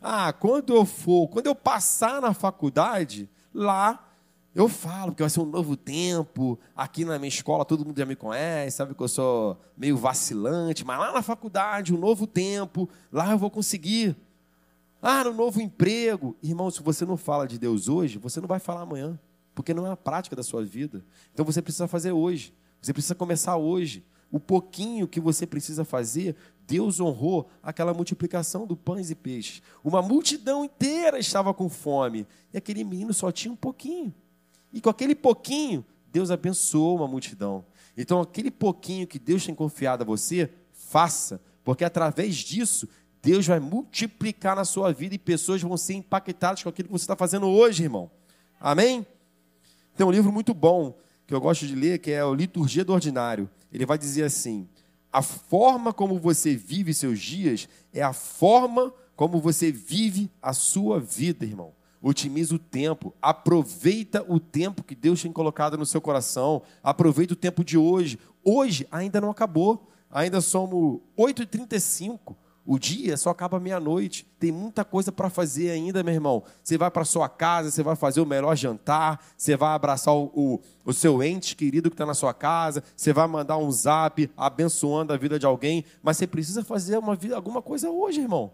Ah, 0.00 0.32
quando 0.32 0.74
eu 0.74 0.84
for, 0.84 1.28
quando 1.28 1.46
eu 1.46 1.54
passar 1.54 2.20
na 2.20 2.32
faculdade, 2.34 3.28
lá 3.52 4.06
eu 4.56 4.70
falo, 4.70 5.12
porque 5.12 5.22
vai 5.22 5.28
ser 5.28 5.40
um 5.40 5.44
novo 5.44 5.76
tempo. 5.76 6.58
Aqui 6.74 7.04
na 7.04 7.18
minha 7.18 7.28
escola 7.28 7.62
todo 7.62 7.84
mundo 7.84 7.98
já 7.98 8.06
me 8.06 8.16
conhece, 8.16 8.78
sabe 8.78 8.94
que 8.94 9.02
eu 9.02 9.08
sou 9.08 9.60
meio 9.76 9.98
vacilante, 9.98 10.82
mas 10.82 10.98
lá 10.98 11.12
na 11.12 11.20
faculdade, 11.20 11.92
um 11.92 11.98
novo 11.98 12.26
tempo, 12.26 12.88
lá 13.12 13.32
eu 13.32 13.38
vou 13.38 13.50
conseguir. 13.50 14.16
Ah, 15.00 15.24
no 15.24 15.32
novo 15.32 15.60
emprego. 15.60 16.36
Irmão, 16.42 16.70
se 16.70 16.82
você 16.82 17.04
não 17.04 17.16
fala 17.16 17.46
de 17.46 17.58
Deus 17.58 17.88
hoje, 17.88 18.18
você 18.18 18.40
não 18.40 18.48
vai 18.48 18.58
falar 18.58 18.82
amanhã, 18.82 19.18
porque 19.54 19.74
não 19.74 19.86
é 19.86 19.90
a 19.90 19.96
prática 19.96 20.34
da 20.34 20.42
sua 20.42 20.64
vida. 20.64 21.04
Então 21.32 21.44
você 21.44 21.60
precisa 21.62 21.86
fazer 21.86 22.12
hoje. 22.12 22.54
Você 22.80 22.92
precisa 22.92 23.14
começar 23.14 23.56
hoje. 23.56 24.04
o 24.30 24.40
pouquinho 24.40 25.06
que 25.06 25.20
você 25.20 25.46
precisa 25.46 25.84
fazer, 25.84 26.34
Deus 26.66 26.98
honrou 26.98 27.48
aquela 27.62 27.94
multiplicação 27.94 28.66
do 28.66 28.76
pães 28.76 29.08
e 29.08 29.14
peixes. 29.14 29.62
Uma 29.84 30.02
multidão 30.02 30.64
inteira 30.64 31.18
estava 31.18 31.54
com 31.54 31.68
fome 31.68 32.26
e 32.52 32.58
aquele 32.58 32.82
menino 32.82 33.14
só 33.14 33.30
tinha 33.30 33.52
um 33.52 33.56
pouquinho. 33.56 34.12
E 34.72 34.80
com 34.80 34.90
aquele 34.90 35.14
pouquinho, 35.14 35.84
Deus 36.12 36.30
abençoou 36.30 36.96
uma 36.96 37.06
multidão. 37.06 37.64
Então, 37.96 38.20
aquele 38.20 38.50
pouquinho 38.50 39.06
que 39.06 39.18
Deus 39.18 39.46
tem 39.46 39.54
confiado 39.54 40.02
a 40.02 40.06
você, 40.06 40.50
faça, 40.72 41.40
porque 41.64 41.84
através 41.84 42.36
disso, 42.36 42.88
Deus 43.26 43.44
vai 43.44 43.58
multiplicar 43.58 44.54
na 44.54 44.64
sua 44.64 44.92
vida 44.92 45.16
e 45.16 45.18
pessoas 45.18 45.60
vão 45.60 45.76
ser 45.76 45.94
impactadas 45.94 46.62
com 46.62 46.68
aquilo 46.68 46.86
que 46.86 46.92
você 46.92 47.02
está 47.02 47.16
fazendo 47.16 47.48
hoje, 47.48 47.82
irmão. 47.82 48.08
Amém? 48.60 49.04
Tem 49.96 50.06
um 50.06 50.12
livro 50.12 50.30
muito 50.30 50.54
bom 50.54 50.96
que 51.26 51.34
eu 51.34 51.40
gosto 51.40 51.66
de 51.66 51.74
ler, 51.74 51.98
que 51.98 52.12
é 52.12 52.24
o 52.24 52.32
Liturgia 52.32 52.84
do 52.84 52.92
Ordinário. 52.92 53.50
Ele 53.72 53.84
vai 53.84 53.98
dizer 53.98 54.22
assim: 54.22 54.68
a 55.12 55.22
forma 55.22 55.92
como 55.92 56.20
você 56.20 56.54
vive 56.54 56.94
seus 56.94 57.18
dias 57.18 57.68
é 57.92 58.00
a 58.00 58.12
forma 58.12 58.94
como 59.16 59.40
você 59.40 59.72
vive 59.72 60.30
a 60.40 60.52
sua 60.52 61.00
vida, 61.00 61.44
irmão. 61.44 61.72
Otimiza 62.00 62.54
o 62.54 62.60
tempo, 62.60 63.12
aproveita 63.20 64.24
o 64.28 64.38
tempo 64.38 64.84
que 64.84 64.94
Deus 64.94 65.20
tem 65.20 65.32
colocado 65.32 65.76
no 65.76 65.84
seu 65.84 66.00
coração, 66.00 66.62
aproveita 66.80 67.32
o 67.32 67.36
tempo 67.36 67.64
de 67.64 67.76
hoje. 67.76 68.20
Hoje 68.44 68.86
ainda 68.88 69.20
não 69.20 69.30
acabou, 69.30 69.90
ainda 70.12 70.40
somos 70.40 71.00
8h35. 71.18 72.36
O 72.66 72.80
dia 72.80 73.16
só 73.16 73.30
acaba 73.30 73.60
meia-noite. 73.60 74.26
Tem 74.40 74.50
muita 74.50 74.84
coisa 74.84 75.12
para 75.12 75.30
fazer 75.30 75.70
ainda, 75.70 76.02
meu 76.02 76.12
irmão. 76.12 76.42
Você 76.64 76.76
vai 76.76 76.90
para 76.90 77.04
sua 77.04 77.28
casa, 77.28 77.70
você 77.70 77.80
vai 77.80 77.94
fazer 77.94 78.20
o 78.20 78.26
melhor 78.26 78.56
jantar, 78.56 79.24
você 79.36 79.56
vai 79.56 79.72
abraçar 79.72 80.12
o, 80.12 80.32
o, 80.34 80.60
o 80.84 80.92
seu 80.92 81.22
ente 81.22 81.54
querido 81.54 81.88
que 81.88 81.94
está 81.94 82.04
na 82.04 82.14
sua 82.14 82.34
casa, 82.34 82.82
você 82.96 83.12
vai 83.12 83.26
mandar 83.28 83.56
um 83.56 83.70
zap 83.70 84.28
abençoando 84.36 85.12
a 85.12 85.16
vida 85.16 85.38
de 85.38 85.46
alguém, 85.46 85.84
mas 86.02 86.16
você 86.16 86.26
precisa 86.26 86.64
fazer 86.64 86.98
uma 86.98 87.16
alguma 87.34 87.62
coisa 87.62 87.88
hoje, 87.88 88.20
irmão. 88.20 88.52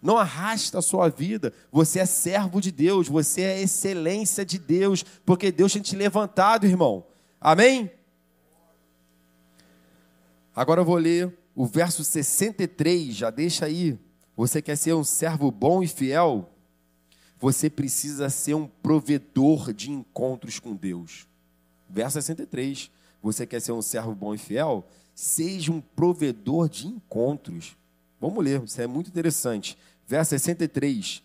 Não 0.00 0.16
arrasta 0.16 0.78
a 0.78 0.82
sua 0.82 1.08
vida. 1.08 1.52
Você 1.72 1.98
é 1.98 2.06
servo 2.06 2.60
de 2.60 2.70
Deus, 2.70 3.08
você 3.08 3.42
é 3.42 3.60
excelência 3.60 4.44
de 4.44 4.56
Deus, 4.56 5.04
porque 5.24 5.50
Deus 5.50 5.72
tem 5.72 5.82
te 5.82 5.96
levantado, 5.96 6.64
irmão. 6.64 7.04
Amém? 7.40 7.90
Agora 10.54 10.80
eu 10.80 10.84
vou 10.84 10.96
ler 10.96 11.36
o 11.56 11.64
verso 11.64 12.04
63, 12.04 13.14
já 13.14 13.30
deixa 13.30 13.64
aí. 13.64 13.98
Você 14.36 14.60
quer 14.60 14.76
ser 14.76 14.92
um 14.92 15.02
servo 15.02 15.50
bom 15.50 15.82
e 15.82 15.88
fiel? 15.88 16.50
Você 17.40 17.70
precisa 17.70 18.28
ser 18.28 18.52
um 18.52 18.66
provedor 18.66 19.72
de 19.72 19.90
encontros 19.90 20.58
com 20.58 20.76
Deus. 20.76 21.26
Verso 21.88 22.20
63. 22.20 22.90
Você 23.22 23.46
quer 23.46 23.60
ser 23.60 23.72
um 23.72 23.80
servo 23.80 24.14
bom 24.14 24.34
e 24.34 24.38
fiel? 24.38 24.86
Seja 25.14 25.72
um 25.72 25.80
provedor 25.80 26.68
de 26.68 26.88
encontros. 26.88 27.74
Vamos 28.20 28.44
ler, 28.44 28.62
isso 28.62 28.78
é 28.82 28.86
muito 28.86 29.08
interessante. 29.08 29.78
Verso 30.06 30.30
63. 30.30 31.22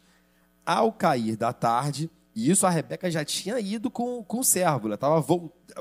Ao 0.66 0.94
cair 0.94 1.36
da 1.36 1.52
tarde, 1.52 2.10
e 2.34 2.50
isso 2.50 2.66
a 2.66 2.70
Rebeca 2.70 3.12
já 3.12 3.26
tinha 3.26 3.60
ido 3.60 3.92
com, 3.92 4.24
com 4.24 4.40
o 4.40 4.46
servo, 4.46 4.88
ela 4.88 4.96
estava 4.96 5.22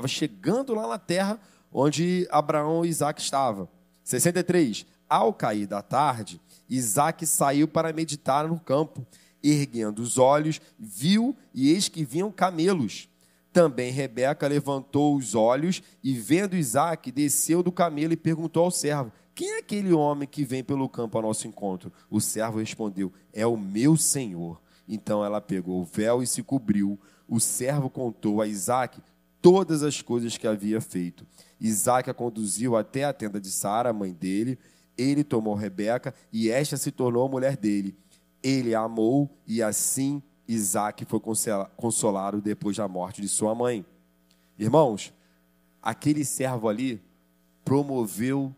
chegando 0.09 0.75
lá 0.75 0.89
na 0.89 0.99
terra 0.99 1.39
onde 1.73 2.27
Abraão 2.33 2.85
e 2.85 2.89
Isaac 2.89 3.23
estavam. 3.23 3.69
63. 4.11 4.87
Ao 5.09 5.33
cair 5.33 5.67
da 5.67 5.83
tarde, 5.83 6.41
Isaac 6.69 7.27
saiu 7.27 7.69
para 7.69 7.93
meditar 7.93 8.49
no 8.49 8.59
campo. 8.59 9.07
Erguendo 9.43 10.01
os 10.01 10.19
olhos, 10.19 10.61
viu 10.79 11.35
e 11.55 11.71
eis 11.71 11.89
que 11.89 12.05
vinham 12.05 12.31
camelos. 12.31 13.09
Também 13.53 13.91
Rebeca 13.91 14.47
levantou 14.47 15.17
os 15.17 15.35
olhos 15.35 15.83
e, 16.05 16.13
vendo 16.15 16.57
Isaac, 16.57 17.11
desceu 17.11 17.63
do 17.63 17.73
camelo 17.73 18.13
e 18.13 18.17
perguntou 18.17 18.65
ao 18.65 18.71
servo: 18.71 19.11
Quem 19.35 19.53
é 19.53 19.59
aquele 19.59 19.93
homem 19.93 20.29
que 20.29 20.45
vem 20.45 20.63
pelo 20.63 20.89
campo 20.89 21.17
ao 21.17 21.23
nosso 21.23 21.49
encontro? 21.49 21.93
O 22.11 22.21
servo 22.21 22.59
respondeu: 22.59 23.13
É 23.33 23.47
o 23.47 23.57
meu 23.57 23.97
senhor. 23.97 24.61
Então 24.87 25.25
ela 25.25 25.41
pegou 25.41 25.81
o 25.81 25.85
véu 25.85 26.23
e 26.23 26.27
se 26.27 26.43
cobriu. 26.43 26.99
O 27.27 27.41
servo 27.41 27.89
contou 27.89 28.43
a 28.43 28.47
Isaac 28.47 29.01
todas 29.41 29.83
as 29.83 30.03
coisas 30.03 30.37
que 30.37 30.47
havia 30.47 30.81
feito. 30.81 31.27
Isaac 31.61 32.09
a 32.09 32.15
conduziu 32.15 32.77
até 32.77 33.05
a 33.05 33.13
tenda 33.13 33.41
de 33.41 33.51
Sara, 33.51 33.93
mãe 33.93 34.13
dele. 34.13 34.59
Ele 34.97 35.23
tomou 35.23 35.55
Rebeca 35.55 36.15
e 36.33 36.51
esta 36.51 36.77
se 36.77 36.91
tornou 36.91 37.27
a 37.27 37.29
mulher 37.29 37.57
dele. 37.57 37.97
Ele 38.43 38.75
a 38.75 38.81
amou 38.81 39.29
e 39.47 39.63
assim 39.63 40.23
Isaac 40.49 41.05
foi 41.05 41.21
consolado 41.77 42.41
depois 42.41 42.77
da 42.77 42.89
morte 42.89 43.21
de 43.21 43.29
sua 43.29 43.55
mãe. 43.55 43.85
Irmãos, 44.59 45.13
aquele 45.83 46.25
servo 46.25 46.69
ali 46.69 47.01
promoveu 47.65 48.55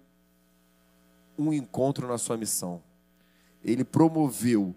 um 1.37 1.53
encontro 1.53 2.07
na 2.07 2.19
sua 2.19 2.37
missão. 2.37 2.83
Ele 3.65 3.85
promoveu 3.85 4.75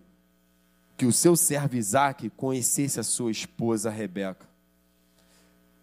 que 0.97 1.05
o 1.05 1.11
seu 1.11 1.35
servo 1.35 1.75
Isaac 1.75 2.29
conhecesse 2.31 2.99
a 2.99 3.03
sua 3.03 3.31
esposa 3.31 3.89
Rebeca. 3.89 4.47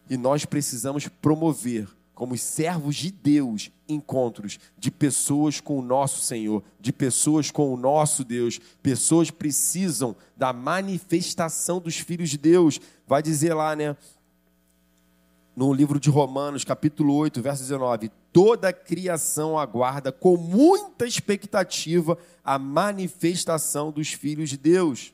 E 0.09 0.17
nós 0.17 0.45
precisamos 0.45 1.09
promover 1.09 1.89
como 2.15 2.37
servos 2.37 2.97
de 2.97 3.11
Deus, 3.11 3.71
encontros 3.89 4.59
de 4.79 4.91
pessoas 4.91 5.61
com 5.61 5.79
o 5.79 5.83
nosso 5.83 6.21
Senhor, 6.21 6.63
de 6.79 6.93
pessoas 6.93 7.51
com 7.51 7.73
o 7.73 7.77
nosso 7.77 8.25
Deus. 8.25 8.61
Pessoas 8.83 9.31
precisam 9.31 10.15
da 10.37 10.53
manifestação 10.53 11.81
dos 11.81 11.97
filhos 11.97 12.31
de 12.31 12.39
Deus. 12.39 12.81
Vai 13.07 13.23
dizer 13.23 13.55
lá, 13.55 13.75
né? 13.75 13.97
No 15.55 15.73
livro 15.73 16.01
de 16.01 16.09
Romanos, 16.09 16.65
capítulo 16.65 17.15
8, 17.15 17.43
verso 17.43 17.63
19: 17.63 18.11
toda 18.33 18.69
a 18.69 18.73
criação 18.73 19.59
aguarda 19.59 20.11
com 20.11 20.37
muita 20.37 21.07
expectativa 21.07 22.17
a 22.43 22.59
manifestação 22.59 23.91
dos 23.91 24.13
filhos 24.13 24.49
de 24.49 24.57
Deus. 24.57 25.13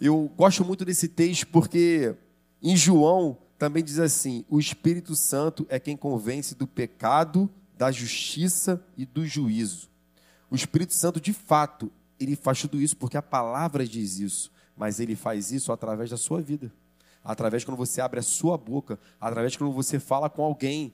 Eu 0.00 0.30
gosto 0.36 0.64
muito 0.64 0.84
desse 0.84 1.08
texto 1.08 1.46
porque 1.48 2.14
em 2.62 2.76
João 2.76 3.38
também 3.60 3.84
diz 3.84 3.98
assim: 3.98 4.42
o 4.48 4.58
Espírito 4.58 5.14
Santo 5.14 5.66
é 5.68 5.78
quem 5.78 5.94
convence 5.94 6.54
do 6.54 6.66
pecado, 6.66 7.48
da 7.76 7.92
justiça 7.92 8.82
e 8.96 9.04
do 9.04 9.26
juízo. 9.26 9.90
O 10.50 10.56
Espírito 10.56 10.94
Santo, 10.94 11.20
de 11.20 11.34
fato, 11.34 11.92
ele 12.18 12.34
faz 12.34 12.62
tudo 12.62 12.80
isso 12.80 12.96
porque 12.96 13.18
a 13.18 13.22
palavra 13.22 13.86
diz 13.86 14.18
isso, 14.18 14.50
mas 14.74 14.98
ele 14.98 15.14
faz 15.14 15.52
isso 15.52 15.72
através 15.72 16.08
da 16.08 16.16
sua 16.16 16.40
vida, 16.40 16.72
através 17.22 17.62
quando 17.62 17.76
você 17.76 18.00
abre 18.00 18.18
a 18.18 18.22
sua 18.22 18.56
boca, 18.56 18.98
através 19.20 19.54
quando 19.56 19.74
você 19.74 20.00
fala 20.00 20.30
com 20.30 20.42
alguém. 20.42 20.90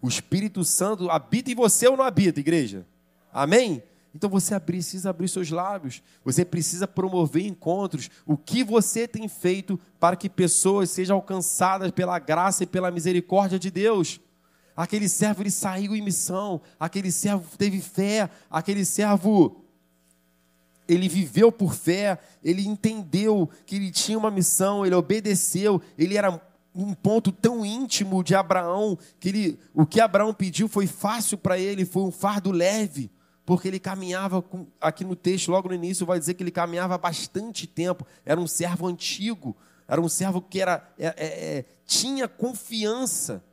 O 0.00 0.06
Espírito 0.06 0.64
Santo 0.64 1.10
habita 1.10 1.50
em 1.50 1.54
você 1.56 1.88
ou 1.88 1.96
não 1.96 2.04
habita, 2.04 2.38
igreja? 2.38 2.86
Amém? 3.32 3.82
Então 4.14 4.30
você 4.30 4.58
precisa 4.60 5.10
abrir 5.10 5.28
seus 5.28 5.50
lábios, 5.50 6.00
você 6.24 6.44
precisa 6.44 6.86
promover 6.86 7.44
encontros. 7.44 8.08
O 8.24 8.36
que 8.36 8.62
você 8.62 9.08
tem 9.08 9.26
feito 9.26 9.78
para 9.98 10.14
que 10.14 10.30
pessoas 10.30 10.90
sejam 10.90 11.16
alcançadas 11.16 11.90
pela 11.90 12.18
graça 12.20 12.62
e 12.62 12.66
pela 12.66 12.92
misericórdia 12.92 13.58
de 13.58 13.72
Deus? 13.72 14.20
Aquele 14.76 15.08
servo 15.08 15.42
ele 15.42 15.50
saiu 15.50 15.96
em 15.96 16.02
missão, 16.02 16.60
aquele 16.78 17.10
servo 17.10 17.44
teve 17.58 17.80
fé, 17.80 18.30
aquele 18.48 18.84
servo 18.84 19.64
ele 20.86 21.08
viveu 21.08 21.50
por 21.50 21.74
fé, 21.74 22.18
ele 22.42 22.66
entendeu 22.66 23.48
que 23.66 23.76
ele 23.76 23.90
tinha 23.90 24.18
uma 24.18 24.30
missão, 24.30 24.84
ele 24.84 24.94
obedeceu, 24.94 25.80
ele 25.96 26.16
era 26.16 26.40
um 26.74 26.92
ponto 26.92 27.32
tão 27.32 27.64
íntimo 27.64 28.22
de 28.22 28.34
Abraão 28.34 28.98
que 29.18 29.28
ele, 29.28 29.58
o 29.72 29.86
que 29.86 30.00
Abraão 30.00 30.34
pediu 30.34 30.68
foi 30.68 30.86
fácil 30.86 31.38
para 31.38 31.58
ele, 31.58 31.84
foi 31.84 32.02
um 32.02 32.12
fardo 32.12 32.52
leve 32.52 33.10
porque 33.46 33.68
ele 33.68 33.78
caminhava, 33.78 34.40
com, 34.40 34.66
aqui 34.80 35.04
no 35.04 35.14
texto, 35.14 35.50
logo 35.50 35.68
no 35.68 35.74
início, 35.74 36.06
vai 36.06 36.18
dizer 36.18 36.34
que 36.34 36.42
ele 36.42 36.50
caminhava 36.50 36.96
bastante 36.96 37.66
tempo, 37.66 38.06
era 38.24 38.40
um 38.40 38.46
servo 38.46 38.86
antigo, 38.86 39.54
era 39.86 40.00
um 40.00 40.08
servo 40.08 40.40
que 40.40 40.60
era, 40.60 40.90
é, 40.98 41.06
é, 41.06 41.58
é, 41.58 41.64
tinha 41.86 42.26
confiança 42.26 43.44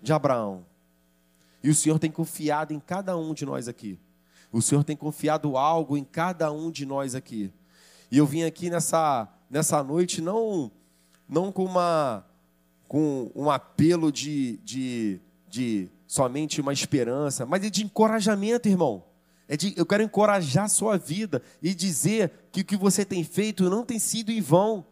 de 0.00 0.12
Abraão. 0.12 0.64
E 1.62 1.68
o 1.68 1.74
Senhor 1.74 1.98
tem 1.98 2.10
confiado 2.10 2.72
em 2.72 2.78
cada 2.78 3.16
um 3.16 3.34
de 3.34 3.44
nós 3.44 3.66
aqui. 3.66 3.98
O 4.52 4.62
Senhor 4.62 4.84
tem 4.84 4.96
confiado 4.96 5.56
algo 5.56 5.96
em 5.96 6.04
cada 6.04 6.52
um 6.52 6.70
de 6.70 6.86
nós 6.86 7.16
aqui. 7.16 7.52
E 8.08 8.18
eu 8.18 8.26
vim 8.26 8.44
aqui 8.44 8.70
nessa, 8.70 9.28
nessa 9.50 9.82
noite 9.82 10.22
não, 10.22 10.70
não 11.28 11.50
com, 11.50 11.64
uma, 11.64 12.24
com 12.86 13.32
um 13.34 13.50
apelo 13.50 14.12
de, 14.12 14.58
de, 14.58 15.20
de 15.48 15.88
somente 16.06 16.60
uma 16.60 16.72
esperança, 16.72 17.44
mas 17.44 17.64
é 17.64 17.70
de 17.70 17.84
encorajamento, 17.84 18.68
irmão. 18.68 19.04
É 19.48 19.56
de, 19.56 19.74
eu 19.76 19.86
quero 19.86 20.02
encorajar 20.02 20.64
a 20.64 20.68
sua 20.68 20.96
vida 20.96 21.42
e 21.62 21.74
dizer 21.74 22.32
que 22.50 22.62
o 22.62 22.64
que 22.64 22.76
você 22.76 23.04
tem 23.04 23.22
feito 23.22 23.68
não 23.70 23.84
tem 23.84 23.98
sido 23.98 24.30
em 24.30 24.40
vão. 24.40 24.84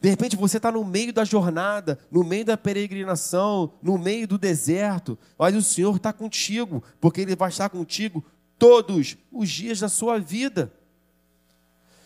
De 0.00 0.10
repente 0.10 0.36
você 0.36 0.58
está 0.58 0.70
no 0.70 0.84
meio 0.84 1.12
da 1.12 1.24
jornada, 1.24 1.98
no 2.10 2.22
meio 2.22 2.44
da 2.44 2.58
peregrinação, 2.58 3.72
no 3.82 3.96
meio 3.96 4.28
do 4.28 4.36
deserto, 4.36 5.18
mas 5.38 5.56
o 5.56 5.62
Senhor 5.62 5.96
está 5.96 6.12
contigo, 6.12 6.82
porque 7.00 7.22
Ele 7.22 7.34
vai 7.34 7.48
estar 7.48 7.70
contigo 7.70 8.22
todos 8.58 9.16
os 9.32 9.48
dias 9.48 9.80
da 9.80 9.88
sua 9.88 10.18
vida. 10.18 10.70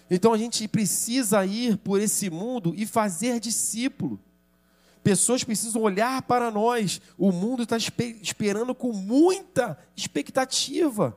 Então 0.09 0.33
a 0.33 0.39
gente 0.39 0.67
precisa 0.69 1.45
ir 1.45 1.77
por 1.79 2.01
esse 2.01 2.31
mundo 2.31 2.73
e 2.77 2.87
fazer 2.87 3.41
discípulo 3.41 4.21
Pessoas 5.09 5.43
precisam 5.43 5.81
olhar 5.81 6.21
para 6.21 6.51
nós. 6.51 7.01
O 7.17 7.33
mundo 7.33 7.63
está 7.63 7.79
esperando 7.79 8.75
com 8.75 8.93
muita 8.93 9.79
expectativa. 9.97 11.17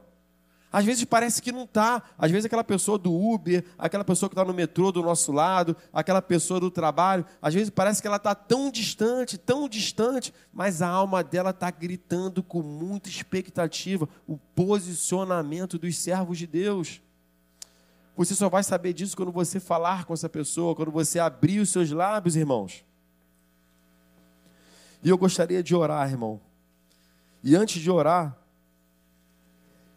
Às 0.72 0.86
vezes 0.86 1.04
parece 1.04 1.42
que 1.42 1.52
não 1.52 1.66
está. 1.66 2.02
Às 2.18 2.32
vezes 2.32 2.46
aquela 2.46 2.64
pessoa 2.64 2.98
do 2.98 3.14
Uber, 3.14 3.66
aquela 3.78 4.06
pessoa 4.06 4.30
que 4.30 4.34
está 4.34 4.46
no 4.46 4.54
metrô 4.54 4.94
do 4.94 5.04
nosso 5.04 5.34
lado, 5.34 5.76
aquela 5.92 6.22
pessoa 6.22 6.58
do 6.58 6.72
trabalho, 6.72 7.26
às 7.42 7.54
vezes 7.54 7.70
parece 7.70 8.02
que 8.02 8.08
ela 8.08 8.16
está 8.16 8.34
tão 8.34 8.72
distante, 8.72 9.38
tão 9.38 9.68
distante, 9.68 10.34
mas 10.54 10.82
a 10.82 10.88
alma 10.88 11.22
dela 11.22 11.50
está 11.50 11.70
gritando 11.70 12.42
com 12.42 12.62
muita 12.62 13.10
expectativa 13.10 14.08
o 14.26 14.38
posicionamento 14.38 15.78
dos 15.78 15.98
servos 15.98 16.38
de 16.38 16.48
Deus. 16.48 17.02
Você 18.16 18.36
só 18.36 18.48
vai 18.48 18.64
saber 18.64 18.94
disso 18.94 19.18
quando 19.18 19.34
você 19.34 19.60
falar 19.60 20.06
com 20.06 20.14
essa 20.14 20.30
pessoa, 20.30 20.74
quando 20.76 20.92
você 20.92 21.20
abrir 21.20 21.60
os 21.60 21.72
seus 21.72 21.92
lábios, 21.92 22.38
irmãos. 22.38 22.90
E 25.04 25.10
eu 25.10 25.18
gostaria 25.18 25.64
de 25.64 25.76
orar, 25.76 26.10
irmão. 26.10 26.40
E 27.44 27.56
antes 27.56 27.82
de 27.82 27.90
orar, 27.90 28.38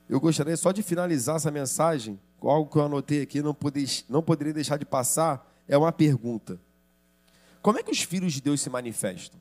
eu 0.09 0.21
gostaria 0.21 0.57
só 0.57 0.73
de 0.73 0.83
finalizar 0.83 1.37
essa 1.37 1.51
mensagem 1.51 2.19
com 2.39 2.51
algo 2.51 2.71
que 2.71 2.77
eu 2.77 2.85
anotei 2.85 3.23
aqui, 3.23 3.41
não, 3.41 3.55
poder, 3.55 3.89
não 4.09 4.23
poderia 4.23 4.53
deixar 4.53 4.77
de 4.79 4.85
passar, 4.85 5.51
é 5.67 5.77
uma 5.79 5.91
pergunta. 5.91 6.61
Como 7.63 7.79
é 7.79 7.83
que 7.83 7.91
os 7.91 8.03
filhos 8.03 8.35
de 8.35 8.43
Deus 8.43 8.61
se 8.61 8.69
manifestam? 8.69 9.41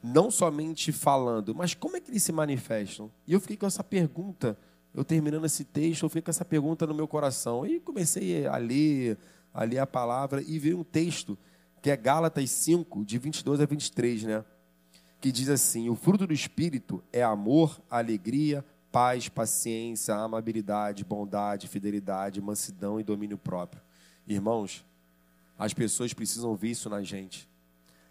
Não 0.00 0.30
somente 0.30 0.92
falando, 0.92 1.54
mas 1.54 1.74
como 1.74 1.96
é 1.96 2.00
que 2.00 2.10
eles 2.10 2.22
se 2.22 2.30
manifestam? 2.30 3.10
E 3.26 3.32
eu 3.32 3.40
fiquei 3.40 3.56
com 3.56 3.66
essa 3.66 3.82
pergunta, 3.82 4.56
eu 4.94 5.04
terminando 5.04 5.44
esse 5.44 5.64
texto, 5.64 6.04
eu 6.04 6.08
fiquei 6.08 6.22
com 6.22 6.30
essa 6.30 6.44
pergunta 6.44 6.86
no 6.86 6.94
meu 6.94 7.08
coração. 7.08 7.66
E 7.66 7.80
comecei 7.80 8.46
a 8.46 8.56
ler, 8.56 9.18
a 9.52 9.64
ler 9.64 9.78
a 9.78 9.86
palavra, 9.86 10.40
e 10.46 10.56
veio 10.58 10.78
um 10.78 10.84
texto, 10.84 11.36
que 11.82 11.90
é 11.90 11.96
Gálatas 11.96 12.50
5, 12.50 13.04
de 13.04 13.18
22 13.18 13.60
a 13.60 13.66
23, 13.66 14.24
né? 14.24 14.44
Que 15.20 15.32
diz 15.32 15.48
assim: 15.48 15.88
O 15.88 15.94
fruto 15.94 16.26
do 16.26 16.32
Espírito 16.32 17.02
é 17.12 17.22
amor, 17.22 17.80
alegria, 17.90 18.64
paz, 18.90 19.28
paciência, 19.28 20.14
amabilidade, 20.14 21.04
bondade, 21.04 21.68
fidelidade, 21.68 22.40
mansidão 22.40 22.98
e 22.98 23.04
domínio 23.04 23.38
próprio. 23.38 23.82
Irmãos, 24.26 24.84
as 25.58 25.74
pessoas 25.74 26.12
precisam 26.12 26.54
ver 26.54 26.70
isso 26.70 26.88
na 26.88 27.02
gente. 27.02 27.48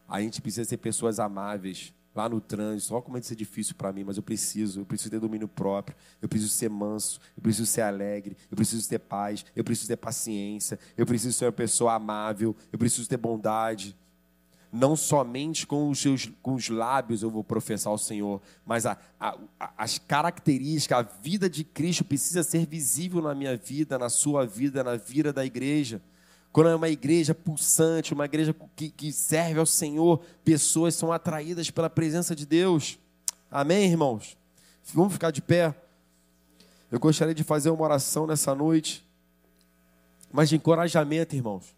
A 0.08 0.22
gente 0.22 0.42
precisa 0.42 0.68
ser 0.68 0.78
pessoas 0.78 1.20
amáveis 1.20 1.94
lá 2.18 2.28
no 2.28 2.42
trânsito. 2.42 2.94
Olha 2.94 3.02
como 3.02 3.18
é 3.18 3.20
isso 3.20 3.36
difícil 3.36 3.76
para 3.76 3.94
mim, 3.94 4.04
mas 4.04 4.18
eu 4.18 4.24
preciso. 4.24 4.82
Eu 4.82 4.86
preciso 4.86 5.12
ter 5.12 5.20
domínio 5.20 5.48
próprio. 5.48 5.96
Eu 6.22 6.28
preciso 6.28 6.52
ser 6.52 6.70
manso. 6.70 7.20
Eu 7.36 7.42
preciso 7.42 7.66
ser 7.66 7.82
alegre. 7.82 8.36
Eu 8.50 8.58
preciso 8.58 8.88
ter 8.90 9.00
paz. 9.00 9.46
Eu 9.56 9.64
preciso 9.64 9.88
ter 9.88 9.98
paciência. 9.98 10.80
Eu 10.98 11.06
preciso 11.06 11.38
ser 11.38 11.46
uma 11.46 11.52
pessoa 11.52 11.94
amável. 11.94 12.56
Eu 12.72 12.80
preciso 12.80 13.08
ter 13.08 13.18
bondade 13.18 13.96
não 14.72 14.96
somente 14.96 15.66
com 15.66 15.90
os, 15.90 16.00
seus, 16.00 16.30
com 16.42 16.54
os 16.54 16.68
lábios 16.70 17.24
eu 17.24 17.30
vou 17.30 17.44
professar 17.44 17.90
ao 17.90 17.98
Senhor, 17.98 18.42
mas 18.66 18.86
a, 18.86 18.98
a, 19.18 19.38
as 19.78 19.98
características, 19.98 20.98
a 21.00 21.02
vida 21.02 21.50
de 21.50 21.64
Cristo 21.64 22.04
precisa 22.04 22.44
ser 22.44 22.66
visível 22.66 23.22
na 23.22 23.34
minha 23.34 23.56
vida, 23.56 23.98
na 23.98 24.10
sua 24.10 24.46
vida, 24.46 24.84
na 24.84 24.98
vida 24.98 25.32
da 25.32 25.46
igreja. 25.46 26.02
Quando 26.52 26.70
é 26.70 26.76
uma 26.76 26.90
igreja 26.90 27.36
pulsante, 27.36 28.14
uma 28.14 28.26
igreja 28.26 28.56
que, 28.76 28.90
que 28.90 29.12
serve 29.12 29.60
ao 29.60 29.66
Senhor, 29.66 30.22
pessoas 30.44 30.96
são 30.96 31.12
atraídas 31.12 31.70
pela 31.70 31.90
presença 31.90 32.36
de 32.36 32.46
Deus. 32.46 32.98
Amém, 33.52 33.90
irmãos? 33.90 34.38
Vamos 34.94 35.14
ficar 35.14 35.32
de 35.32 35.42
pé. 35.42 35.76
Eu 36.90 37.00
gostaria 37.00 37.36
de 37.36 37.44
fazer 37.44 37.70
uma 37.70 37.84
oração 37.84 38.26
nessa 38.26 38.56
noite, 38.56 39.06
mas 40.32 40.50
de 40.50 40.56
encorajamento, 40.56 41.36
irmãos. 41.36 41.76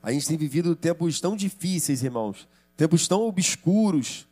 A 0.00 0.12
gente 0.12 0.28
tem 0.28 0.36
vivido 0.36 0.76
tempos 0.76 1.20
tão 1.20 1.34
difíceis, 1.34 2.02
irmãos, 2.02 2.48
tempos 2.76 3.08
tão 3.08 3.22
obscuros. 3.22 4.27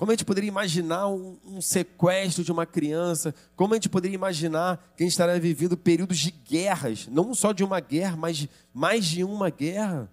Como 0.00 0.10
a 0.10 0.14
gente 0.14 0.24
poderia 0.24 0.48
imaginar 0.48 1.08
um, 1.08 1.36
um, 1.44 1.60
sequestro 1.60 2.42
de 2.42 2.50
uma 2.50 2.64
criança? 2.64 3.34
Como 3.54 3.74
a 3.74 3.76
gente 3.76 3.90
poderia 3.90 4.14
imaginar 4.14 4.78
que 4.96 5.02
a 5.02 5.04
gente 5.04 5.12
estaria 5.12 5.38
vivendo 5.38 5.76
períodos 5.76 6.16
de 6.16 6.30
guerras, 6.30 7.06
não 7.06 7.34
só 7.34 7.52
de 7.52 7.62
uma 7.62 7.80
guerra, 7.80 8.16
mas 8.16 8.48
mais 8.72 9.04
de 9.04 9.22
uma 9.22 9.50
guerra? 9.50 10.10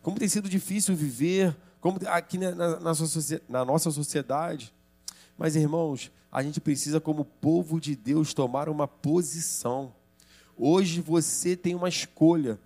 Como 0.00 0.18
tem 0.18 0.26
sido 0.26 0.48
difícil 0.48 0.96
viver, 0.96 1.54
como 1.82 1.98
aqui 2.06 2.38
na, 2.38 2.54
na, 2.54 2.80
na 2.80 3.64
nossa 3.66 3.90
sociedade. 3.90 4.72
Mas, 5.36 5.54
irmãos, 5.54 6.10
a 6.32 6.42
gente 6.42 6.58
precisa, 6.58 6.98
como 6.98 7.26
povo 7.26 7.78
de 7.78 7.94
Deus, 7.94 8.32
tomar 8.32 8.70
uma 8.70 8.88
posição. 8.88 9.92
Hoje 10.56 11.02
você 11.02 11.54
tem 11.54 11.74
uma 11.74 11.90
escolha 11.90 12.58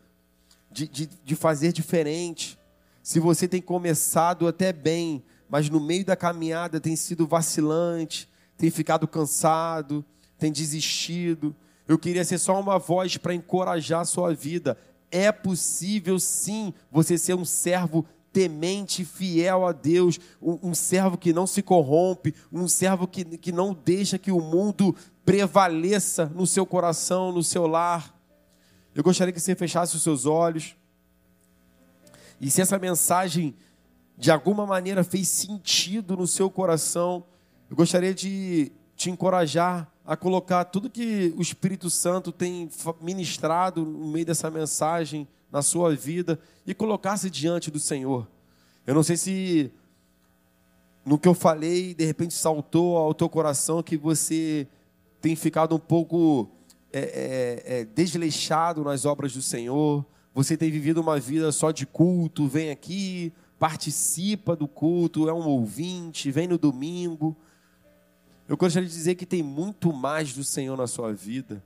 de, 0.70 0.86
de, 0.86 1.06
de 1.24 1.34
fazer 1.34 1.72
diferente. 1.72 2.56
Se 3.02 3.18
você 3.18 3.48
tem 3.48 3.60
começado 3.60 4.46
até 4.46 4.72
bem, 4.72 5.24
mas 5.48 5.70
no 5.70 5.80
meio 5.80 6.04
da 6.04 6.16
caminhada 6.16 6.80
tem 6.80 6.96
sido 6.96 7.26
vacilante, 7.26 8.28
tem 8.56 8.70
ficado 8.70 9.06
cansado, 9.06 10.04
tem 10.38 10.50
desistido. 10.50 11.54
Eu 11.86 11.98
queria 11.98 12.24
ser 12.24 12.38
só 12.38 12.58
uma 12.58 12.78
voz 12.78 13.16
para 13.16 13.34
encorajar 13.34 14.00
a 14.00 14.04
sua 14.04 14.34
vida. 14.34 14.76
É 15.10 15.30
possível 15.30 16.18
sim 16.18 16.74
você 16.90 17.16
ser 17.16 17.34
um 17.34 17.44
servo 17.44 18.04
temente, 18.32 19.02
fiel 19.02 19.64
a 19.66 19.72
Deus, 19.72 20.20
um, 20.42 20.70
um, 20.70 20.74
servo 20.74 21.16
que 21.16 21.32
não 21.32 21.46
se 21.46 21.62
corrompe, 21.62 22.34
um 22.52 22.68
servo 22.68 23.06
que, 23.06 23.24
que 23.24 23.50
não 23.50 23.72
deixa 23.72 24.18
que 24.18 24.30
o 24.30 24.40
mundo 24.40 24.94
prevaleça 25.24 26.26
no 26.26 26.46
seu 26.46 26.66
coração, 26.66 27.32
no 27.32 27.42
seu 27.42 27.66
lar. 27.66 28.14
Eu 28.94 29.02
gostaria 29.02 29.32
que 29.32 29.40
você 29.40 29.54
fechasse 29.54 29.96
os 29.96 30.02
seus 30.02 30.26
olhos. 30.26 30.76
E 32.38 32.50
se 32.50 32.60
essa 32.60 32.78
mensagem 32.78 33.54
de 34.16 34.30
alguma 34.30 34.66
maneira 34.66 35.04
fez 35.04 35.28
sentido 35.28 36.16
no 36.16 36.26
seu 36.26 36.50
coração, 36.50 37.24
eu 37.68 37.76
gostaria 37.76 38.14
de 38.14 38.72
te 38.96 39.10
encorajar 39.10 39.90
a 40.04 40.16
colocar 40.16 40.64
tudo 40.64 40.88
que 40.88 41.34
o 41.36 41.42
Espírito 41.42 41.90
Santo 41.90 42.32
tem 42.32 42.70
ministrado 43.00 43.84
no 43.84 44.06
meio 44.06 44.24
dessa 44.24 44.50
mensagem 44.50 45.28
na 45.50 45.62
sua 45.62 45.94
vida 45.94 46.38
e 46.66 46.72
colocar-se 46.72 47.28
diante 47.28 47.70
do 47.70 47.78
Senhor. 47.78 48.26
Eu 48.86 48.94
não 48.94 49.02
sei 49.02 49.16
se 49.16 49.72
no 51.04 51.18
que 51.18 51.28
eu 51.28 51.34
falei, 51.34 51.94
de 51.94 52.04
repente 52.04 52.34
saltou 52.34 52.96
ao 52.96 53.12
teu 53.12 53.28
coração 53.28 53.82
que 53.82 53.96
você 53.96 54.66
tem 55.20 55.36
ficado 55.36 55.74
um 55.74 55.78
pouco 55.78 56.48
é, 56.92 57.00
é, 57.00 57.80
é, 57.80 57.84
desleixado 57.84 58.82
nas 58.82 59.04
obras 59.04 59.32
do 59.32 59.42
Senhor, 59.42 60.04
você 60.34 60.56
tem 60.56 60.70
vivido 60.70 61.00
uma 61.00 61.18
vida 61.18 61.50
só 61.52 61.70
de 61.70 61.86
culto, 61.86 62.46
vem 62.46 62.70
aqui, 62.70 63.32
participa 63.58 64.54
do 64.54 64.68
culto, 64.68 65.28
é 65.28 65.32
um 65.32 65.46
ouvinte, 65.46 66.30
vem 66.30 66.46
no 66.46 66.58
domingo. 66.58 67.36
Eu 68.48 68.56
gostaria 68.56 68.88
de 68.88 68.94
dizer 68.94 69.14
que 69.14 69.26
tem 69.26 69.42
muito 69.42 69.92
mais 69.92 70.32
do 70.32 70.44
Senhor 70.44 70.76
na 70.76 70.86
sua 70.86 71.12
vida. 71.12 71.62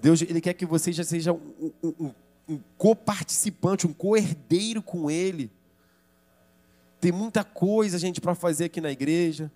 Deus, 0.00 0.22
Ele 0.22 0.40
quer 0.40 0.54
que 0.54 0.66
você 0.66 0.92
já 0.92 1.04
seja 1.04 1.32
um, 1.32 1.72
um, 1.82 1.94
um, 2.00 2.14
um 2.48 2.60
co-participante, 2.76 3.86
um 3.86 3.92
co-herdeiro 3.92 4.82
com 4.82 5.10
Ele. 5.10 5.50
Tem 7.00 7.12
muita 7.12 7.44
coisa, 7.44 7.98
gente, 7.98 8.20
para 8.20 8.34
fazer 8.34 8.64
aqui 8.64 8.80
na 8.80 8.90
igreja. 8.90 9.50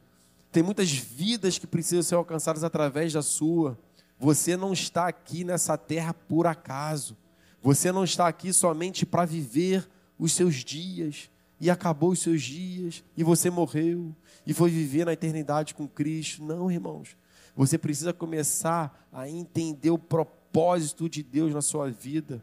Tem 0.52 0.62
muitas 0.62 0.90
vidas 0.90 1.58
que 1.58 1.66
precisam 1.66 2.02
ser 2.02 2.14
alcançadas 2.16 2.62
através 2.62 3.12
da 3.12 3.22
sua. 3.22 3.78
Você 4.18 4.56
não 4.56 4.72
está 4.72 5.08
aqui 5.08 5.42
nessa 5.42 5.78
terra 5.78 6.12
por 6.12 6.46
acaso. 6.46 7.16
Você 7.62 7.90
não 7.90 8.04
está 8.04 8.28
aqui 8.28 8.52
somente 8.52 9.06
para 9.06 9.24
viver 9.24 9.88
os 10.18 10.32
seus 10.32 10.56
dias 10.56 11.29
e 11.60 11.68
acabou 11.70 12.10
os 12.10 12.20
seus 12.20 12.42
dias 12.42 13.04
e 13.16 13.22
você 13.22 13.50
morreu 13.50 14.14
e 14.46 14.54
foi 14.54 14.70
viver 14.70 15.04
na 15.04 15.12
eternidade 15.12 15.74
com 15.74 15.86
Cristo. 15.86 16.42
Não, 16.42 16.70
irmãos. 16.70 17.16
Você 17.54 17.76
precisa 17.76 18.12
começar 18.12 19.08
a 19.12 19.28
entender 19.28 19.90
o 19.90 19.98
propósito 19.98 21.08
de 21.08 21.22
Deus 21.22 21.52
na 21.52 21.60
sua 21.60 21.90
vida. 21.90 22.42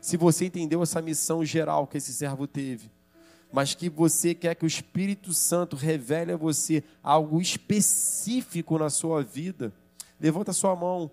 Se 0.00 0.16
você 0.16 0.46
entendeu 0.46 0.82
essa 0.82 1.02
missão 1.02 1.44
geral 1.44 1.86
que 1.86 1.98
esse 1.98 2.12
servo 2.12 2.46
teve, 2.46 2.90
mas 3.52 3.74
que 3.74 3.88
você 3.88 4.34
quer 4.34 4.54
que 4.54 4.64
o 4.64 4.68
Espírito 4.68 5.34
Santo 5.34 5.74
revele 5.74 6.32
a 6.32 6.36
você 6.36 6.84
algo 7.02 7.40
específico 7.40 8.78
na 8.78 8.90
sua 8.90 9.22
vida, 9.22 9.72
Levanta 10.20 10.52
sua 10.52 10.74
mão. 10.74 11.10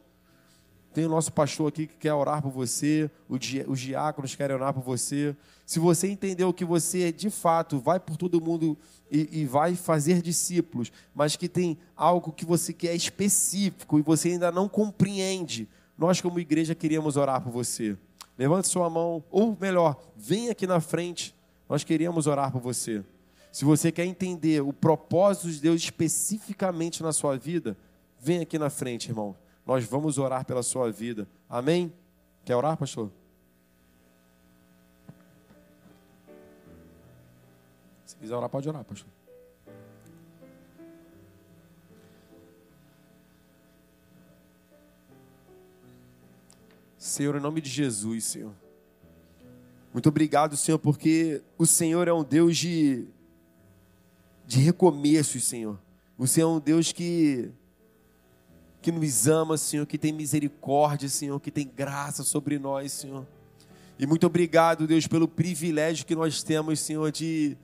Tem 0.95 1.05
o 1.05 1.09
nosso 1.09 1.33
pastor 1.33 1.67
aqui 1.67 1.87
que 1.87 1.97
quer 1.97 2.13
orar 2.13 2.41
por 2.41 2.49
você, 2.49 3.11
os 3.27 3.81
diáconos 3.81 4.33
querem 4.33 4.55
orar 4.55 4.73
por 4.73 4.81
você. 4.81 5.35
Se 5.65 5.77
você 5.77 6.09
entendeu 6.09 6.53
que 6.53 6.63
você, 6.63 7.11
de 7.11 7.29
fato, 7.29 7.77
vai 7.79 7.99
por 7.99 8.15
todo 8.15 8.39
mundo 8.39 8.77
e, 9.11 9.41
e 9.41 9.45
vai 9.45 9.75
fazer 9.75 10.21
discípulos, 10.21 10.93
mas 11.13 11.35
que 11.35 11.49
tem 11.49 11.77
algo 11.97 12.31
que 12.31 12.45
você 12.45 12.71
quer 12.71 12.95
específico 12.95 13.99
e 13.99 14.01
você 14.01 14.29
ainda 14.29 14.53
não 14.53 14.69
compreende, 14.69 15.67
nós, 15.97 16.21
como 16.21 16.39
igreja, 16.39 16.73
queríamos 16.73 17.17
orar 17.17 17.41
por 17.41 17.51
você. 17.51 17.97
Levante 18.37 18.69
sua 18.69 18.89
mão, 18.89 19.21
ou 19.29 19.57
melhor, 19.59 20.01
vem 20.15 20.49
aqui 20.49 20.65
na 20.65 20.79
frente, 20.79 21.35
nós 21.67 21.83
queríamos 21.83 22.25
orar 22.25 22.53
por 22.53 22.61
você. 22.61 23.03
Se 23.51 23.65
você 23.65 23.91
quer 23.91 24.05
entender 24.05 24.61
o 24.61 24.71
propósito 24.71 25.51
de 25.51 25.59
Deus 25.59 25.81
especificamente 25.81 27.03
na 27.03 27.11
sua 27.11 27.35
vida, 27.35 27.75
Vem 28.25 28.39
aqui 28.39 28.57
na 28.57 28.71
frente, 28.71 29.09
irmão. 29.09 29.35
Nós 29.65 29.85
vamos 29.85 30.17
orar 30.17 30.45
pela 30.45 30.61
sua 30.61 30.91
vida. 30.91 31.27
Amém? 31.49 31.91
Quer 32.43 32.55
orar, 32.55 32.77
pastor? 32.77 33.11
Se 38.05 38.15
quiser 38.15 38.35
orar, 38.35 38.49
pode 38.49 38.69
orar, 38.69 38.83
pastor. 38.83 39.09
Senhor, 46.97 47.35
em 47.35 47.39
nome 47.39 47.61
de 47.61 47.69
Jesus, 47.69 48.25
Senhor. 48.25 48.53
Muito 49.93 50.09
obrigado, 50.09 50.57
Senhor, 50.57 50.77
porque 50.77 51.41
o 51.57 51.65
Senhor 51.65 52.07
é 52.07 52.13
um 52.13 52.23
Deus 52.23 52.57
de, 52.57 53.07
de 54.45 54.59
recomeços, 54.59 55.45
Senhor. 55.45 55.79
O 56.17 56.27
Senhor 56.27 56.49
é 56.49 56.57
um 56.57 56.59
Deus 56.59 56.91
que, 56.91 57.51
que 58.85 58.91
nos 58.91 59.27
ama, 59.27 59.57
Senhor, 59.57 59.85
que 59.85 59.97
tem 59.97 60.13
misericórdia, 60.13 61.09
Senhor, 61.09 61.39
que 61.39 61.51
tem 61.51 61.67
graça 61.67 62.23
sobre 62.23 62.59
nós, 62.59 62.91
Senhor. 62.91 63.25
E 63.97 64.05
muito 64.05 64.27
obrigado, 64.27 64.85
Deus, 64.85 65.07
pelo 65.07 65.27
privilégio 65.27 66.05
que 66.05 66.15
nós 66.15 66.43
temos, 66.43 66.79
Senhor, 66.79 67.11
de, 67.11 67.57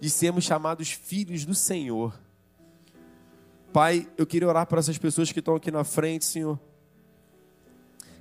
de 0.00 0.08
sermos 0.08 0.44
chamados 0.44 0.90
filhos 0.90 1.44
do 1.44 1.54
Senhor. 1.54 2.18
Pai, 3.72 4.08
eu 4.16 4.26
queria 4.26 4.48
orar 4.48 4.66
para 4.66 4.78
essas 4.78 4.96
pessoas 4.96 5.30
que 5.30 5.38
estão 5.38 5.54
aqui 5.54 5.70
na 5.70 5.84
frente, 5.84 6.24
Senhor 6.24 6.58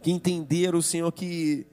que 0.01 0.11
entenderam, 0.11 0.81
Senhor, 0.81 1.11
que, 1.11 1.67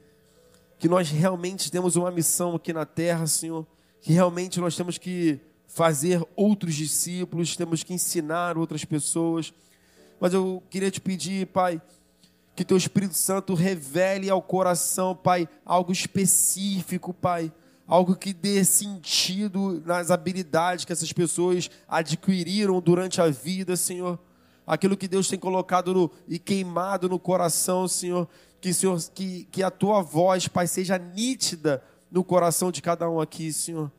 que 0.78 0.88
nós 0.88 1.08
realmente 1.08 1.70
temos 1.70 1.94
uma 1.94 2.10
missão 2.10 2.56
aqui 2.56 2.72
na 2.72 2.84
terra, 2.84 3.26
Senhor, 3.26 3.66
que 4.00 4.12
realmente 4.12 4.58
nós 4.58 4.74
temos 4.74 4.98
que 4.98 5.38
fazer 5.68 6.20
outros 6.34 6.74
discípulos, 6.74 7.56
temos 7.56 7.82
que 7.82 7.94
ensinar 7.94 8.58
outras 8.58 8.84
pessoas. 8.84 9.52
Mas 10.20 10.34
eu 10.34 10.62
queria 10.70 10.90
te 10.90 11.00
pedir, 11.00 11.46
Pai, 11.46 11.80
que 12.54 12.64
teu 12.64 12.76
Espírito 12.76 13.14
Santo 13.14 13.54
revele 13.54 14.30
ao 14.30 14.40
coração, 14.40 15.14
Pai, 15.14 15.48
algo 15.64 15.92
específico, 15.92 17.12
Pai, 17.12 17.52
algo 17.86 18.16
que 18.16 18.32
dê 18.32 18.64
sentido 18.64 19.82
nas 19.84 20.10
habilidades 20.10 20.84
que 20.84 20.92
essas 20.92 21.12
pessoas 21.12 21.70
adquiriram 21.88 22.80
durante 22.80 23.20
a 23.20 23.28
vida, 23.28 23.76
Senhor 23.76 24.18
aquilo 24.66 24.96
que 24.96 25.08
Deus 25.08 25.28
tem 25.28 25.38
colocado 25.38 25.92
no, 25.92 26.10
e 26.26 26.38
queimado 26.38 27.08
no 27.08 27.18
coração, 27.18 27.86
Senhor. 27.86 28.28
Que, 28.60 28.72
Senhor, 28.72 28.98
que, 29.14 29.44
que 29.50 29.62
a 29.62 29.70
tua 29.70 30.00
voz, 30.00 30.48
Pai, 30.48 30.66
seja 30.66 30.98
nítida 30.98 31.82
no 32.10 32.24
coração 32.24 32.70
de 32.70 32.80
cada 32.80 33.08
um 33.08 33.20
aqui, 33.20 33.52
Senhor. 33.52 33.90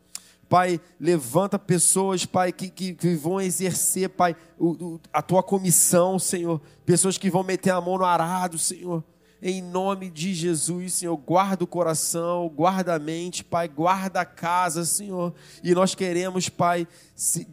Pai, 0.47 0.79
levanta 0.99 1.57
pessoas, 1.57 2.25
Pai, 2.25 2.51
que, 2.51 2.69
que, 2.69 2.93
que 2.93 3.15
vão 3.15 3.41
exercer, 3.41 4.09
Pai, 4.09 4.35
o, 4.57 4.69
o, 4.71 5.01
a 5.11 5.21
tua 5.21 5.41
comissão, 5.41 6.19
Senhor. 6.19 6.61
Pessoas 6.85 7.17
que 7.17 7.29
vão 7.29 7.43
meter 7.43 7.71
a 7.71 7.81
mão 7.81 7.97
no 7.97 8.05
arado, 8.05 8.57
Senhor. 8.57 9.03
Em 9.47 9.61
nome 9.61 10.09
de 10.09 10.33
Jesus, 10.33 10.93
Senhor, 10.93 11.15
guarda 11.17 11.63
o 11.63 11.67
coração, 11.67 12.49
guarda 12.49 12.95
a 12.95 12.99
mente, 12.99 13.43
Pai, 13.43 13.67
guarda 13.67 14.21
a 14.21 14.25
casa, 14.25 14.85
Senhor. 14.85 15.33
E 15.63 15.75
nós 15.75 15.93
queremos, 15.93 16.49
Pai, 16.49 16.87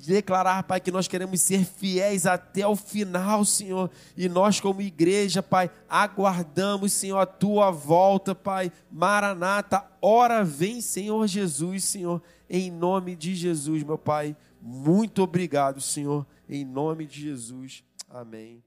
declarar, 0.07 0.62
Pai, 0.62 0.80
que 0.80 0.93
nós 0.93 1.09
queremos 1.09 1.40
ser 1.40 1.64
fiéis 1.64 2.24
até 2.24 2.66
o 2.66 2.76
final, 2.76 3.45
Senhor. 3.45 3.90
E 4.16 4.28
nós, 4.28 4.61
como 4.61 4.80
igreja, 4.80 5.43
Pai, 5.43 5.70
aguardamos, 5.88 6.93
Senhor, 6.93 7.18
a 7.18 7.26
tua 7.26 7.70
volta, 7.70 8.34
Pai. 8.34 8.72
Maranata, 8.90 9.84
ora 10.01 10.45
vem, 10.45 10.80
Senhor 10.80 11.26
Jesus, 11.26 11.84
Senhor. 11.84 12.22
Em 12.55 12.70
nome 12.70 13.16
de 13.16 13.34
Jesus, 13.34 13.82
meu 13.82 13.96
Pai. 13.96 14.36
Muito 14.61 15.22
obrigado, 15.22 15.80
Senhor. 15.80 16.26
Em 16.46 16.66
nome 16.66 17.07
de 17.07 17.18
Jesus. 17.18 17.82
Amém. 18.11 18.62